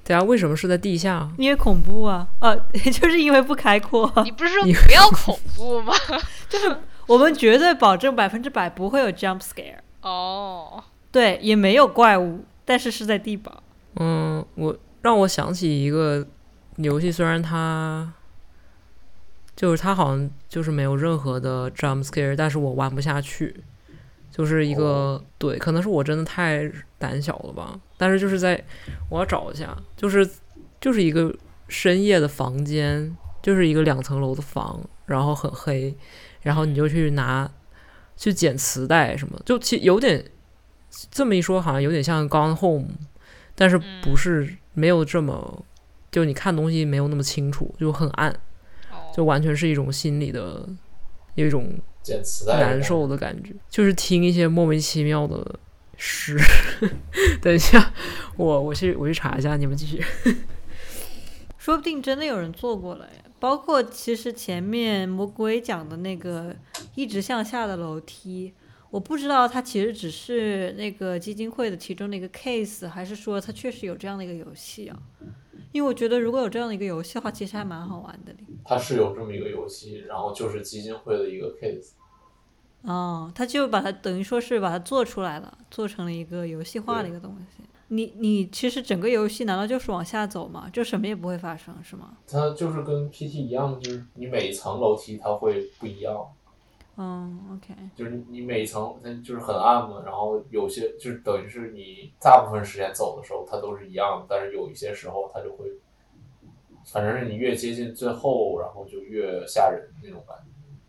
[0.06, 1.28] 对啊，为什么是在地下？
[1.36, 5.92] 因为恐怖啊，呃， 就是因为不开阔，你不是说不要恐怖吗？
[6.48, 6.76] 就是
[7.08, 13.62] 我们绝对保证百分之百不会有 jump scare，哦，对，也没有怪物，但是是在地堡。
[13.96, 16.24] 嗯，我让我想起一个
[16.76, 18.12] 游戏，虽然它
[19.56, 23.64] 就是它好像就是没有任何的 jump scare，但是我玩不下去。
[24.36, 27.80] 就是一个、对，可能是我真的太胆小了吧。
[27.96, 28.62] 但是就是在
[29.08, 30.28] 我要找一下，就是
[30.78, 31.34] 就是一个
[31.68, 35.96] 深夜的房间，就是一个两层楼的房，然后很黑，
[36.42, 37.50] 然后你就去拿
[38.14, 40.22] 去捡磁带什么，就其有点
[41.10, 42.88] 这么一说，好像有点像《Gone Home》，
[43.54, 45.64] 但是不是没有这么，
[46.10, 48.30] 就你看东西没有那么清楚，就很暗，
[48.90, 50.68] 哦，就完全是一种心理的，
[51.36, 51.72] 有一种
[52.06, 55.58] 捡磁带难受的感觉，就是听一些莫名其妙的
[55.96, 56.38] 诗。
[57.42, 57.92] 等一下，
[58.36, 60.00] 我我去我去查一下，你们继续。
[61.58, 63.22] 说不定真的有人做过了呀。
[63.40, 66.54] 包括其实前面魔鬼讲的那个
[66.94, 68.54] 一直向下的楼梯，
[68.90, 74.96] 我不知道它其实只是那个基金会的其中的一个 case，还是说它确实有这样的一个游戏啊？
[75.72, 78.38] 因为我觉得如果有这样的一个游戏的话，其实还蛮好玩的嘞。
[78.64, 81.90] 它是有这么一个游戏，然后就是基金会的一个 case。
[82.82, 87.64] 哦，他就把它等于说是把它做出来了，做成了一个游戏化的一个东西。
[87.88, 90.68] 你你其实整个游戏难道就是往下走吗？
[90.72, 92.16] 就什么也不会发生是吗？
[92.26, 96.14] 它就是跟 PT 一样，就是你每一层楼梯它会不一样，
[96.98, 105.66] 嗯，OK，就是你每一层它就是很暗嘛，然后有些就是等于是你大部分时间走的时候它都是一样的，但是有一些时候它就会，
[106.86, 110.44] 反正是你越接近最后，然后就越吓人那种感觉，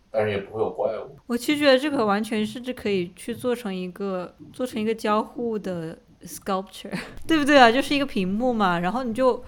[0.09, 1.17] 但是也不会有怪物。
[1.27, 6.97] 我其实觉得这个完全甚至可以去做成一个做成一个交互的 sculpture，
[7.27, 7.69] 对不对啊？
[7.69, 9.43] 就是一个屏幕嘛，然后你就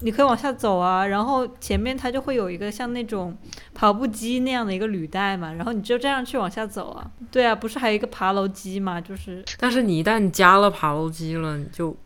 [0.00, 3.36] 你可以往下走啊，然后前面它就会有一个像那种
[3.74, 7.10] 跑步机那样的一个履带嘛，然后你就这样去往下走啊。
[7.30, 9.00] 对啊，不是还有一个爬楼机嘛？
[9.00, 11.96] 就是但是你一旦加了爬楼机了，你就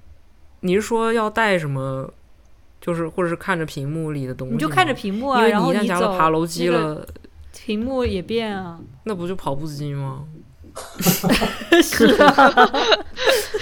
[0.61, 2.09] 你是说要带什么？
[2.81, 7.07] 就是或者是看着屏幕里的东西，你就看着屏幕啊，因为一旦加了爬楼机那个了，
[7.53, 8.81] 屏幕也变啊。
[9.05, 10.25] 那不就跑步机吗？
[11.83, 12.71] 是啊，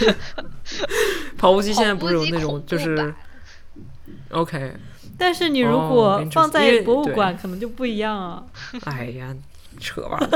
[1.37, 3.13] 跑步机现在不是有那种就是版
[4.31, 4.75] OK？
[5.17, 8.47] 但是你如哦果放在博物馆，可能就不一样啊。
[8.85, 9.35] 哎呀，
[9.81, 10.19] 扯吧。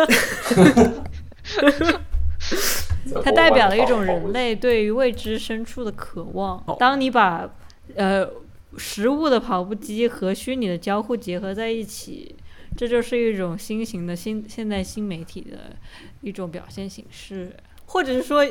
[3.23, 4.55] 它代表了一种人类。
[4.56, 6.77] 对于未知深处的渴望哦。
[6.78, 7.48] 当你把
[7.94, 8.28] 呃
[8.77, 12.35] 实物的跑步机和虚拟的交互结合在一起，
[12.77, 15.77] 这就是一种新型的新现代新媒体的
[16.23, 17.55] 一种表现形式，
[17.86, 18.44] 或者是说。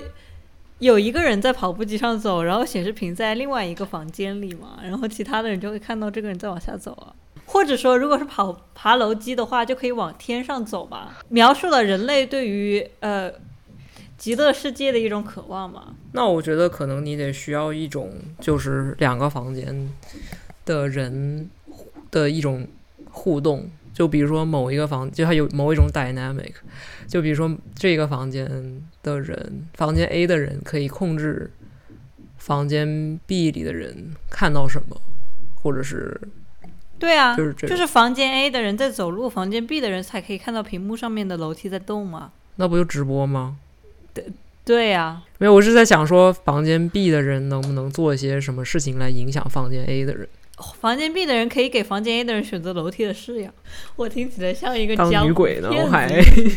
[0.82, 7.14] 有一个人在跑步机上走，然后显示屏在另外一个房间里嘛，然后其他的人就会看到这个人在往下走啊。
[7.46, 13.32] 或者说，如果是跑爬楼机的话，就可以往天上走嘛，描述了人类对于呃
[14.18, 15.94] 极乐世界的一种渴望嘛。
[16.14, 19.88] 那我觉得可能你得需要一种，就是两个房间
[20.66, 21.48] 的人
[22.10, 22.68] 的一种
[23.12, 23.70] 互动。
[23.94, 26.54] 就比如说某一个房，就它有某一种 dynamic。
[27.08, 31.52] 就比如说这个房间的人，房间 A 的人可以控制
[32.38, 34.96] 房间 B 里的人看到什么，
[35.56, 36.20] 或者是
[36.98, 42.32] 对啊，就是这就是房间 A 的人在走路，房间 B 的人才可以看到屏幕上面的楼梯在动嘛。
[42.56, 43.58] 那不就直播吗？
[44.64, 50.30] 对呀、没有，我是在想说，房间 B 的人能不能做一些什么事情来影响房间 A 的人？
[50.80, 53.54] 房间 B 的人可以给房间 A 的人选择楼梯的式样。
[53.96, 56.08] 我听起来像一个当女鬼呢我还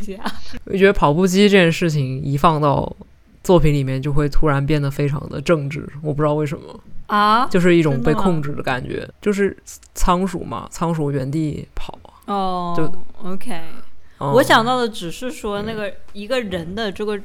[0.67, 2.95] 我觉得跑步机这件事情一放到
[3.43, 5.89] 作品里面，就会突然变得非常的政治。
[6.03, 9.09] 我不知道为什么，啊，就是一种被控制的感觉。
[9.21, 9.57] 就是
[9.95, 11.99] 仓鼠嘛，仓鼠原地跑。
[12.27, 12.85] 哦就
[13.29, 13.53] ，OK。
[14.21, 17.21] 嗯我想到的只是说那个一个人的这个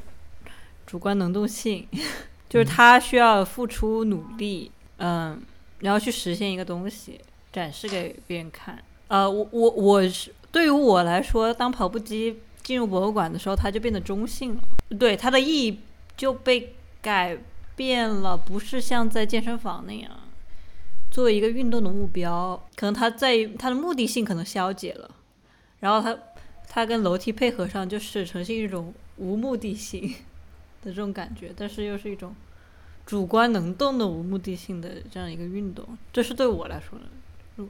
[0.86, 1.88] 主观能动性，
[2.50, 5.40] 就是他需要付出努力，嗯，
[5.80, 7.20] 然后去实现一个东西，
[7.52, 8.78] 展示给别人看。
[9.08, 14.62] 呃，我我我是对于我来说，当跑步机进入博物馆的时候，它就变得中性了，
[14.98, 15.80] 对它的意义
[16.16, 17.38] 就被改
[17.76, 20.12] 变了，不是像在健身房那样。
[21.10, 25.10] 作为一个运动的目标，可能它在它的目的性可能消解了，
[25.80, 26.16] 然后它
[26.68, 30.04] 它跟楼梯配合上，就是呈现一种无目的性
[30.84, 32.36] 的这种感觉，但是又是一种
[33.10, 35.84] 主观能动的无目的性的这样一个运动，
[36.14, 37.66] 这是对我来说的。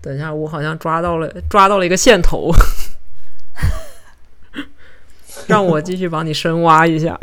[0.00, 2.52] 等一下，我好像抓到了抓到了一个线头，
[5.48, 7.18] 让我继续帮你深挖一下。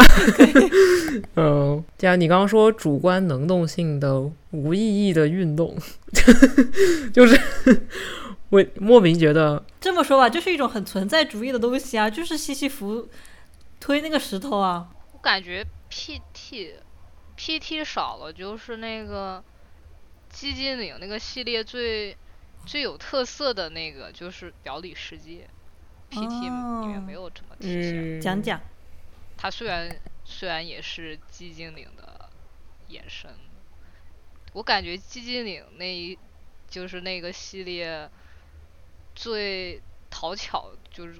[1.37, 5.77] 嗯，这样你刚刚说主观能动性的无意义的运动，
[7.13, 7.39] 就是
[8.49, 13.07] 我莫名觉得这么说吧，就是一种很存在主义的东西啊，就是西西弗
[13.79, 16.71] 推那个石头啊，我感觉 PT
[17.43, 19.43] PT 少了，就是那个
[20.31, 22.15] 寂静岭那个系列最
[22.65, 25.49] 最有特色的那个就是表里世界
[26.09, 28.17] ，PT 里面哦没有这么体现。
[28.17, 28.61] 嗯，讲讲。
[29.35, 29.93] 它虽然
[30.23, 32.29] 虽然也是寂静岭的
[32.87, 33.29] 延伸，
[34.53, 36.17] 我感觉寂静岭那一
[36.69, 38.09] 就是那个系列
[39.15, 41.19] 最讨巧，就是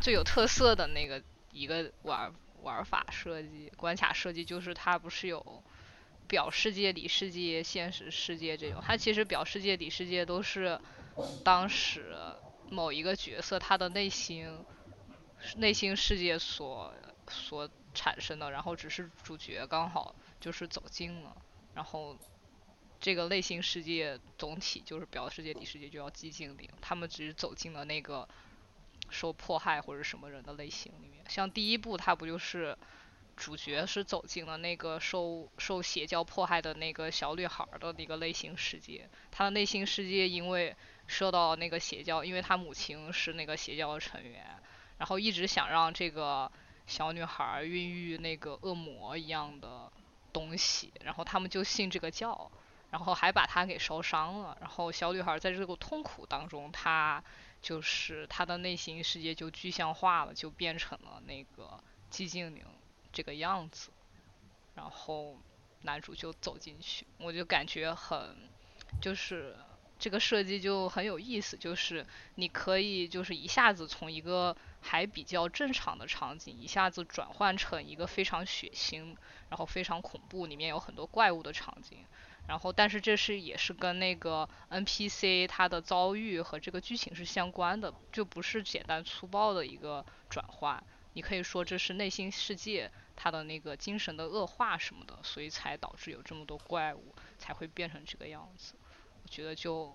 [0.00, 1.22] 最有特色的那个
[1.52, 2.32] 一个玩
[2.62, 5.62] 玩法设计、关卡设计，就是它不是有
[6.26, 10.80] 表世界、里世界、现实世界这种，它其实表世界、里世界都是
[11.44, 12.14] 当时
[12.70, 14.58] 某一个角色他的内心
[15.56, 16.92] 内心世界所
[17.28, 21.36] 所产生的，然后只是主角刚好就是走进了，
[21.74, 22.16] 然后
[23.00, 28.28] 这个内心世界总体就是表世界、里世界就要寂静岭，他们只是走进了那个
[29.10, 31.24] 受迫害或者什么人的类型里面。
[31.28, 32.76] 像第一部，它不就是
[33.36, 40.74] 主角是走进了那个受受邪教迫害的那个小女孩的那个内心世界，她的内心世界因为
[41.06, 44.44] 受到那个邪教，因为她母亲是那个邪教的成员，
[44.98, 46.50] 然后一直想让这个
[46.86, 49.92] 小女孩孕育那个恶魔一样的
[50.32, 52.50] 东西，然后他们就信这个教，
[52.90, 54.56] 然后还把她给烧伤了。
[54.60, 57.22] 然后小女孩在这个痛苦当中，她
[57.60, 62.64] 就是他的内心世界就具象化了，就变成了那个寂静岭
[63.12, 63.90] 这个样子。
[64.74, 65.36] 然后
[65.82, 68.36] 男主就走进去，我就感觉很，
[69.00, 69.56] 就是
[69.98, 72.06] 这个设计就很有意思，就是
[72.36, 79.16] 你可以就是一下子从一个还比较正常的场景，一下子转换成一个非常血腥，
[79.48, 81.98] 然后非常恐怖，里面有很多怪物的场景。
[82.48, 90.82] 然后，但是这是也是跟那个 NPC 它的遭遇和这个剧情是相关的，就不是简单粗暴的一个转换。
[91.12, 98.74] 你可以说这是内心世界它的那个精神的恶化什么的，所以才导致有这么多怪物才会变成这个样子。
[99.22, 99.94] 我觉得就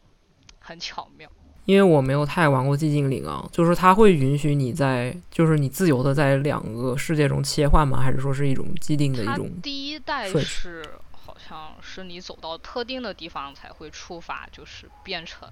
[0.60, 1.28] 很巧妙。
[1.66, 8.02] 因为我没有太玩过寂静岭啊，就是它会允许你在，就是你自由的在两个世界中切换吗？
[8.02, 9.50] 还是说是一种既定的一种？
[9.62, 10.84] 第一代是
[11.26, 15.50] 好像是你走到特定的地方才会触发，就是变成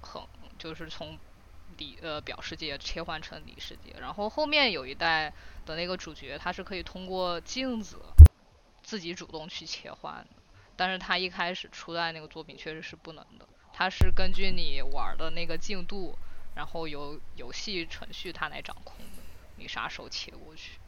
[0.00, 0.22] 很
[0.58, 1.18] 就是从
[1.78, 5.32] 里呃表世界切换成里世界，然后后面有一代
[5.66, 8.00] 的那个主角他是可以通过镜子
[8.82, 10.24] 自己主动去切换，
[10.76, 16.16] 但是他一开始初代那个作品确实是不能的，他是根据你玩的那个进度，
[16.54, 19.22] 然后由游戏程序它来掌控的，
[19.56, 20.78] 你啥时候切过去。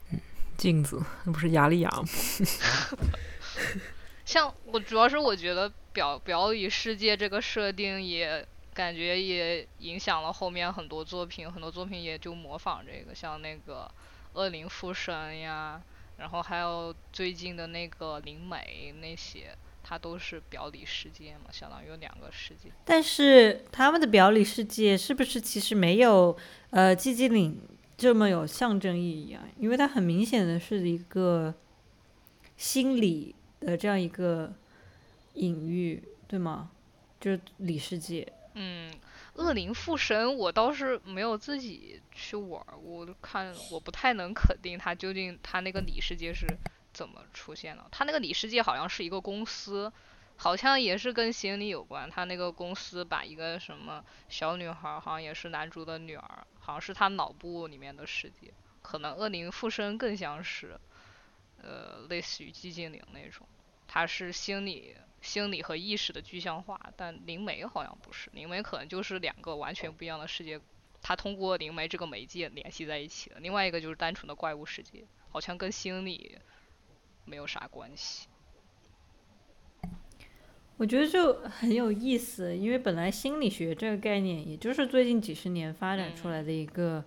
[0.59, 2.05] 镜子，那不是雅利亚吗？
[4.25, 13.91] 像我主要是我觉得表表里世界这个设定也感觉也影响了后面很多作品，很多作品也就模仿这个，像那个
[14.39, 15.83] 《恶灵附身》呀，
[16.19, 22.71] 然后还有最近的那个灵媒那些，它都是表里世界嘛，相当于有两个世界。
[22.85, 26.35] 但是他们的表里世界是不是其实没有
[26.71, 27.61] 呃寂静岭
[27.99, 29.43] 这么有象征意义啊？
[29.59, 31.53] 因为它很明显的是一个
[32.57, 34.53] 心理的这样一个
[35.35, 36.71] 隐喻，对吗？
[37.21, 38.33] 就是里世界。
[38.55, 38.93] 嗯，
[39.35, 46.47] 恶灵附身我倒是没有自己去玩儿，我看我不太能肯定他究竟他那个里世界是
[46.93, 47.87] 怎么出现的。
[47.91, 49.91] 他那个里世界好像是一个公司，
[50.37, 52.11] 好像也是跟心理有关。
[52.11, 58.53] 他那个公司把一个什么小女孩，好像也是男主的女儿，好像是他脑部里面的世界。
[58.83, 60.79] 可能恶灵附身更像是，
[61.63, 63.47] 呃，类似于寂静岭那种，
[63.87, 70.61] 它是心理心理和意识的具象化，但灵媒好像不是，灵媒可能就是两个完全不一样的世界，
[71.01, 73.37] 它通过灵媒这个媒介联系在一起的。
[73.39, 76.39] 另外一个就是单纯的怪物世界，好像跟心理
[77.25, 78.27] 没有啥关系。
[80.79, 87.05] 我觉得就很有意思，因为本来心理学这个概念，也就是最近几十年发展出来的一个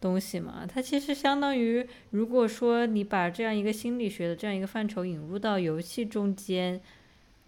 [0.00, 0.66] 东西嘛。
[0.66, 6.80] 它其实相当于，如果说你把这样一个心理学的这样一个范畴引入到游戏中间，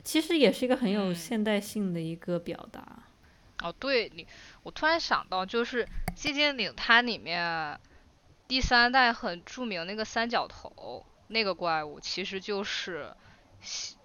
[0.02, 3.04] 其实也是一个很有嗯现代性的一个表达。
[3.62, 4.26] 哦，对你，
[4.62, 5.86] 我突然想到，就是
[6.16, 7.78] 寂静岭它里面
[8.48, 13.14] 第三代很著名那个三角头那个怪物，其实就是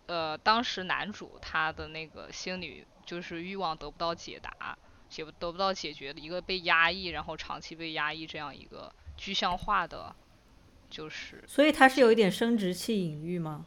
[0.08, 4.78] 呃当时男主他的那个心理就是欲望得不到解答，
[5.10, 10.16] 解不得不到解决的一个被压抑，然后长期被压抑这样一个具象化的，
[10.90, 13.66] 就是所以它是有一点生殖器隐喻吗？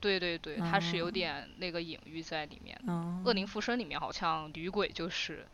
[0.00, 2.92] 对对对，它是哦有点那个隐喻在里面的。
[2.92, 5.44] 嗯，恶灵附身里面好像女鬼就是，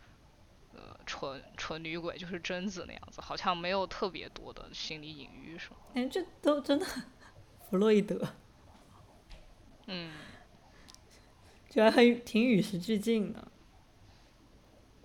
[0.74, 5.76] 呃，纯纯女鬼就是贞子那样子，好像没有特别多的心理隐喻什么。
[5.94, 6.84] 哎，这都真的
[7.70, 8.20] 弗洛伊德，
[9.86, 10.12] 嗯，
[11.70, 13.48] 居然很挺与时俱进的。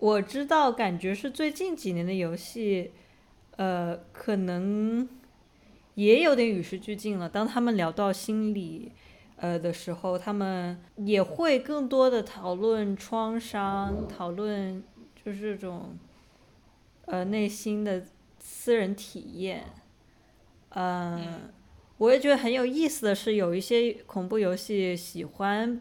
[0.00, 2.90] 我知道，感觉是最近几年的游戏，
[3.56, 5.06] 呃，可能
[5.94, 7.28] 也有点与时俱进了。
[7.28, 8.92] 当他们聊到心理，
[9.36, 14.82] 呃的时候，他们也会更多的讨论创伤，讨论
[15.22, 15.98] 就是这种，
[17.04, 18.02] 呃，内心的
[18.38, 19.64] 私人体验。
[20.70, 21.52] 嗯，
[21.98, 25.78] 我也觉得很有意思的是，有一些恐怖游戏喜欢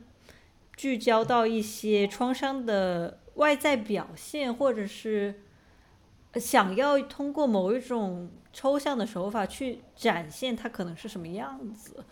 [0.76, 5.42] 聚焦到一些创伤的外在表现，或者是
[6.36, 12.06] 想要通过某一种抽象的手法去展现它可能是什么样子。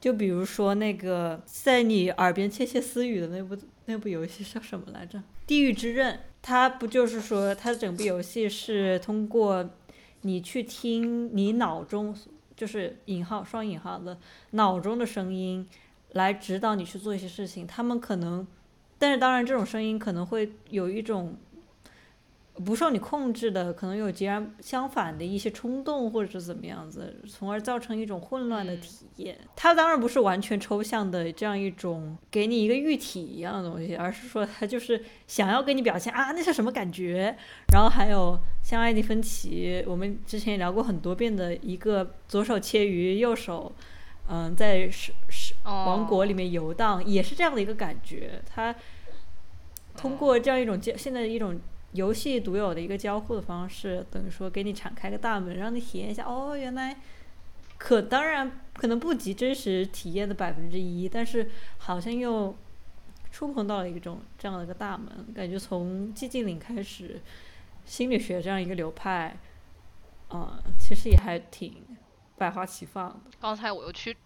[0.00, 5.18] 就比如说那个在你耳边窃窃私语的那部那部游戏叫什么来着？
[5.46, 6.14] 《地狱之刃》。
[6.42, 9.68] 它不就是说，它整部游戏是通过
[10.20, 12.16] 你去听你脑中
[12.54, 14.16] 就是引号双引号的
[14.52, 15.68] 脑中的声音，
[16.12, 17.66] 来指导你去做一些事情。
[17.66, 18.46] 他们可能，
[18.98, 21.36] 但是当然这种声音可能会有一种
[22.64, 29.38] 不受你控制的，可能有截然相反的一些冲动或者是怎么样子，从而造成一种混乱的嗯体验。
[29.54, 37.36] 它当然不是完全抽象的这样一种给你一个喻体一样的东西，而是说它就是想要给你表现啊那是什么感觉。
[37.74, 43.70] 然后还有像艾迪芬奇，我们之前也聊过很多遍的一个左手切鱼，右手
[44.28, 48.42] 嗯在是是王国里面游荡，也是这样的一个感觉。
[48.44, 48.74] 他
[49.96, 51.58] 通过这样一种交现在的一种
[51.92, 56.24] 游戏独有的一个交互的方式，等于说给你敞开个大门，让你体验一下。
[56.24, 56.96] 哦，原来
[57.78, 61.48] 可当然可能不及真实体验的百分之一，但是
[61.78, 62.54] 好像又
[63.30, 65.32] 触碰到了一种这样的一个大门。
[65.34, 67.20] 感觉从寂静岭开始，
[67.84, 69.36] 心理学这样一个流派，
[70.30, 71.74] 嗯、其实也还挺
[72.36, 73.30] 百花齐放的。
[73.40, 74.16] 刚才我又去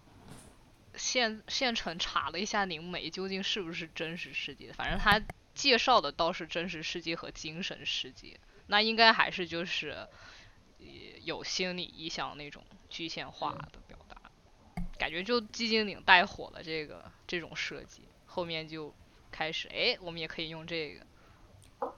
[0.95, 5.21] 现县城查了一下灵媒究竟是不是真实世界，反正他
[5.53, 10.07] 介绍的倒是真实世界和精神世界，那应该还是就是
[10.79, 10.85] 呃
[11.23, 14.15] 有心理意向那种具象化的表达，
[14.97, 18.93] 感觉就寂静岭带火了这个这种设计，后面就
[19.31, 21.05] 开始哎，我们也可以用这个。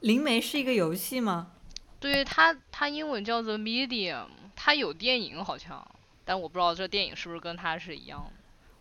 [0.02, 1.52] 灵媒是一个游戏吗？
[2.00, 5.86] 对它，它英文叫做 Medium，它有电影好像，
[6.26, 8.32] 但我不知道这电影是不是跟它是一样的。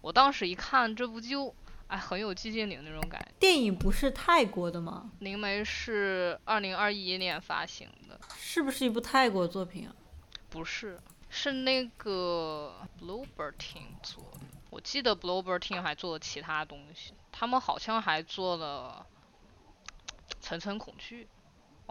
[0.00, 1.54] 我当时一看这部就，
[1.86, 3.28] 哎，很有寂静岭那种感觉。
[3.38, 5.10] 电影不是泰国的吗？
[5.20, 9.94] 灵媒是二零二一年发行的，是不是一部泰国作品啊？
[10.50, 11.00] 不是，
[11.30, 14.40] 是那个 Bluebertin 做的。
[14.70, 19.06] 我记得 Bluebertin 还做了其他东西，他们好像还做了
[20.40, 21.28] 层层恐惧。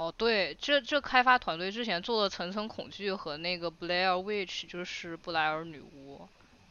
[0.01, 6.27] 哦，对，这这开发团队之前做的层层恐惧和那个 Blair Witch，就是布莱尔女巫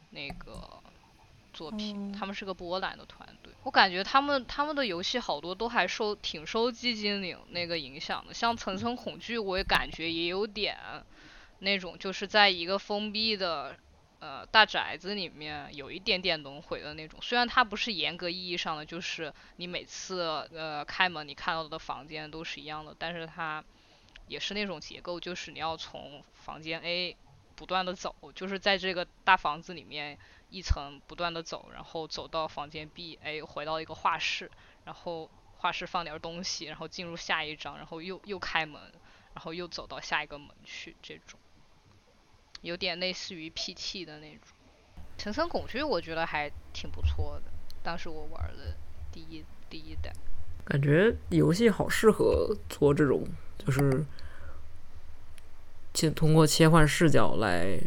[0.09, 0.81] 那个
[1.53, 3.53] 作品，他们是个波兰的团队。
[3.63, 10.77] 我感觉他们他们的游戏好多都还受挺受寂静岭那个影响的，像层层恐惧，我也感觉也有点
[11.59, 13.77] 那种就是在一个封闭的
[14.21, 17.19] 呃大宅子里面有一点点轮回的那种。
[17.21, 20.21] 虽然它不是严格意义上的，就是你每次
[20.53, 23.61] 呃开门你看到的房间都是一样的，但是它
[24.27, 27.17] 也是那种结构，就是你要从房间 A
[27.55, 30.17] 不断的走，就是在这个大房子里面
[30.49, 34.49] 一层不断的走，然后走到房间 B，哎，回到一个画室，
[34.85, 38.81] 然后画室放点东西，然后进入下一章，然后又又开门，
[39.33, 41.39] 然后又走到下一个门去，这种
[42.61, 44.41] 有点类似于 PT 的那种。
[45.17, 47.51] 层层恐惧我觉得还挺不错的，
[47.83, 48.75] 当时我玩的
[49.11, 50.11] 第一第一代。
[50.63, 53.23] 感觉游戏好适合做这种，
[53.57, 54.05] 就是
[55.93, 57.79] 切通过切换视角来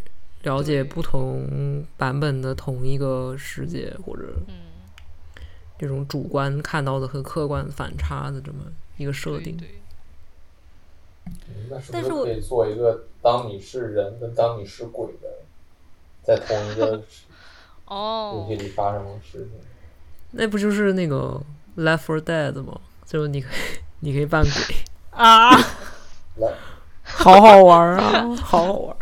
[0.43, 4.55] 了解不同版本的同一个世界，或者嗯，
[5.79, 9.57] 这种主观看到的和客观反差的这么一个设定。
[11.91, 15.29] 但是我不是可以做一个当你是人跟当你是鬼的，
[16.23, 16.87] 在同一个
[17.89, 19.61] 游哦戏，里发生的事情？
[20.33, 21.41] 那不就是那个
[21.77, 22.81] Left 4 Dead 吗？
[23.07, 24.77] 就是你可以你可以扮鬼，
[25.11, 25.51] 啊！
[27.03, 28.97] 好好玩啊， 好好玩。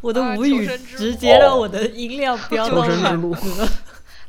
[0.00, 3.40] 我的啊无语直接让我的音量飙到求生之满路格。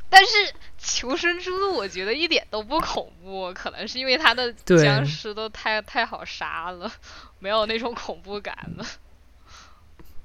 [0.09, 6.91] 但是求生之路我觉得一点都不恐怖，可能是因为它的僵尸都太太好杀了，
[7.37, 8.85] 没有那种恐怖感了。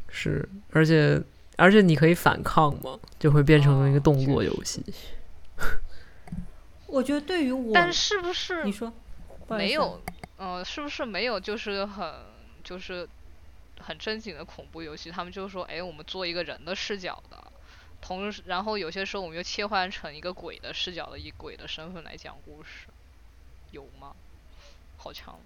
[0.08, 1.22] 是，而且
[1.56, 4.82] 而且你可以反抗嘛，就会变成一个哦动作游戏。
[6.86, 8.90] 我觉得对于我，但是不是你说
[9.48, 10.00] 没有？
[10.38, 12.14] 嗯、是不是没有就是很
[12.64, 13.06] 就是
[13.80, 15.10] 很正经的恐怖游戏？
[15.10, 17.52] 他们就说，哎，我们做一个人的视角的。
[18.00, 22.88] 同时，然后有些时候我们又切换成一个鬼的视角的，以鬼的身份来讲故事，
[23.70, 24.12] 有吗？
[24.96, 25.38] 好强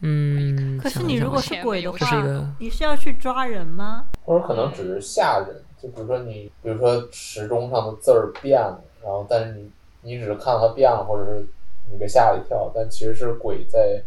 [0.00, 4.06] 嗯，可是你如果是鬼的话你是要去抓人吗？
[4.24, 9.70] 或者可能只是吓人，就比如说你，比如说时钟上的字儿变了，然后但是你
[10.02, 11.44] 你只是看到它变了，或者是
[11.90, 14.00] 你被吓了一跳，但其实是鬼在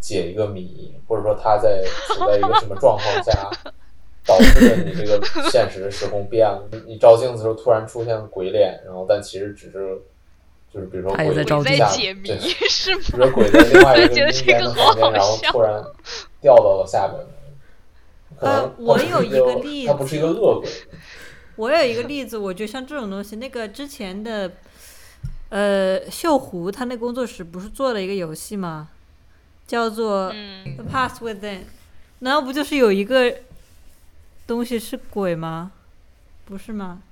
[0.00, 3.50] 解一个谜，或者说他在处在一个什么状况下，
[4.26, 5.20] 导致了你这个
[5.50, 6.66] 现实的时空变了。
[6.72, 10.00] 你 你照镜子的时候突然出现鬼脸，然后但其实只是
[10.72, 11.44] 就是比如说鬼鬼
[11.78, 12.28] 在解谜
[12.68, 13.00] 是吗？
[13.06, 15.82] 比如说鬼在另外一个我觉得阴间这个的房然后笑突然
[16.40, 17.20] 掉到了下边。
[18.36, 20.68] 可能呃我有一个例它不是一个恶鬼，
[21.56, 24.50] 我有一个例子，我觉得像这种东西，那个之前的，
[25.50, 28.88] 呃，秀湖他那工作室不是做了一个游戏吗？
[29.68, 31.40] 叫做《嗯，The Past Within》，
[32.18, 33.32] 难道不就是有一个
[34.46, 35.72] 东西是鬼吗？
[36.44, 37.02] 不是吗？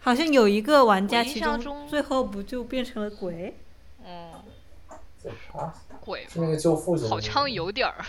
[0.00, 3.56] 好像有一个玩家印其中象中最后不就变成了鬼？
[4.04, 4.32] 嗯？
[6.00, 7.08] 鬼是那个救父的？
[7.08, 8.02] 好像有点儿，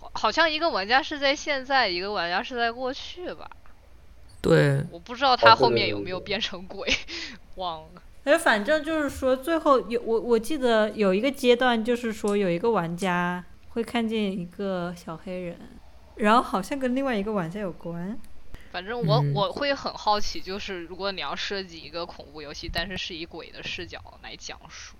[0.00, 3.50] 好好像一个玩家是在现在，一个玩家是在过去吧？
[4.40, 6.88] 对，我不知道他后面有没有变成鬼，
[7.56, 8.02] 忘了。
[8.24, 15.58] 而反正就是说，最后有我我记得有一个阶段，就是说有一个玩家会看见一个小黑人，
[16.18, 18.18] 然后好像跟另外一个玩家有关。
[18.70, 24.94] 反正我、嗯我会很好奇，就是如果你要设计一个恐怖游戏，但是是以鬼的视角来讲述，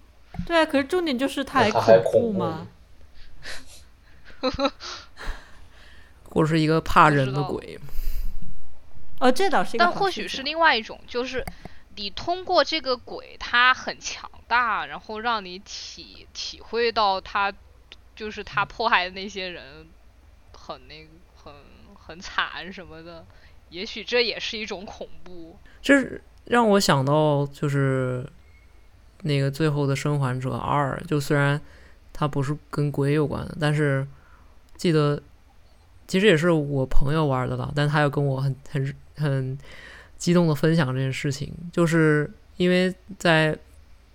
[0.46, 2.66] 对啊，可是重点就是它还恐恐怖吗？
[6.30, 7.78] 或者是一个怕人的鬼。
[9.20, 11.44] 哦，这倒是一个但或许是另外一种，就是
[11.96, 17.52] 你通过这个鬼，它很强大，然后让你体体会到他
[18.16, 19.86] 就是他迫害的那些人
[20.68, 21.50] 很那个很
[21.94, 23.24] 很惨什么的，
[23.70, 25.56] 也许这也是一种恐怖。
[25.80, 28.28] 这是让我想到就是
[29.22, 31.58] 那个《最后的生还者二》，就虽然
[32.12, 34.06] 它不是跟鬼有关的，但是
[34.76, 35.22] 记得
[36.06, 39.58] 其实也是我朋友玩的了，但他又跟我很很很
[40.18, 43.56] 激动的分享这件事情，就是因为在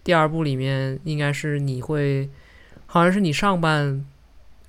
[0.04, 2.30] 第二部里面，应该是你会
[2.86, 4.06] 好像是你上半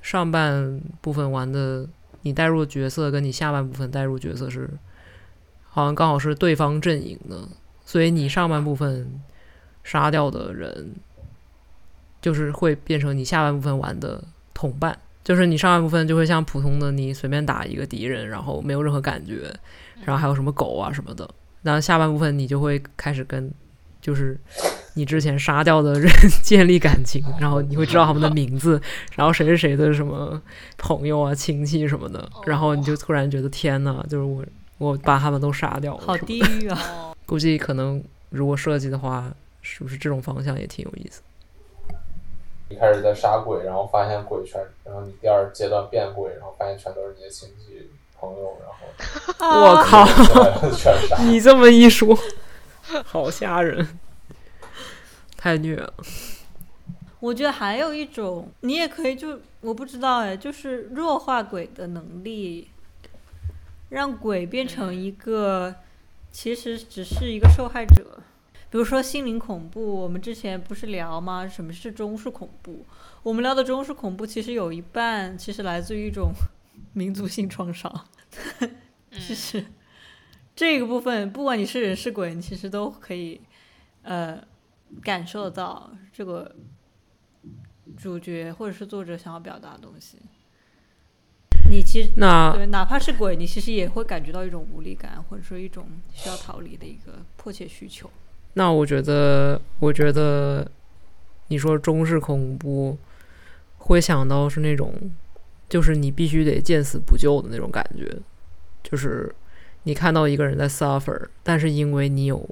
[0.04, 1.88] 上半部分玩的，
[2.20, 4.68] 你带入角色跟你下半部分带入角色是。
[5.66, 7.48] 好像刚好是对方阵营的，
[7.84, 9.20] 所以你上半部分
[9.82, 10.94] 杀掉的人，
[12.22, 14.22] 就是会变成你下半部分玩的
[14.52, 14.96] 同伴。
[15.24, 19.52] 就是你上半部分就会像普通的你随便打一个敌人，然后没有任何感觉，
[20.04, 21.28] 然后还有什么狗啊什么的。
[21.62, 23.50] 然后下半部分你就会开始跟
[24.00, 24.38] 就是
[24.94, 26.10] 你之前杀掉的人
[26.42, 28.80] 建立感情，然后你会知道他们的名字，
[29.14, 30.40] 然后谁是谁的什么
[30.78, 34.44] 朋友啊、亲戚什么的，然后你就突然觉得天呐，就是我。
[34.78, 37.14] 我把他们都杀掉了，好地狱啊！
[37.24, 41.22] 估计可能如果设计的话，是不是这种方向也挺有意思？
[42.68, 47.88] 一开始在杀鬼，然后发现鬼全，然后你第二阶段变鬼，然后发现全都是你的亲戚
[48.18, 50.04] 朋友，然后我靠，
[50.72, 51.18] 全杀！
[51.22, 52.18] 你这么一说，
[53.06, 53.86] 好吓人，
[55.44, 55.92] 太虐了。
[57.20, 62.68] 我觉得还有一种，你也可以就我不知道哎，就是弱化鬼的能力。
[63.90, 65.74] 让鬼变成一个，
[66.32, 68.20] 其实只是一个受害者。
[68.70, 71.46] 比如说心灵恐怖，我们之前不是聊吗？
[71.46, 72.86] 什么是中式恐怖？
[73.22, 76.32] 我们聊的中式恐怖，其实有一半其实来自于一种
[76.94, 78.06] 民族性创伤。
[79.12, 79.62] 其实
[80.56, 83.40] 这个部分，不管你是人是鬼，你其实都可以
[84.02, 84.42] 呃
[85.02, 86.54] 感受到这个
[87.96, 90.18] 主角或者是作者想要表达的东西。
[91.70, 98.08] 你其实那对，哪怕是鬼，你其实也会感觉到一种无力感，或者说一种需要逃离的一个迫切需求。
[98.52, 100.70] 那我觉得，我觉得
[101.48, 102.96] 你说中式恐怖，
[103.78, 104.94] 会想到是那种，
[105.68, 108.14] 就是你必须得见死不救的那种感觉，
[108.82, 109.34] 就是
[109.84, 112.48] 你看到一个人在 suffer，但是因为你有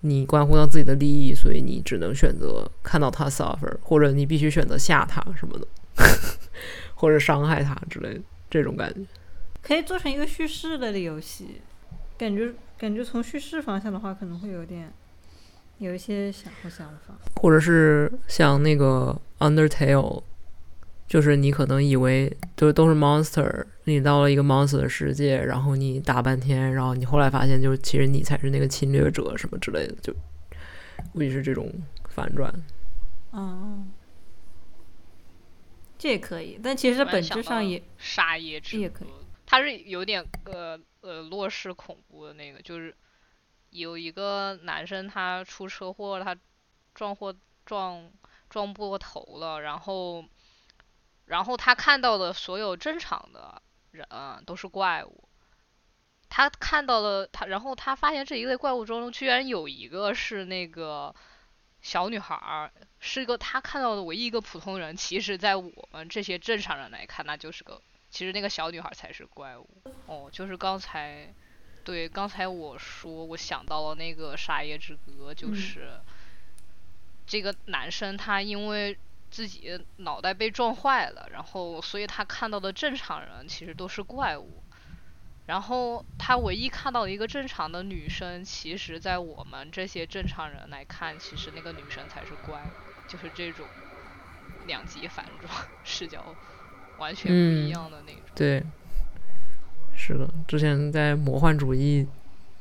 [0.00, 5.66] 你关乎到自己的利益，所以你只能选择看到他 suffer，或者你必须选择吓他什么的。
[6.94, 8.20] 或者伤害他之类的
[8.50, 9.00] 这种感觉，
[9.62, 11.60] 可以做成一个叙事类的游戏，
[12.16, 14.92] 感觉感觉从叙事方向的话，可能会有点
[15.78, 20.22] 有一些想或想法，或者是像那个 Undertale，
[21.08, 30.14] 就是你可能以为就都是 monster，你到了一个 monster 的世界，然后你打半天，然后你后来发现，就是其实你才是那个侵略者什么之类的，就
[31.12, 31.72] 估计是这种
[32.08, 32.52] 反转，
[33.32, 33.90] 嗯。
[36.00, 39.08] 这也可以，但其实本质上也杀椰之也可以。
[39.44, 42.94] 它是有点呃呃落式恐怖的那个，就是
[43.70, 46.36] 有一个男生他出车祸，他
[46.94, 47.34] 撞祸
[47.66, 48.08] 撞
[48.48, 50.24] 撞破头了，然后
[51.28, 54.06] 然后他看到的所有正常的人
[54.44, 55.28] 都是怪物。
[56.28, 61.14] 他看到了他，然后他发现这一类怪物中居然有一个是那个。
[61.80, 67.80] 小女孩儿是一个他看到的唯一一个普通人，其实，在我们这些正常人来看，那就是个，
[68.10, 69.66] 其实那个小女孩才是怪物。
[70.06, 71.32] 哦，就是刚才，
[71.84, 76.00] 对，刚才我说，我想到了那个《沙耶之歌》，就是
[77.24, 78.98] 这个男生他因为
[79.30, 84.62] 自己脑袋被撞坏了，然后所以他看到的正常人其实都是怪物。
[85.46, 93.64] 然后他唯一看到一个正常的女生，其实，在我们这些正常人来看，其实那个女生才是怪物，就是这种
[94.66, 95.50] 两极反转
[95.84, 96.22] 视角，
[96.98, 98.20] 完全不一样的那种。
[98.34, 98.62] 对，
[99.96, 102.06] 是的，之前在魔幻主义、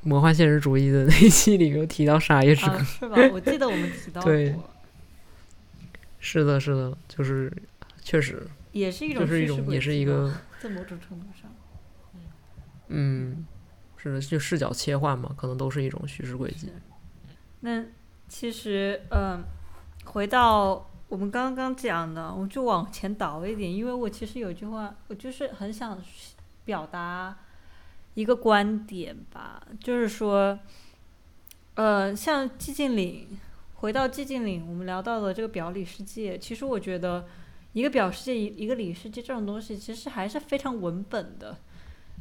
[0.03, 3.17] 魔幻现实主义的那一期里有提到《沙耶之歌》，是吧？
[3.33, 4.31] 我记得我们提到 过。
[4.31, 4.55] 对，
[6.19, 7.51] 是的，是的，就是
[8.01, 11.51] 确实也是一种，就是一种，也是一个，在某种程度上。
[12.87, 13.45] 嗯，
[13.97, 16.71] 是的，就视角切换嘛，可能都是一种叙事轨迹。
[17.61, 17.83] 那
[18.27, 19.43] 其实，嗯，
[20.05, 26.01] 回到我们刚刚讲的，我就往前倒一点，因为我其实有句话，我就是很想
[26.63, 27.37] 表达
[28.13, 30.57] 一个观点吧，就是说，
[31.75, 33.37] 呃，像寂静岭，
[33.79, 37.27] 回到寂静岭，我们聊到的这个表里世界，其实我觉得
[37.73, 41.57] 一个表世界，一一个里世界这种东西，其实还是非常文本的。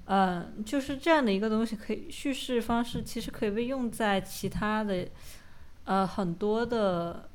[0.04, 5.08] 嗯，就是这样的一个东西，可以叙事方式其实可以被用在其他的
[5.84, 7.28] 呃很多的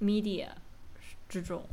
[0.00, 0.46] media
[1.28, 1.64] 这种，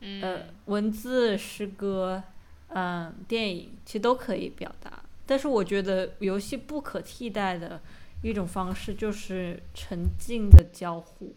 [0.00, 2.22] 呃，文字、诗歌、
[2.68, 5.02] 嗯，电影其实都可以表达。
[5.26, 7.80] 但是我觉得游戏不可替代的
[8.26, 11.34] 一种方式，就是沉浸的交互。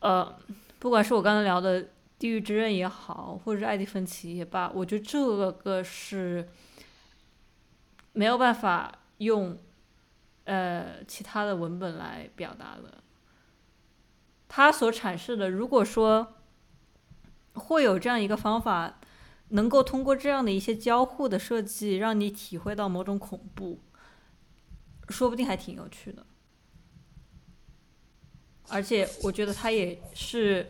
[0.00, 0.38] 呃，
[0.78, 1.82] 不管是我刚才聊的
[2.18, 6.48] 《地狱之刃》也好，或者是《艾迪芬奇》也罢，我觉得这个是
[8.12, 9.58] 没有办法用
[10.44, 13.02] 呃其他的文本来表达的。
[14.48, 16.34] 它所阐释的，如果说
[17.54, 18.98] 会有这样一个方法，
[19.50, 23.78] 能够通过这样的一些交互的设计，让你体会到某种恐怖，
[25.10, 26.24] 说不定还挺有趣的。
[28.68, 30.68] 而且我觉得它也是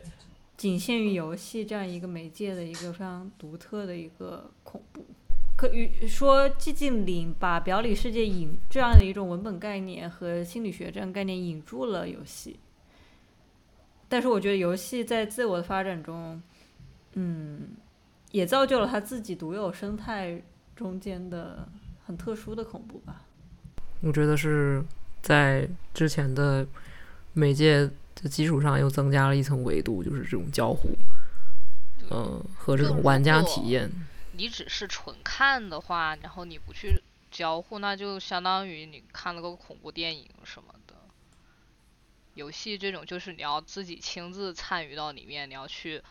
[0.57, 5.05] 仅限于游戏这样一个媒介的一个非常独特的一个恐怖。
[5.55, 12.59] 可以说，寂静岭把表里世界引这样的一种文本概念和心理学这样概念引入了游戏。
[14.09, 16.41] 但是我觉得游戏在自我的发展中，
[17.13, 17.69] 嗯，
[18.31, 20.41] 也造就了它自己独有生态
[20.75, 21.69] 中间的
[22.03, 23.20] 很特殊的恐怖吧。
[24.01, 24.83] 我觉得是
[25.21, 26.67] 在之前的
[27.33, 30.89] 媒介的基础上又增加了一层维度，就是这种交互，
[32.09, 33.91] 嗯，和这种玩家体验。
[34.33, 40.95] 你只是纯看的话，然后你不去交互，那就相当于你看了个恐怖电影什么的。
[42.33, 46.01] 游戏这种就是你要自己亲自参与到里面，你要去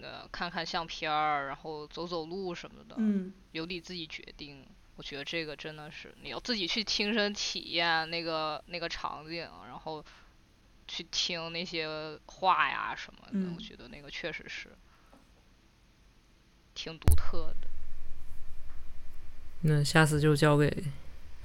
[0.00, 4.64] 呃看看相片儿，然后走走路什么的，嗯，由你自己决定。
[5.00, 10.04] 我觉得这个真的是你要自己去亲身体验那个那个场景，然后
[10.86, 11.88] 去听那些
[12.26, 13.30] 话呀什么的。
[13.32, 14.68] 嗯我觉得那个确实是
[16.74, 17.68] 挺独特的。
[19.62, 20.70] 那下次就交给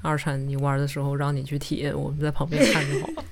[0.01, 3.23] 二产，你玩的时候让你去体验，我们在旁边看就好了。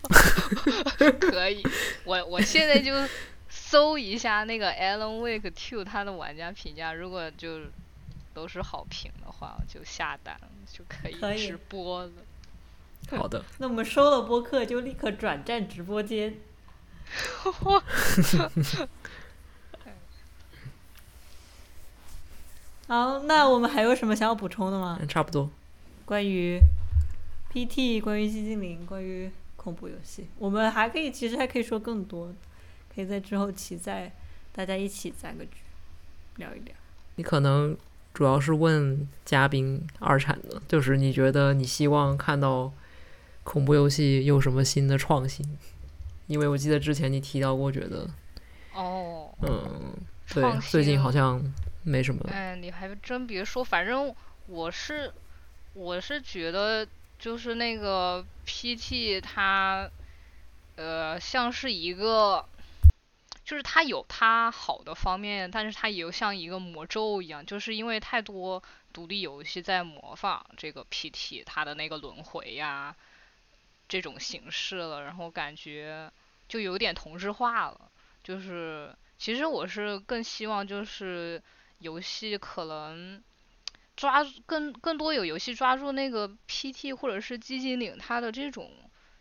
[1.19, 1.61] 可以，
[2.05, 2.93] 我我现在就
[3.49, 7.63] 搜一下那个 Alan Wake Two 它的玩家评价，如果就
[8.33, 10.39] 都是好评的话，我就下单
[10.71, 12.11] 就可以可以直播了。
[13.11, 16.35] 好的， 那我们收了播客就立刻转战直播间。
[22.87, 24.97] 好，那我们还有什么想要补充的吗？
[24.99, 25.49] 嗯差不多。
[26.05, 26.59] 关于
[27.51, 32.33] PT，关于寂静岭，关于恐怖游戏，我们还可以，其实还可以说更多，
[32.93, 34.11] 可以在之后期再
[34.51, 35.57] 大家一起攒个局，
[36.35, 36.75] 聊一聊。
[37.15, 37.77] 你可能
[38.13, 42.71] 主要是问嘉宾二产的，就是你觉得你希望看到
[43.43, 45.43] 恐怖游戏有什么新的创新？
[46.27, 48.07] 因为我记得之前你提到过，觉得
[48.73, 49.93] 哦，嗯，
[50.33, 51.41] 对，最近好像
[51.83, 52.23] 没什么。
[52.31, 54.13] 哎，你还真别说，反正
[54.47, 55.11] 我是
[55.73, 56.87] 我是觉得
[57.17, 59.89] 就是那个 PT 它
[60.75, 62.45] 呃像是一个。
[63.53, 72.95] 就是它有它好的方面，但是它也有像一个魔咒一样，就是因为太多独立游戏在模仿这个 PT 它的那个轮回呀
[73.87, 76.11] 这种形式了，然后感觉
[76.49, 77.91] 就有点同质化了。
[78.23, 81.39] 就是其实我是更希望就是
[81.77, 83.23] 游戏可能
[83.95, 88.71] 抓更更多有游戏抓住那个 PT 或者是寂静岭它的这种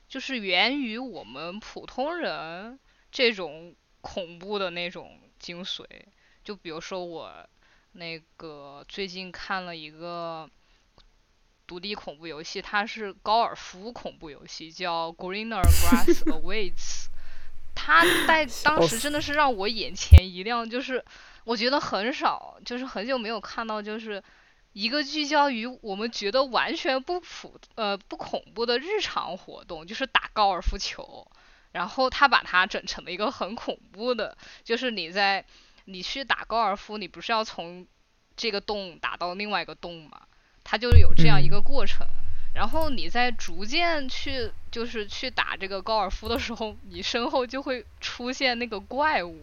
[0.08, 2.80] 就是源于我们普通人
[3.10, 5.84] 这种恐怖的那种精髓。
[6.44, 7.32] 就比如说我
[7.92, 10.50] 那个最近看了一个
[11.66, 17.06] 独立恐怖游戏，它是高尔夫恐怖游戏，叫 Greener Grass Awaits。
[17.74, 21.02] 它在当时真的是让我眼前一亮，就是
[21.44, 24.22] 我觉得很少，就是很久没有看到，就是
[24.74, 31.26] 一个聚焦于我们觉得完全不普呃不恐怖的日常活动，就是打高尔夫球。
[31.72, 35.44] 然后他把它整成了一个很恐怖的，就是你在
[35.86, 37.86] 你去打高尔夫，你不是要从
[38.36, 40.22] 这个洞打到另外一个洞嘛？
[40.64, 42.06] 它就是有这样一个过程。
[42.54, 49.40] 然后你在逐渐去就是去打这个高尔夫的时候，你身后就会出现那个怪物，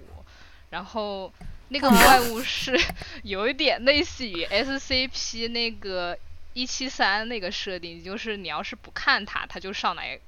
[0.69, 1.33] 然后
[1.69, 2.79] 那个怪物 是
[3.23, 6.15] 有一点类似于 SCP 那个
[6.53, 10.19] 一七三那个设定，就是你要是不看它，它就上来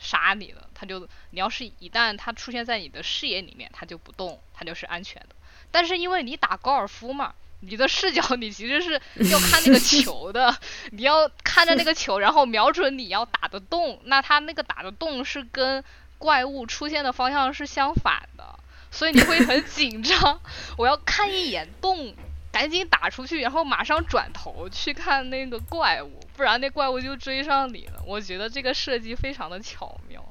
[0.00, 0.68] 杀你了。
[0.74, 5.36] 他就你要是一旦它出现在你的视野里面，它就不动，它就是安全的。
[5.70, 7.32] 但是因为你打高尔夫嘛。
[7.62, 8.92] 你的视角，你其实是
[9.30, 10.56] 要看那个球的，
[10.92, 14.00] 你要看着那个球，然后瞄准你要打的洞。
[14.04, 15.84] 那它那个打的洞是跟
[16.16, 18.58] 怪物出现的方向是相反的，
[18.90, 20.40] 所以你会很紧张。
[20.78, 22.14] 我要看一眼洞，
[22.52, 28.02] 赶紧打出去，然后马上转头去看那个怪物，不然那怪物就追上你了。
[28.06, 30.24] 我觉得这个设计非常的巧妙。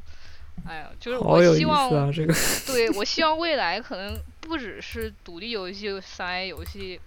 [0.68, 2.12] 哎呀，就是我希望，啊！
[2.14, 2.34] 这个
[2.68, 7.00] 对我希望未来可能不只是独立游戏、三 A 游戏。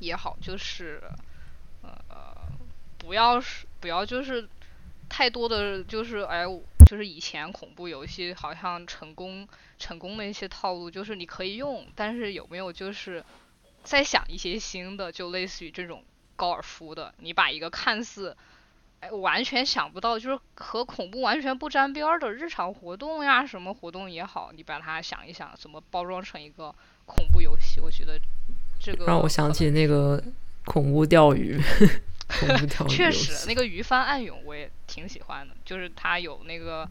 [0.00, 1.00] 也好，就是
[1.82, 2.34] 呃，
[2.98, 4.48] 不要是不要就是
[5.08, 6.44] 太多的就是哎，
[6.84, 9.46] 就是以前恐怖游戏好像成功
[9.78, 13.24] 成功的一些套路，就是你可以用，但是有没有就是
[13.82, 16.02] 再想一些新的，就类似于这种
[16.36, 18.36] 高尔夫的，你把一个看似
[19.00, 26.74] 哎完全想不到，就是和恐怖完全不沾边儿的日常活动呀，什么活动也好，你把它想一想，怎么包装成一个
[27.06, 28.20] 恐怖游戏，我觉得
[28.80, 30.22] 这个让我想起那个
[30.64, 31.60] 恐怖钓鱼。
[32.32, 36.88] 恐怖钓鱼确实，那个鱼翻暗涌我也挺喜欢的，就是它有那个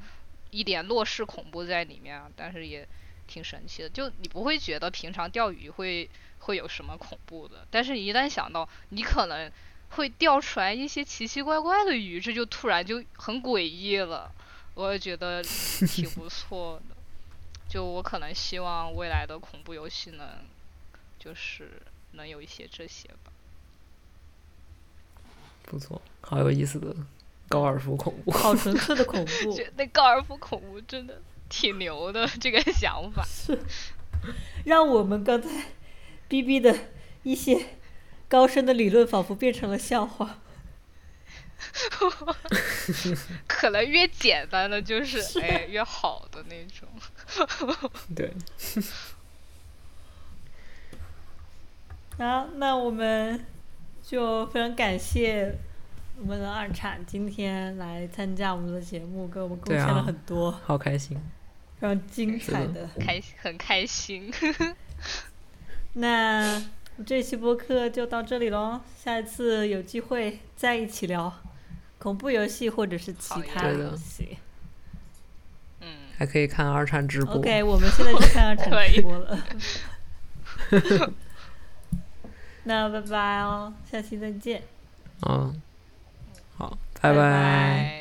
[0.51, 2.87] 一点落式恐怖在里面啊，但是也
[3.25, 3.89] 挺神奇的。
[3.89, 6.07] 就你不会觉得平常钓鱼会
[6.41, 9.51] 会有什么恐怖的，但是一旦想到你可能
[9.91, 14.31] 会钓出来一些奇奇怪怪的鱼，这就突然就很诡异了。
[14.73, 16.95] 我也觉得挺不 错的。
[17.67, 20.27] 就我可能希望未来的恐怖游戏能
[21.17, 21.81] 就是
[22.11, 23.31] 能有一些这些吧。
[25.63, 26.95] 不错，好有意思的
[27.47, 29.57] 高尔夫恐怖，好纯 粹的恐怖。
[29.77, 33.57] 那高尔夫恐怖真的挺牛的，这个想法是
[34.65, 35.49] 让我们刚才
[36.31, 36.73] 逼逼的
[37.23, 37.65] 一些
[38.29, 40.39] 高深的理论仿佛变成了笑话。
[43.45, 46.87] 可能越简单的就是哎越好的那种。
[48.15, 48.33] 对。
[52.17, 53.45] 好，那我们。
[54.03, 55.55] 就非常感谢
[56.17, 61.15] 我们的二产今天来参加我们的节目，给我们贡献了很多，好开心，
[61.79, 64.33] 非常精彩的，开很开心。
[65.93, 66.61] 那
[67.05, 71.33] 这期播客就到这里喽，下一次有机会再一起聊
[71.97, 74.37] 恐怖游戏或者是其他游戏。
[75.81, 75.87] 嗯，
[76.17, 77.35] 还可以看二产直播。
[77.35, 79.37] OK，我们现在去看二产直播了。
[82.63, 84.61] 那拜拜哦，下期再见。
[85.27, 85.61] 嗯，
[86.57, 88.00] 好，拜拜。